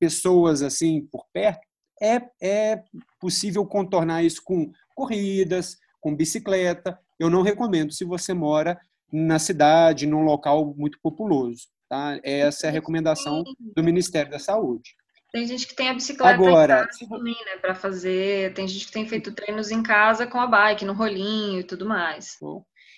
pessoas 0.00 0.62
assim 0.62 1.06
por 1.12 1.24
perto, 1.32 1.60
é, 2.02 2.22
é 2.42 2.82
possível 3.20 3.64
contornar 3.64 4.24
isso 4.24 4.42
com 4.42 4.72
corridas, 4.96 5.76
com 6.00 6.16
bicicleta. 6.16 6.98
Eu 7.20 7.30
não 7.30 7.42
recomendo 7.42 7.92
se 7.92 8.04
você 8.04 8.34
mora 8.34 8.76
na 9.12 9.38
cidade, 9.38 10.08
num 10.08 10.24
local 10.24 10.74
muito 10.76 10.98
populoso. 11.00 11.68
Tá? 11.88 12.18
Essa 12.24 12.66
é 12.66 12.70
a 12.70 12.72
recomendação 12.72 13.44
do 13.60 13.84
Ministério 13.84 14.32
da 14.32 14.40
Saúde. 14.40 14.96
Tem 15.34 15.48
gente 15.48 15.66
que 15.66 15.74
tem 15.74 15.88
a 15.88 15.94
bicicleta 15.94 16.32
Agora, 16.32 16.74
em 16.74 16.86
casa 16.86 17.08
também, 17.08 17.34
né, 17.34 17.56
para 17.60 17.74
fazer. 17.74 18.54
Tem 18.54 18.68
gente 18.68 18.86
que 18.86 18.92
tem 18.92 19.08
feito 19.08 19.34
treinos 19.34 19.72
em 19.72 19.82
casa 19.82 20.28
com 20.28 20.38
a 20.38 20.46
bike, 20.46 20.84
no 20.84 20.92
rolinho 20.92 21.58
e 21.58 21.64
tudo 21.64 21.84
mais. 21.84 22.38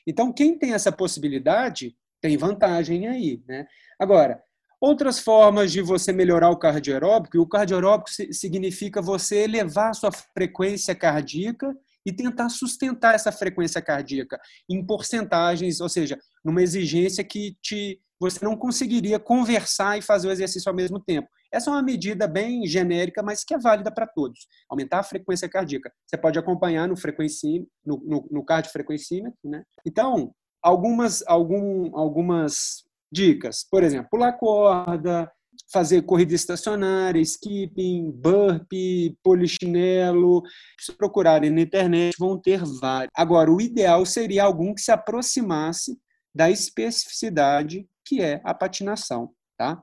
Então, 0.07 0.31
quem 0.31 0.59
tem 0.59 0.75
essa 0.75 0.93
possibilidade 0.93 1.97
tem 2.21 2.37
vantagem 2.37 3.09
aí, 3.09 3.43
né? 3.49 3.67
Agora, 3.99 4.43
Outras 4.79 5.19
formas 5.19 5.73
de 5.73 5.81
você 5.81 6.13
melhorar 6.13 6.51
o 6.51 6.59
cardioaeróbico, 6.59 7.39
e 7.39 7.41
o 7.41 7.49
cardioaeróbico 7.49 8.11
significa 8.31 9.01
você 9.01 9.37
elevar 9.45 9.89
a 9.89 9.95
sua 9.95 10.13
frequência 10.13 10.95
cardíaca 10.95 11.75
e 12.05 12.13
tentar 12.13 12.51
sustentar 12.51 13.15
essa 13.15 13.33
frequência 13.33 13.81
cardíaca 13.81 14.39
em 14.69 14.85
porcentagens, 14.85 15.81
ou 15.81 15.89
seja, 15.89 16.19
numa 16.45 16.63
exigência 16.63 17.25
que 17.25 17.57
te, 17.63 17.99
você 18.21 18.45
não 18.45 18.55
conseguiria 18.55 19.19
conversar 19.19 19.99
e 19.99 20.03
fazer 20.03 20.29
o 20.29 20.31
exercício 20.31 20.69
ao 20.69 20.77
mesmo 20.77 21.01
tempo. 21.01 21.27
Essa 21.53 21.71
é 21.71 21.73
uma 21.73 21.83
medida 21.83 22.27
bem 22.27 22.67
genérica, 22.67 23.23
mas 23.23 23.45
que 23.45 23.55
é 23.55 23.59
válida 23.59 23.93
para 23.93 24.07
todos. 24.07 24.47
Aumentar 24.69 25.01
a 25.01 25.05
frequência 25.05 25.49
cardíaca. 25.49 25.93
Você 26.07 26.17
pode 26.17 26.39
acompanhar 26.39 26.89
no 26.89 26.97
frequencímetro, 26.97 27.71
no, 27.85 27.99
no, 28.05 28.29
no 28.31 28.45
cardiofrequencímetro, 28.45 29.39
né? 29.45 29.63
Então, 29.87 30.33
algumas, 30.63 31.23
algum, 31.27 31.97
algumas 31.97 32.85
dicas. 33.11 33.67
Por 33.71 33.83
exemplo, 33.83 34.09
pular 34.11 34.33
corda, 34.33 35.31
fazer 35.73 36.03
corrida 36.03 36.35
estacionária, 36.35 37.21
skipping, 37.21 38.11
burpee, 38.11 39.17
polichinelo. 39.23 40.43
Se 40.79 40.93
procurarem 40.93 41.51
na 41.51 41.61
internet, 41.61 42.15
vão 42.19 42.41
ter 42.41 42.63
vários. 42.65 43.11
Agora, 43.17 43.51
o 43.51 43.61
ideal 43.61 44.05
seria 44.05 44.45
algum 44.45 44.75
que 44.75 44.81
se 44.81 44.93
aproximasse 44.93 45.99
da 46.35 46.51
especificidade 46.51 47.89
que 48.05 48.23
é 48.23 48.41
a 48.45 48.55
patinação. 48.55 49.31
Tá? 49.57 49.83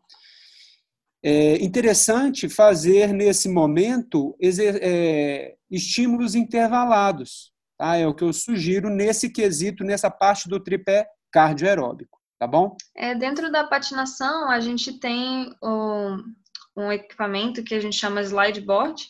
É 1.24 1.56
interessante 1.64 2.50
fazer, 2.50 3.14
nesse 3.14 3.48
momento, 3.48 4.36
é, 4.42 5.56
estímulos 5.72 6.36
intervalados. 6.36 7.54
Tá? 7.78 7.96
É 7.96 8.06
o 8.06 8.14
que 8.14 8.24
eu 8.24 8.34
sugiro 8.34 8.90
nesse 8.90 9.30
quesito, 9.32 9.84
nessa 9.84 10.12
parte 10.12 10.50
do 10.50 10.60
tripé 10.60 11.08
cardioaeróbico 11.32 12.24
tá 12.44 12.48
bom? 12.48 12.76
É, 12.94 13.16
dentro 13.16 13.50
da 13.50 13.64
patinação, 13.64 14.50
a 14.50 14.60
gente 14.60 15.00
tem 15.00 15.56
um, 15.64 16.18
um 16.76 16.92
equipamento 16.92 17.64
que 17.64 17.74
a 17.74 17.80
gente 17.80 17.96
chama 17.96 18.22
slideboard, 18.22 19.02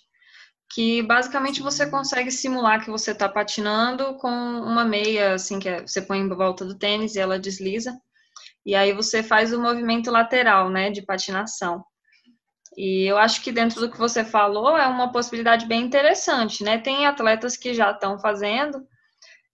que 0.72 1.02
basicamente 1.02 1.60
você 1.60 1.90
consegue 1.90 2.30
simular 2.30 2.84
que 2.84 2.92
você 2.92 3.10
está 3.10 3.28
patinando 3.28 4.18
com 4.18 4.30
uma 4.30 4.86
meia, 4.86 5.34
assim, 5.34 5.58
que 5.58 5.68
é, 5.68 5.82
você 5.82 6.00
põe 6.00 6.20
em 6.20 6.30
volta 6.30 6.64
do 6.64 6.78
tênis 6.78 7.16
e 7.16 7.20
ela 7.20 7.40
desliza, 7.40 8.00
e 8.64 8.76
aí 8.76 8.94
você 8.94 9.24
faz 9.24 9.52
o 9.52 9.60
movimento 9.60 10.12
lateral, 10.12 10.70
né, 10.70 10.92
de 10.92 11.02
patinação. 11.02 11.84
E 12.78 13.06
eu 13.06 13.18
acho 13.18 13.42
que 13.42 13.52
dentro 13.52 13.80
do 13.80 13.92
que 13.92 13.98
você 13.98 14.24
falou 14.24 14.78
é 14.78 14.88
uma 14.88 15.12
possibilidade 15.12 15.66
bem 15.66 15.82
interessante, 15.82 16.64
né? 16.64 16.78
Tem 16.78 17.06
atletas 17.06 17.56
que 17.56 17.74
já 17.74 17.92
estão 17.92 18.20
fazendo. 18.20 18.86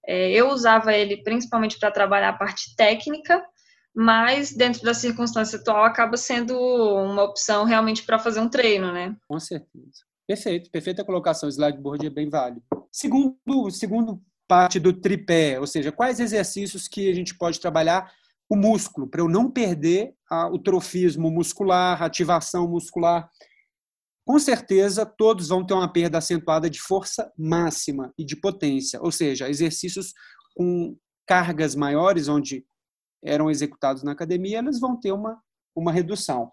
É, 0.05 0.32
eu 0.32 0.49
usava 0.49 0.93
ele 0.93 1.24
principalmente 1.24 1.78
para 1.78 1.91
trabalhar 1.91 2.30
a 2.30 2.38
parte 2.38 2.76
técnica, 2.76 3.43
mas 3.93 4.55
dentro 4.55 4.82
da 4.84 4.93
circunstância 4.93 5.59
atual 5.59 5.84
acaba 5.84 6.15
sendo 6.17 6.57
uma 6.57 7.24
opção 7.24 7.65
realmente 7.65 8.03
para 8.03 8.20
fazer 8.20 8.39
um 8.39 8.49
treino, 8.49 8.91
né? 8.91 9.15
Com 9.28 9.39
certeza. 9.39 10.03
Perfeito, 10.28 10.70
perfeita 10.72 11.03
colocação. 11.03 11.47
O 11.47 11.51
slideboard 11.51 12.05
é 12.05 12.09
bem 12.09 12.30
válido. 12.30 12.63
Segundo, 12.91 13.70
segundo 13.72 14.22
parte 14.47 14.80
do 14.80 14.93
tripé, 14.93 15.59
ou 15.59 15.67
seja, 15.67 15.91
quais 15.91 16.20
exercícios 16.20 16.88
que 16.88 17.09
a 17.09 17.13
gente 17.13 17.36
pode 17.36 17.59
trabalhar 17.59 18.11
o 18.49 18.55
músculo 18.55 19.07
para 19.07 19.22
eu 19.22 19.28
não 19.28 19.49
perder 19.49 20.15
o 20.51 20.59
trofismo 20.59 21.32
muscular, 21.32 22.01
ativação 22.01 22.67
muscular. 22.67 23.30
Com 24.25 24.38
certeza, 24.38 25.05
todos 25.05 25.47
vão 25.47 25.65
ter 25.65 25.73
uma 25.73 25.91
perda 25.91 26.19
acentuada 26.19 26.69
de 26.69 26.80
força 26.80 27.32
máxima 27.38 28.13
e 28.17 28.23
de 28.23 28.36
potência, 28.36 29.01
ou 29.01 29.11
seja, 29.11 29.49
exercícios 29.49 30.13
com 30.55 30.95
cargas 31.27 31.75
maiores, 31.75 32.27
onde 32.27 32.65
eram 33.23 33.49
executados 33.49 34.03
na 34.03 34.11
academia, 34.11 34.59
eles 34.59 34.80
vão 34.80 34.99
ter 34.99 35.11
uma, 35.11 35.41
uma 35.75 35.91
redução. 35.91 36.51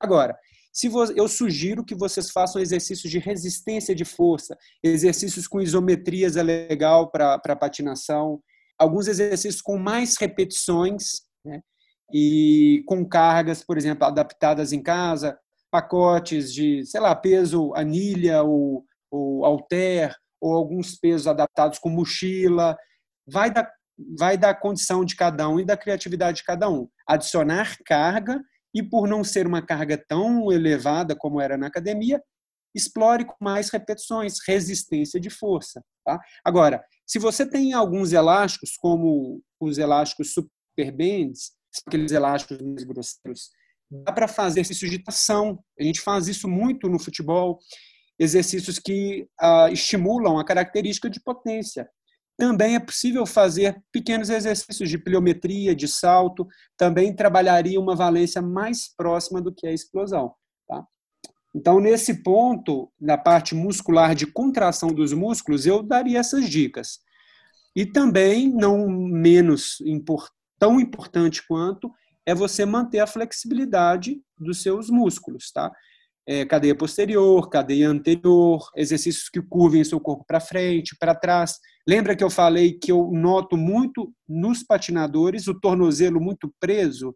Agora, 0.00 0.38
se 0.72 0.90
eu 1.16 1.26
sugiro 1.26 1.84
que 1.84 1.94
vocês 1.94 2.30
façam 2.30 2.60
exercícios 2.60 3.10
de 3.10 3.18
resistência 3.18 3.94
de 3.94 4.04
força, 4.04 4.56
exercícios 4.82 5.48
com 5.48 5.60
isometrias 5.60 6.36
é 6.36 6.42
legal 6.42 7.10
para 7.10 7.56
patinação, 7.56 8.42
alguns 8.78 9.08
exercícios 9.08 9.62
com 9.62 9.78
mais 9.78 10.16
repetições, 10.16 11.22
né? 11.44 11.62
E 12.12 12.82
com 12.86 13.04
cargas, 13.04 13.62
por 13.62 13.76
exemplo, 13.76 14.06
adaptadas 14.06 14.72
em 14.72 14.82
casa, 14.82 15.38
pacotes 15.70 16.52
de, 16.52 16.84
sei 16.84 17.00
lá, 17.00 17.14
peso 17.14 17.72
anilha 17.74 18.42
ou, 18.42 18.84
ou 19.10 19.44
alter, 19.44 20.14
ou 20.40 20.54
alguns 20.54 20.96
pesos 20.96 21.26
adaptados 21.26 21.78
com 21.78 21.88
mochila. 21.88 22.76
Vai 23.26 23.50
dar 23.50 23.70
vai 24.18 24.36
da 24.36 24.54
condição 24.54 25.04
de 25.04 25.16
cada 25.16 25.48
um 25.48 25.58
e 25.58 25.64
da 25.64 25.76
criatividade 25.76 26.38
de 26.38 26.44
cada 26.44 26.68
um. 26.68 26.88
Adicionar 27.06 27.76
carga 27.84 28.42
e, 28.74 28.82
por 28.82 29.08
não 29.08 29.24
ser 29.24 29.46
uma 29.46 29.62
carga 29.62 29.96
tão 29.96 30.52
elevada 30.52 31.16
como 31.16 31.40
era 31.40 31.56
na 31.56 31.66
academia, 31.66 32.22
explore 32.74 33.24
com 33.24 33.36
mais 33.40 33.70
repetições, 33.70 34.34
resistência 34.46 35.18
de 35.18 35.30
força. 35.30 35.82
Tá? 36.04 36.20
Agora, 36.44 36.84
se 37.06 37.18
você 37.18 37.48
tem 37.48 37.72
alguns 37.72 38.12
elásticos, 38.12 38.76
como 38.76 39.40
os 39.58 39.78
elásticos 39.78 40.34
aqueles 41.86 42.12
elásticos 42.12 42.60
mais 42.60 42.84
grosseiros, 42.84 43.50
dá 43.90 44.12
para 44.12 44.28
fazer 44.28 44.60
exercícios 44.60 44.90
de 44.90 44.98
tração. 44.98 45.58
A 45.78 45.82
gente 45.82 46.00
faz 46.00 46.28
isso 46.28 46.48
muito 46.48 46.88
no 46.88 46.98
futebol, 46.98 47.58
exercícios 48.18 48.78
que 48.78 49.28
ah, 49.38 49.70
estimulam 49.70 50.38
a 50.38 50.44
característica 50.44 51.10
de 51.10 51.20
potência. 51.20 51.88
Também 52.38 52.74
é 52.74 52.80
possível 52.80 53.24
fazer 53.24 53.82
pequenos 53.90 54.28
exercícios 54.28 54.90
de 54.90 54.98
pliometria, 54.98 55.74
de 55.74 55.88
salto, 55.88 56.46
também 56.76 57.14
trabalharia 57.14 57.80
uma 57.80 57.96
valência 57.96 58.42
mais 58.42 58.94
próxima 58.94 59.40
do 59.40 59.52
que 59.52 59.66
a 59.66 59.72
explosão. 59.72 60.34
Tá? 60.68 60.84
Então, 61.54 61.80
nesse 61.80 62.22
ponto, 62.22 62.92
na 63.00 63.16
parte 63.16 63.54
muscular 63.54 64.14
de 64.14 64.26
contração 64.26 64.90
dos 64.90 65.14
músculos, 65.14 65.64
eu 65.64 65.82
daria 65.82 66.18
essas 66.18 66.48
dicas. 66.48 66.98
E 67.74 67.86
também, 67.86 68.48
não 68.48 68.86
menos 68.88 69.80
tão 70.58 70.80
importante 70.80 71.46
quanto, 71.46 71.90
é 72.24 72.34
você 72.34 72.64
manter 72.64 72.98
a 72.98 73.06
flexibilidade 73.06 74.20
dos 74.38 74.62
seus 74.62 74.90
músculos, 74.90 75.50
tá? 75.52 75.72
É, 76.28 76.44
cadeia 76.44 76.74
posterior, 76.74 77.48
cadeia 77.48 77.88
anterior, 77.88 78.68
exercícios 78.74 79.28
que 79.28 79.40
curvem 79.40 79.84
seu 79.84 80.00
corpo 80.00 80.24
para 80.26 80.40
frente, 80.40 80.96
para 80.98 81.14
trás. 81.14 81.56
Lembra 81.86 82.16
que 82.16 82.24
eu 82.24 82.30
falei 82.30 82.72
que 82.72 82.90
eu 82.90 83.12
noto 83.12 83.56
muito 83.56 84.12
nos 84.28 84.64
patinadores 84.64 85.46
o 85.46 85.54
tornozelo 85.54 86.20
muito 86.20 86.52
preso? 86.58 87.14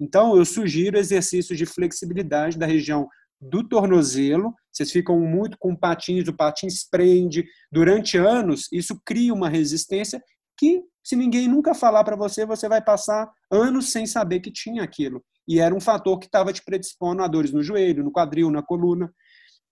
Então, 0.00 0.34
eu 0.34 0.46
sugiro 0.46 0.96
exercícios 0.96 1.58
de 1.58 1.66
flexibilidade 1.66 2.56
da 2.56 2.64
região 2.64 3.06
do 3.40 3.66
tornozelo. 3.66 4.54
Vocês 4.72 4.90
ficam 4.90 5.20
muito 5.20 5.56
com 5.58 5.76
patins, 5.76 6.28
o 6.28 6.32
patins 6.32 6.88
prende. 6.88 7.44
Durante 7.70 8.16
anos, 8.16 8.68
isso 8.72 9.00
cria 9.04 9.34
uma 9.34 9.48
resistência 9.48 10.22
que, 10.56 10.82
se 11.08 11.16
ninguém 11.16 11.48
nunca 11.48 11.72
falar 11.72 12.04
para 12.04 12.14
você, 12.14 12.44
você 12.44 12.68
vai 12.68 12.84
passar 12.84 13.32
anos 13.50 13.90
sem 13.90 14.06
saber 14.06 14.40
que 14.40 14.52
tinha 14.52 14.82
aquilo. 14.82 15.24
E 15.48 15.58
era 15.58 15.74
um 15.74 15.80
fator 15.80 16.18
que 16.18 16.26
estava 16.26 16.52
te 16.52 16.62
predispondo 16.62 17.22
a 17.22 17.26
dores 17.26 17.50
no 17.50 17.62
joelho, 17.62 18.04
no 18.04 18.12
quadril, 18.12 18.50
na 18.50 18.62
coluna. 18.62 19.10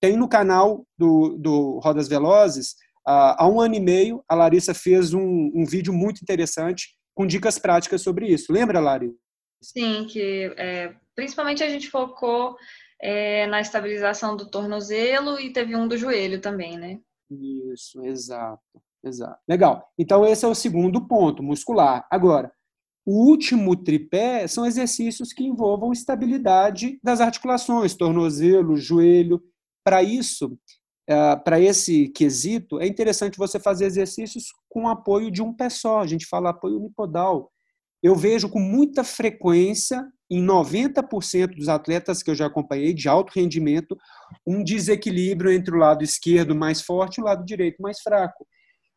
Tem 0.00 0.16
no 0.16 0.30
canal 0.30 0.86
do, 0.96 1.36
do 1.36 1.78
Rodas 1.80 2.08
Velozes 2.08 2.76
há 3.06 3.46
um 3.46 3.60
ano 3.60 3.74
e 3.74 3.80
meio, 3.80 4.24
a 4.26 4.34
Larissa 4.34 4.72
fez 4.72 5.12
um, 5.12 5.52
um 5.54 5.66
vídeo 5.66 5.92
muito 5.92 6.22
interessante 6.22 6.96
com 7.14 7.26
dicas 7.26 7.58
práticas 7.58 8.00
sobre 8.00 8.28
isso. 8.28 8.50
Lembra, 8.50 8.80
Larissa? 8.80 9.14
Sim, 9.62 10.06
que 10.06 10.54
é, 10.56 10.94
principalmente 11.14 11.62
a 11.62 11.68
gente 11.68 11.90
focou 11.90 12.56
é, 12.98 13.46
na 13.46 13.60
estabilização 13.60 14.38
do 14.38 14.50
tornozelo 14.50 15.38
e 15.38 15.52
teve 15.52 15.76
um 15.76 15.86
do 15.86 15.98
joelho 15.98 16.40
também, 16.40 16.78
né? 16.78 16.98
Isso, 17.30 18.02
exato, 18.06 18.62
exato. 19.06 19.38
Legal. 19.48 19.88
Então 19.98 20.26
esse 20.26 20.44
é 20.44 20.48
o 20.48 20.54
segundo 20.54 21.06
ponto, 21.06 21.42
muscular. 21.42 22.06
Agora, 22.10 22.52
o 23.06 23.28
último 23.28 23.76
tripé 23.76 24.48
são 24.48 24.66
exercícios 24.66 25.32
que 25.32 25.44
envolvam 25.44 25.92
estabilidade 25.92 26.98
das 27.00 27.20
articulações, 27.20 27.94
tornozelo, 27.94 28.76
joelho. 28.76 29.40
Para 29.84 30.02
isso, 30.02 30.58
uh, 31.08 31.42
para 31.44 31.60
esse 31.60 32.08
quesito, 32.08 32.80
é 32.80 32.86
interessante 32.88 33.38
você 33.38 33.60
fazer 33.60 33.84
exercícios 33.84 34.46
com 34.68 34.88
apoio 34.88 35.30
de 35.30 35.40
um 35.40 35.52
pé 35.52 35.70
só. 35.70 36.00
A 36.00 36.06
gente 36.06 36.26
fala 36.26 36.50
apoio 36.50 36.78
unipodal. 36.78 37.52
Eu 38.02 38.16
vejo 38.16 38.48
com 38.48 38.58
muita 38.58 39.04
frequência, 39.04 40.04
em 40.28 40.44
90% 40.44 41.54
dos 41.54 41.68
atletas 41.68 42.24
que 42.24 42.30
eu 42.30 42.34
já 42.34 42.46
acompanhei 42.46 42.92
de 42.92 43.08
alto 43.08 43.32
rendimento, 43.32 43.96
um 44.44 44.64
desequilíbrio 44.64 45.52
entre 45.52 45.72
o 45.72 45.78
lado 45.78 46.02
esquerdo 46.02 46.56
mais 46.56 46.80
forte 46.80 47.18
e 47.18 47.20
o 47.22 47.24
lado 47.24 47.44
direito 47.44 47.80
mais 47.80 48.00
fraco. 48.00 48.44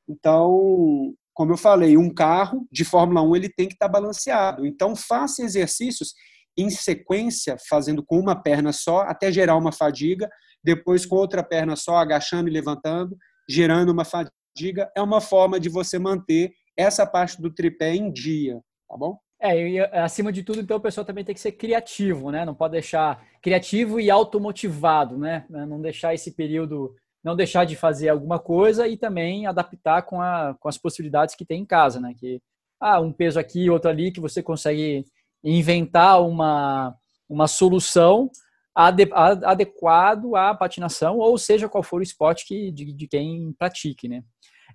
Então, 0.10 1.14
como 1.34 1.54
eu 1.54 1.58
falei, 1.58 1.96
um 1.96 2.14
carro 2.14 2.68
de 2.72 2.84
Fórmula 2.84 3.22
1 3.22 3.36
ele 3.36 3.50
tem 3.50 3.68
que 3.68 3.76
estar 3.76 3.88
balanceado. 3.88 4.66
Então, 4.66 4.96
faça 4.96 5.44
exercícios 5.44 6.14
em 6.58 6.70
sequência, 6.70 7.56
fazendo 7.70 8.04
com 8.04 8.20
uma 8.20 8.36
perna 8.36 8.74
só, 8.74 9.02
até 9.02 9.32
gerar 9.32 9.56
uma 9.56 9.72
fadiga, 9.72 10.28
depois 10.64 11.06
com 11.06 11.16
outra 11.16 11.44
perna 11.44 11.76
só, 11.76 11.96
agachando 11.96 12.50
e 12.50 12.52
levantando, 12.52 13.16
gerando 13.48 13.92
uma 13.92 14.04
fadiga. 14.04 14.92
É 14.96 15.02
uma 15.02 15.22
forma 15.22 15.60
de 15.60 15.70
você 15.70 15.98
manter 15.98 16.52
essa 16.76 17.06
parte 17.06 17.42
do 17.42 17.54
tripé 17.54 17.96
em 17.96 18.12
dia, 18.12 18.60
tá 18.90 18.98
bom? 18.98 19.18
É, 19.42 19.70
e 19.70 19.80
acima 19.80 20.34
de 20.34 20.44
tudo, 20.44 20.60
então, 20.60 20.76
o 20.76 20.82
pessoal 20.82 21.06
também 21.06 21.24
tem 21.24 21.34
que 21.34 21.40
ser 21.40 21.54
criativo, 21.54 22.30
né? 22.30 22.44
Não 22.44 22.54
pode 22.54 22.74
deixar 22.74 23.26
criativo 23.42 23.98
e 23.98 24.12
automotivado, 24.12 25.18
né? 25.18 25.46
Não 25.50 25.80
deixar 25.80 26.14
esse 26.14 26.32
período, 26.32 26.94
não 27.24 27.36
deixar 27.36 27.66
de 27.66 27.76
fazer 27.76 28.10
alguma 28.10 28.40
coisa 28.40 28.88
e 28.88 28.98
também 28.98 29.46
adaptar 29.46 30.04
com, 30.04 30.22
a, 30.22 30.56
com 30.60 30.70
as 30.70 30.78
possibilidades 30.78 31.36
que 31.36 31.46
tem 31.46 31.62
em 31.62 31.66
casa, 31.66 32.00
né? 32.00 32.14
Que, 32.18 32.42
ah, 32.80 33.00
um 33.00 33.12
peso 33.12 33.40
aqui, 33.40 33.70
outro 33.70 33.90
ali, 33.90 34.12
que 34.12 34.22
você 34.22 34.42
consegue 34.42 35.06
inventar 35.44 36.22
uma, 36.22 36.96
uma 37.28 37.48
solução 37.48 38.30
ade, 38.74 39.10
adequado 39.44 40.36
à 40.36 40.54
patinação, 40.54 41.18
ou 41.18 41.38
seja, 41.38 41.68
qual 41.68 41.84
for 41.84 42.00
o 42.00 42.04
esporte 42.04 42.46
que, 42.46 42.72
de, 42.72 42.94
de 42.94 43.08
quem 43.08 43.54
pratique, 43.58 44.08
né? 44.08 44.24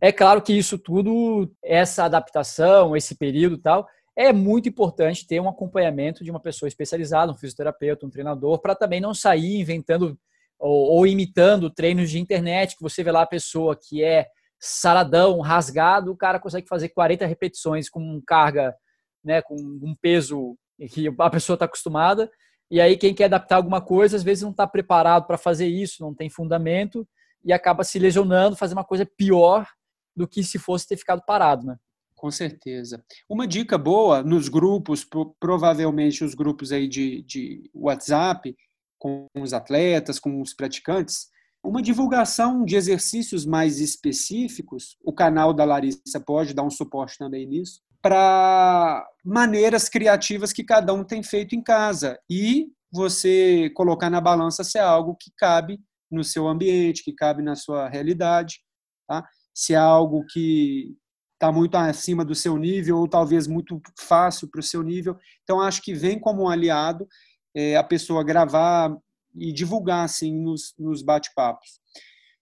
É 0.00 0.12
claro 0.12 0.42
que 0.42 0.52
isso 0.52 0.78
tudo, 0.78 1.50
essa 1.62 2.04
adaptação, 2.04 2.96
esse 2.96 3.14
período 3.14 3.56
tal, 3.56 3.86
é 4.16 4.32
muito 4.32 4.68
importante 4.68 5.26
ter 5.26 5.40
um 5.40 5.48
acompanhamento 5.48 6.22
de 6.22 6.30
uma 6.30 6.40
pessoa 6.40 6.68
especializada, 6.68 7.32
um 7.32 7.36
fisioterapeuta, 7.36 8.06
um 8.06 8.10
treinador, 8.10 8.58
para 8.58 8.74
também 8.74 9.00
não 9.00 9.14
sair 9.14 9.60
inventando 9.60 10.18
ou, 10.64 10.96
ou, 10.96 11.06
imitando 11.06 11.68
treinos 11.68 12.10
de 12.10 12.18
internet, 12.18 12.74
que 12.74 12.82
você 12.82 13.04
vê 13.04 13.12
lá 13.12 13.20
a 13.20 13.26
pessoa 13.26 13.76
que 13.76 14.02
é 14.02 14.26
saradão, 14.58 15.40
rasgado, 15.40 16.10
o 16.10 16.16
cara 16.16 16.40
consegue 16.40 16.66
fazer 16.66 16.88
40 16.88 17.26
repetições 17.26 17.90
com 17.90 18.18
carga, 18.26 18.74
né, 19.22 19.42
com 19.42 19.54
um 19.56 19.94
peso 20.00 20.56
que 20.90 21.06
a 21.18 21.28
pessoa 21.30 21.54
está 21.54 21.66
acostumada, 21.66 22.30
e 22.70 22.80
aí 22.80 22.96
quem 22.96 23.14
quer 23.14 23.24
adaptar 23.24 23.56
alguma 23.56 23.82
coisa, 23.82 24.16
às 24.16 24.22
vezes 24.22 24.42
não 24.42 24.52
está 24.52 24.66
preparado 24.66 25.26
para 25.26 25.36
fazer 25.36 25.66
isso, 25.66 26.02
não 26.02 26.14
tem 26.14 26.30
fundamento, 26.30 27.06
e 27.44 27.52
acaba 27.52 27.84
se 27.84 27.98
lesionando, 27.98 28.56
fazendo 28.56 28.78
uma 28.78 28.84
coisa 28.84 29.04
pior 29.04 29.68
do 30.16 30.26
que 30.26 30.42
se 30.42 30.58
fosse 30.58 30.88
ter 30.88 30.96
ficado 30.96 31.22
parado, 31.26 31.66
né? 31.66 31.76
Com 32.16 32.30
certeza. 32.30 33.04
Uma 33.28 33.46
dica 33.46 33.76
boa 33.76 34.22
nos 34.22 34.48
grupos, 34.48 35.06
provavelmente 35.38 36.24
os 36.24 36.34
grupos 36.34 36.72
aí 36.72 36.88
de, 36.88 37.22
de 37.22 37.68
WhatsApp, 37.74 38.56
com 39.04 39.26
os 39.36 39.52
atletas, 39.52 40.18
com 40.18 40.40
os 40.40 40.54
praticantes, 40.54 41.28
uma 41.62 41.82
divulgação 41.82 42.64
de 42.64 42.74
exercícios 42.74 43.44
mais 43.44 43.78
específicos, 43.78 44.96
o 45.04 45.12
canal 45.12 45.52
da 45.52 45.62
Larissa 45.62 46.18
pode 46.24 46.54
dar 46.54 46.62
um 46.62 46.70
suporte 46.70 47.18
também 47.18 47.46
nisso, 47.46 47.82
para 48.00 49.06
maneiras 49.22 49.90
criativas 49.90 50.54
que 50.54 50.64
cada 50.64 50.94
um 50.94 51.04
tem 51.04 51.22
feito 51.22 51.54
em 51.54 51.62
casa 51.62 52.18
e 52.30 52.68
você 52.90 53.70
colocar 53.74 54.08
na 54.08 54.22
balança 54.22 54.64
se 54.64 54.78
é 54.78 54.80
algo 54.80 55.14
que 55.20 55.30
cabe 55.36 55.78
no 56.10 56.24
seu 56.24 56.48
ambiente, 56.48 57.04
que 57.04 57.12
cabe 57.12 57.42
na 57.42 57.56
sua 57.56 57.90
realidade, 57.90 58.60
tá? 59.06 59.22
se 59.54 59.74
é 59.74 59.78
algo 59.78 60.24
que 60.30 60.96
está 61.34 61.52
muito 61.52 61.76
acima 61.76 62.24
do 62.24 62.34
seu 62.34 62.56
nível 62.56 62.96
ou 62.96 63.06
talvez 63.06 63.46
muito 63.46 63.78
fácil 64.00 64.48
para 64.50 64.60
o 64.60 64.62
seu 64.62 64.82
nível. 64.82 65.14
Então, 65.42 65.60
acho 65.60 65.82
que 65.82 65.92
vem 65.92 66.18
como 66.18 66.44
um 66.44 66.48
aliado 66.48 67.06
é, 67.54 67.76
a 67.76 67.84
pessoa 67.84 68.24
gravar 68.24 68.96
e 69.34 69.52
divulgar 69.52 70.04
assim 70.04 70.34
nos, 70.34 70.74
nos 70.78 71.02
bate-papos. 71.02 71.80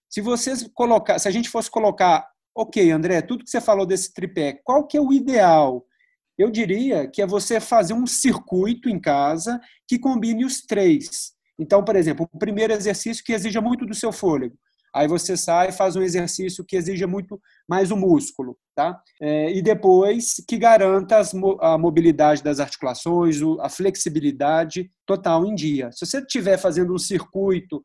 Se 0.09 0.21
vocês 0.21 0.69
colocar, 0.73 1.17
se 1.19 1.27
a 1.27 1.31
gente 1.31 1.49
fosse 1.49 1.69
colocar, 1.69 2.27
ok, 2.55 2.91
André, 2.91 3.21
tudo 3.21 3.43
que 3.43 3.49
você 3.49 3.61
falou 3.61 3.85
desse 3.85 4.13
tripé, 4.13 4.59
qual 4.63 4.85
que 4.85 4.97
é 4.97 5.01
o 5.01 5.11
ideal? 5.11 5.85
Eu 6.37 6.49
diria 6.49 7.07
que 7.07 7.21
é 7.21 7.27
você 7.27 7.59
fazer 7.59 7.93
um 7.93 8.07
circuito 8.07 8.89
em 8.89 8.99
casa 8.99 9.59
que 9.87 9.99
combine 9.99 10.45
os 10.45 10.61
três. 10.61 11.33
Então, 11.57 11.83
por 11.83 11.95
exemplo, 11.95 12.27
o 12.31 12.39
primeiro 12.39 12.73
exercício 12.73 13.23
que 13.23 13.33
exija 13.33 13.61
muito 13.61 13.85
do 13.85 13.93
seu 13.93 14.11
fôlego. 14.11 14.57
Aí 14.93 15.07
você 15.07 15.35
sai 15.35 15.69
e 15.69 15.73
faz 15.73 15.95
um 15.95 16.01
exercício 16.01 16.63
que 16.63 16.75
exija 16.75 17.07
muito 17.07 17.41
mais 17.67 17.89
o 17.91 17.97
músculo, 17.97 18.57
tá? 18.75 19.01
É, 19.21 19.51
e 19.51 19.61
depois 19.61 20.35
que 20.47 20.57
garanta 20.57 21.17
as, 21.17 21.33
a 21.61 21.77
mobilidade 21.77 22.43
das 22.43 22.59
articulações, 22.59 23.37
a 23.59 23.69
flexibilidade 23.69 24.91
total 25.05 25.45
em 25.45 25.55
dia. 25.55 25.91
Se 25.91 26.05
você 26.05 26.19
estiver 26.19 26.57
fazendo 26.57 26.93
um 26.93 26.99
circuito 26.99 27.81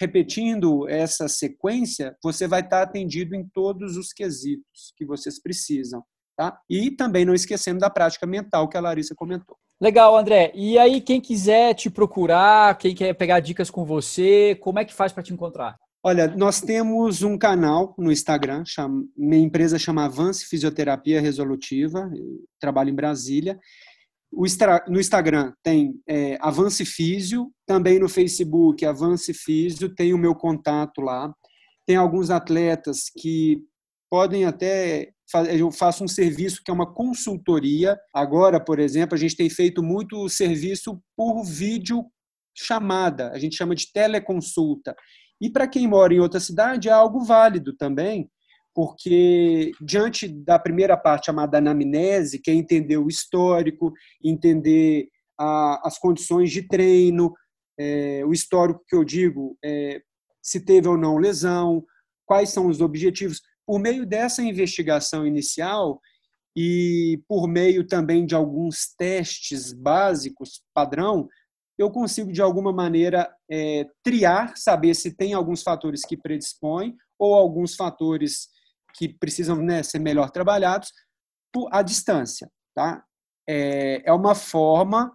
repetindo 0.00 0.88
essa 0.88 1.28
sequência, 1.28 2.16
você 2.22 2.46
vai 2.46 2.60
estar 2.60 2.82
atendido 2.82 3.34
em 3.34 3.46
todos 3.52 3.96
os 3.96 4.12
quesitos 4.12 4.92
que 4.96 5.04
vocês 5.04 5.40
precisam. 5.40 6.02
Tá? 6.36 6.58
E 6.68 6.90
também 6.90 7.24
não 7.24 7.34
esquecendo 7.34 7.78
da 7.78 7.90
prática 7.90 8.26
mental 8.26 8.68
que 8.68 8.76
a 8.76 8.80
Larissa 8.80 9.14
comentou. 9.14 9.56
Legal, 9.80 10.16
André. 10.16 10.50
E 10.54 10.78
aí, 10.78 11.00
quem 11.00 11.20
quiser 11.20 11.74
te 11.74 11.90
procurar, 11.90 12.78
quem 12.78 12.94
quer 12.94 13.12
pegar 13.14 13.40
dicas 13.40 13.68
com 13.68 13.84
você, 13.84 14.56
como 14.60 14.78
é 14.78 14.84
que 14.84 14.94
faz 14.94 15.12
para 15.12 15.22
te 15.22 15.32
encontrar? 15.32 15.76
Olha, 16.04 16.26
nós 16.26 16.60
temos 16.60 17.22
um 17.22 17.38
canal 17.38 17.94
no 17.96 18.10
Instagram, 18.10 18.64
chama, 18.66 19.04
minha 19.16 19.40
empresa 19.40 19.78
chama 19.78 20.04
Avance 20.04 20.44
Fisioterapia 20.46 21.20
Resolutiva, 21.20 22.10
trabalho 22.58 22.90
em 22.90 22.94
Brasília. 22.94 23.56
Extra, 24.44 24.84
no 24.88 24.98
Instagram 24.98 25.52
tem 25.62 25.94
é, 26.08 26.36
Avance 26.40 26.84
Físio, 26.84 27.52
também 27.64 28.00
no 28.00 28.08
Facebook 28.08 28.84
Avance 28.84 29.32
Físio, 29.32 29.94
tem 29.94 30.12
o 30.12 30.18
meu 30.18 30.34
contato 30.34 31.00
lá. 31.00 31.32
Tem 31.86 31.94
alguns 31.94 32.30
atletas 32.30 33.08
que 33.08 33.62
podem 34.10 34.44
até 34.44 35.12
eu 35.56 35.70
faço 35.70 36.02
um 36.02 36.08
serviço 36.08 36.62
que 36.64 36.70
é 36.70 36.74
uma 36.74 36.92
consultoria. 36.92 37.96
Agora, 38.12 38.58
por 38.58 38.80
exemplo, 38.80 39.14
a 39.14 39.18
gente 39.18 39.36
tem 39.36 39.48
feito 39.48 39.82
muito 39.82 40.28
serviço 40.28 41.00
por 41.16 41.44
vídeo 41.44 42.04
chamada, 42.54 43.30
a 43.30 43.38
gente 43.38 43.56
chama 43.56 43.74
de 43.74 43.90
teleconsulta. 43.92 44.94
E 45.42 45.50
para 45.50 45.66
quem 45.66 45.88
mora 45.88 46.14
em 46.14 46.20
outra 46.20 46.38
cidade 46.38 46.88
é 46.88 46.92
algo 46.92 47.24
válido 47.24 47.76
também, 47.76 48.30
porque 48.72 49.72
diante 49.84 50.28
da 50.28 50.56
primeira 50.56 50.96
parte 50.96 51.26
chamada 51.26 51.58
anamnese, 51.58 52.38
que 52.38 52.48
é 52.48 52.54
entender 52.54 52.96
o 52.96 53.08
histórico, 53.08 53.92
entender 54.24 55.08
a, 55.36 55.84
as 55.84 55.98
condições 55.98 56.52
de 56.52 56.62
treino, 56.68 57.34
é, 57.76 58.24
o 58.24 58.32
histórico 58.32 58.84
que 58.86 58.94
eu 58.94 59.02
digo, 59.02 59.58
é, 59.64 60.00
se 60.40 60.64
teve 60.64 60.86
ou 60.86 60.96
não 60.96 61.18
lesão, 61.18 61.84
quais 62.24 62.50
são 62.50 62.68
os 62.68 62.80
objetivos. 62.80 63.40
Por 63.66 63.80
meio 63.80 64.06
dessa 64.06 64.42
investigação 64.42 65.26
inicial 65.26 66.00
e 66.56 67.20
por 67.26 67.48
meio 67.48 67.84
também 67.84 68.24
de 68.24 68.36
alguns 68.36 68.94
testes 68.96 69.72
básicos 69.72 70.62
padrão, 70.72 71.28
eu 71.78 71.90
consigo, 71.90 72.32
de 72.32 72.40
alguma 72.40 72.72
maneira, 72.72 73.28
é, 73.52 73.86
triar, 74.02 74.56
saber 74.56 74.94
se 74.94 75.14
tem 75.14 75.34
alguns 75.34 75.62
fatores 75.62 76.06
que 76.06 76.16
predispõem 76.16 76.96
ou 77.18 77.34
alguns 77.34 77.74
fatores 77.74 78.48
que 78.94 79.10
precisam 79.10 79.56
né, 79.56 79.82
ser 79.82 79.98
melhor 79.98 80.30
trabalhados 80.30 80.90
à 81.70 81.82
distância. 81.82 82.50
Tá? 82.74 83.04
É, 83.46 84.08
é 84.08 84.12
uma 84.12 84.34
forma 84.34 85.12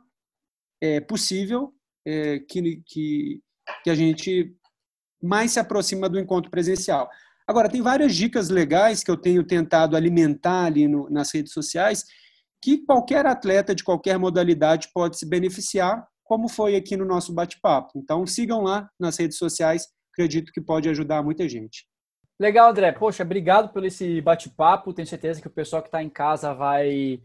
é, 0.79 0.99
possível 0.99 1.73
é, 2.05 2.37
que, 2.39 2.83
que, 2.85 3.41
que 3.83 3.89
a 3.89 3.95
gente 3.95 4.55
mais 5.21 5.53
se 5.53 5.59
aproxima 5.59 6.07
do 6.07 6.19
encontro 6.19 6.51
presencial. 6.51 7.09
Agora, 7.47 7.69
tem 7.69 7.81
várias 7.81 8.15
dicas 8.15 8.49
legais 8.49 9.03
que 9.03 9.09
eu 9.09 9.17
tenho 9.17 9.43
tentado 9.43 9.97
alimentar 9.97 10.65
ali 10.65 10.87
no, 10.87 11.09
nas 11.09 11.33
redes 11.33 11.53
sociais 11.53 12.05
que 12.61 12.85
qualquer 12.85 13.25
atleta 13.25 13.73
de 13.73 13.83
qualquer 13.83 14.19
modalidade 14.19 14.89
pode 14.93 15.17
se 15.17 15.25
beneficiar 15.25 16.07
como 16.27 16.49
foi 16.49 16.75
aqui 16.75 16.97
no 16.97 17.05
nosso 17.05 17.33
bate-papo. 17.33 17.93
Então, 17.95 18.25
sigam 18.25 18.61
lá 18.61 18.89
nas 18.99 19.17
redes 19.17 19.37
sociais, 19.37 19.87
acredito 20.13 20.51
que 20.51 20.61
pode 20.61 20.89
ajudar 20.89 21.23
muita 21.23 21.47
gente. 21.47 21.87
Legal, 22.39 22.69
André. 22.69 22.91
Poxa, 22.91 23.23
obrigado 23.23 23.73
pelo 23.73 23.87
esse 23.87 24.21
bate-papo. 24.21 24.93
Tenho 24.93 25.07
certeza 25.07 25.41
que 25.41 25.47
o 25.47 25.51
pessoal 25.51 25.81
que 25.81 25.87
está 25.87 26.03
em 26.03 26.09
casa 26.09 26.53
vai 26.53 27.19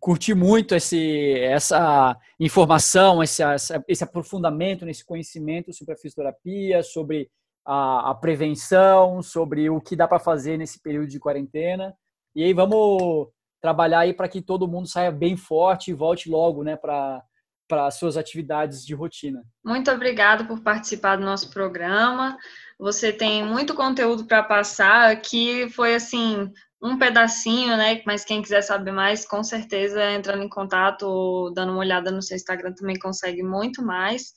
curtir 0.00 0.34
muito 0.34 0.74
esse, 0.74 1.38
essa 1.40 2.16
informação, 2.38 3.22
esse, 3.22 3.42
esse 3.88 4.04
aprofundamento 4.04 4.84
nesse 4.84 5.04
conhecimento 5.04 5.72
sobre 5.72 5.94
a 5.94 5.96
fisioterapia, 5.96 6.82
sobre 6.82 7.30
a, 7.66 8.10
a 8.10 8.14
prevenção, 8.14 9.22
sobre 9.22 9.68
o 9.68 9.80
que 9.80 9.96
dá 9.96 10.06
para 10.06 10.18
fazer 10.18 10.56
nesse 10.56 10.80
período 10.80 11.08
de 11.08 11.18
quarentena. 11.18 11.94
E 12.34 12.44
aí 12.44 12.52
vamos 12.52 13.28
trabalhar 13.60 14.00
aí 14.00 14.14
para 14.14 14.28
que 14.28 14.40
todo 14.40 14.68
mundo 14.68 14.88
saia 14.88 15.10
bem 15.10 15.36
forte 15.36 15.90
e 15.90 15.94
volte 15.94 16.30
logo, 16.30 16.62
né, 16.62 16.76
para 16.76 17.22
para 17.68 17.90
suas 17.90 18.16
atividades 18.16 18.84
de 18.84 18.94
rotina. 18.94 19.42
Muito 19.64 19.90
obrigada 19.90 20.44
por 20.44 20.60
participar 20.60 21.16
do 21.16 21.24
nosso 21.24 21.50
programa. 21.50 22.36
Você 22.78 23.12
tem 23.12 23.44
muito 23.44 23.74
conteúdo 23.74 24.26
para 24.26 24.42
passar 24.42 25.10
aqui. 25.10 25.68
Foi 25.70 25.94
assim 25.94 26.52
um 26.82 26.98
pedacinho, 26.98 27.76
né? 27.76 28.02
Mas 28.06 28.24
quem 28.24 28.42
quiser 28.42 28.62
saber 28.62 28.92
mais, 28.92 29.26
com 29.26 29.42
certeza 29.42 30.12
entrando 30.12 30.42
em 30.42 30.48
contato, 30.48 31.50
dando 31.54 31.72
uma 31.72 31.80
olhada 31.80 32.10
no 32.10 32.22
seu 32.22 32.36
Instagram 32.36 32.74
também 32.74 32.98
consegue 32.98 33.42
muito 33.42 33.82
mais. 33.82 34.32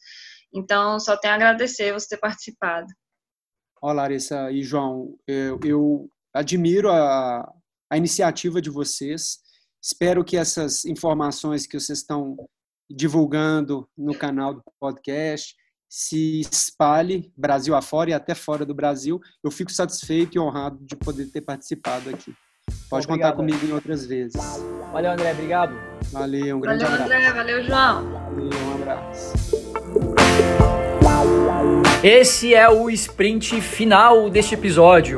Então, 0.54 1.00
só 1.00 1.16
tenho 1.18 1.34
a 1.34 1.36
agradecer 1.36 1.94
você 1.94 2.10
ter 2.10 2.18
participado. 2.18 2.88
Olá, 3.82 3.94
Larissa 3.94 4.52
e 4.52 4.64
João. 4.64 5.16
Eu, 5.28 5.60
eu 5.64 6.10
admiro 6.34 6.90
a, 6.90 7.48
a 7.90 7.98
iniciativa 7.98 8.62
de 8.62 8.70
vocês. 8.70 9.40
Espero 9.82 10.24
que 10.24 10.36
essas 10.36 10.86
informações 10.86 11.68
que 11.68 11.80
vocês 11.80 12.00
estão 12.00 12.36
divulgando 12.90 13.88
no 13.98 14.16
canal 14.16 14.54
do 14.54 14.64
podcast, 14.80 15.56
se 15.88 16.42
espalhe 16.42 17.32
Brasil 17.36 17.76
afora 17.76 18.12
e 18.12 18.14
até 18.14 18.36
fora 18.36 18.66
do 18.66 18.74
Brasil. 18.74 19.20
Eu 19.44 19.52
fico 19.52 19.72
satisfeito 19.72 20.38
e 20.38 20.40
honrado 20.40 20.78
de 20.82 20.96
poder 20.96 21.28
ter 21.28 21.42
participado 21.42 22.10
aqui. 22.10 22.34
Pode 22.90 23.06
Obrigado. 23.06 23.32
contar 23.32 23.38
comigo 23.38 23.66
em 23.66 23.74
outras 23.74 24.06
vezes. 24.06 24.42
Valeu, 24.92 25.12
André. 25.12 25.32
Obrigado. 25.32 25.74
Valeu, 26.12 26.58
um 26.58 26.60
grande 26.60 26.84
valeu, 26.84 27.04
abraço. 27.04 27.10
Valeu, 27.10 27.30
André. 27.30 27.34
Valeu, 27.34 27.64
João. 27.64 28.12
Valeu, 28.12 28.60
um 28.60 28.74
abraço. 28.76 29.34
Esse 32.04 32.54
é 32.54 32.70
o 32.70 32.90
sprint 32.90 33.60
final 33.62 34.30
deste 34.30 34.54
episódio. 34.56 35.18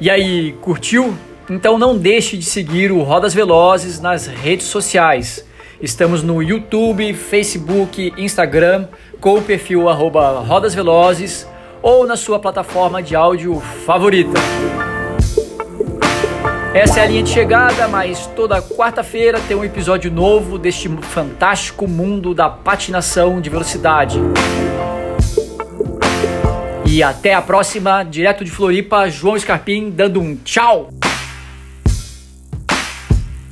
E 0.00 0.08
aí, 0.10 0.54
curtiu? 0.54 1.14
Então 1.50 1.76
não 1.76 1.98
deixe 1.98 2.36
de 2.36 2.44
seguir 2.44 2.92
o 2.92 3.02
Rodas 3.02 3.34
Velozes 3.34 4.00
nas 4.00 4.28
redes 4.28 4.68
sociais. 4.68 5.44
Estamos 5.82 6.22
no 6.22 6.40
YouTube, 6.40 7.12
Facebook, 7.12 8.14
Instagram, 8.16 8.86
com 9.20 9.34
o 9.34 9.42
perfil 9.42 9.88
arroba 9.88 10.38
Rodas 10.38 10.76
Velozes 10.76 11.48
ou 11.82 12.06
na 12.06 12.16
sua 12.16 12.38
plataforma 12.38 13.02
de 13.02 13.16
áudio 13.16 13.58
favorita. 13.84 14.38
Essa 16.72 17.00
é 17.00 17.02
a 17.02 17.06
linha 17.06 17.24
de 17.24 17.30
chegada, 17.30 17.88
mas 17.88 18.28
toda 18.28 18.62
quarta-feira 18.62 19.40
tem 19.48 19.56
um 19.56 19.64
episódio 19.64 20.08
novo 20.08 20.56
deste 20.56 20.88
fantástico 20.88 21.88
mundo 21.88 22.32
da 22.32 22.48
patinação 22.48 23.40
de 23.40 23.50
velocidade. 23.50 24.20
E 26.86 27.02
até 27.02 27.34
a 27.34 27.42
próxima, 27.42 28.04
direto 28.04 28.44
de 28.44 28.52
Floripa, 28.52 29.10
João 29.10 29.36
Scarpim 29.36 29.90
dando 29.90 30.20
um 30.20 30.36
tchau! 30.36 30.90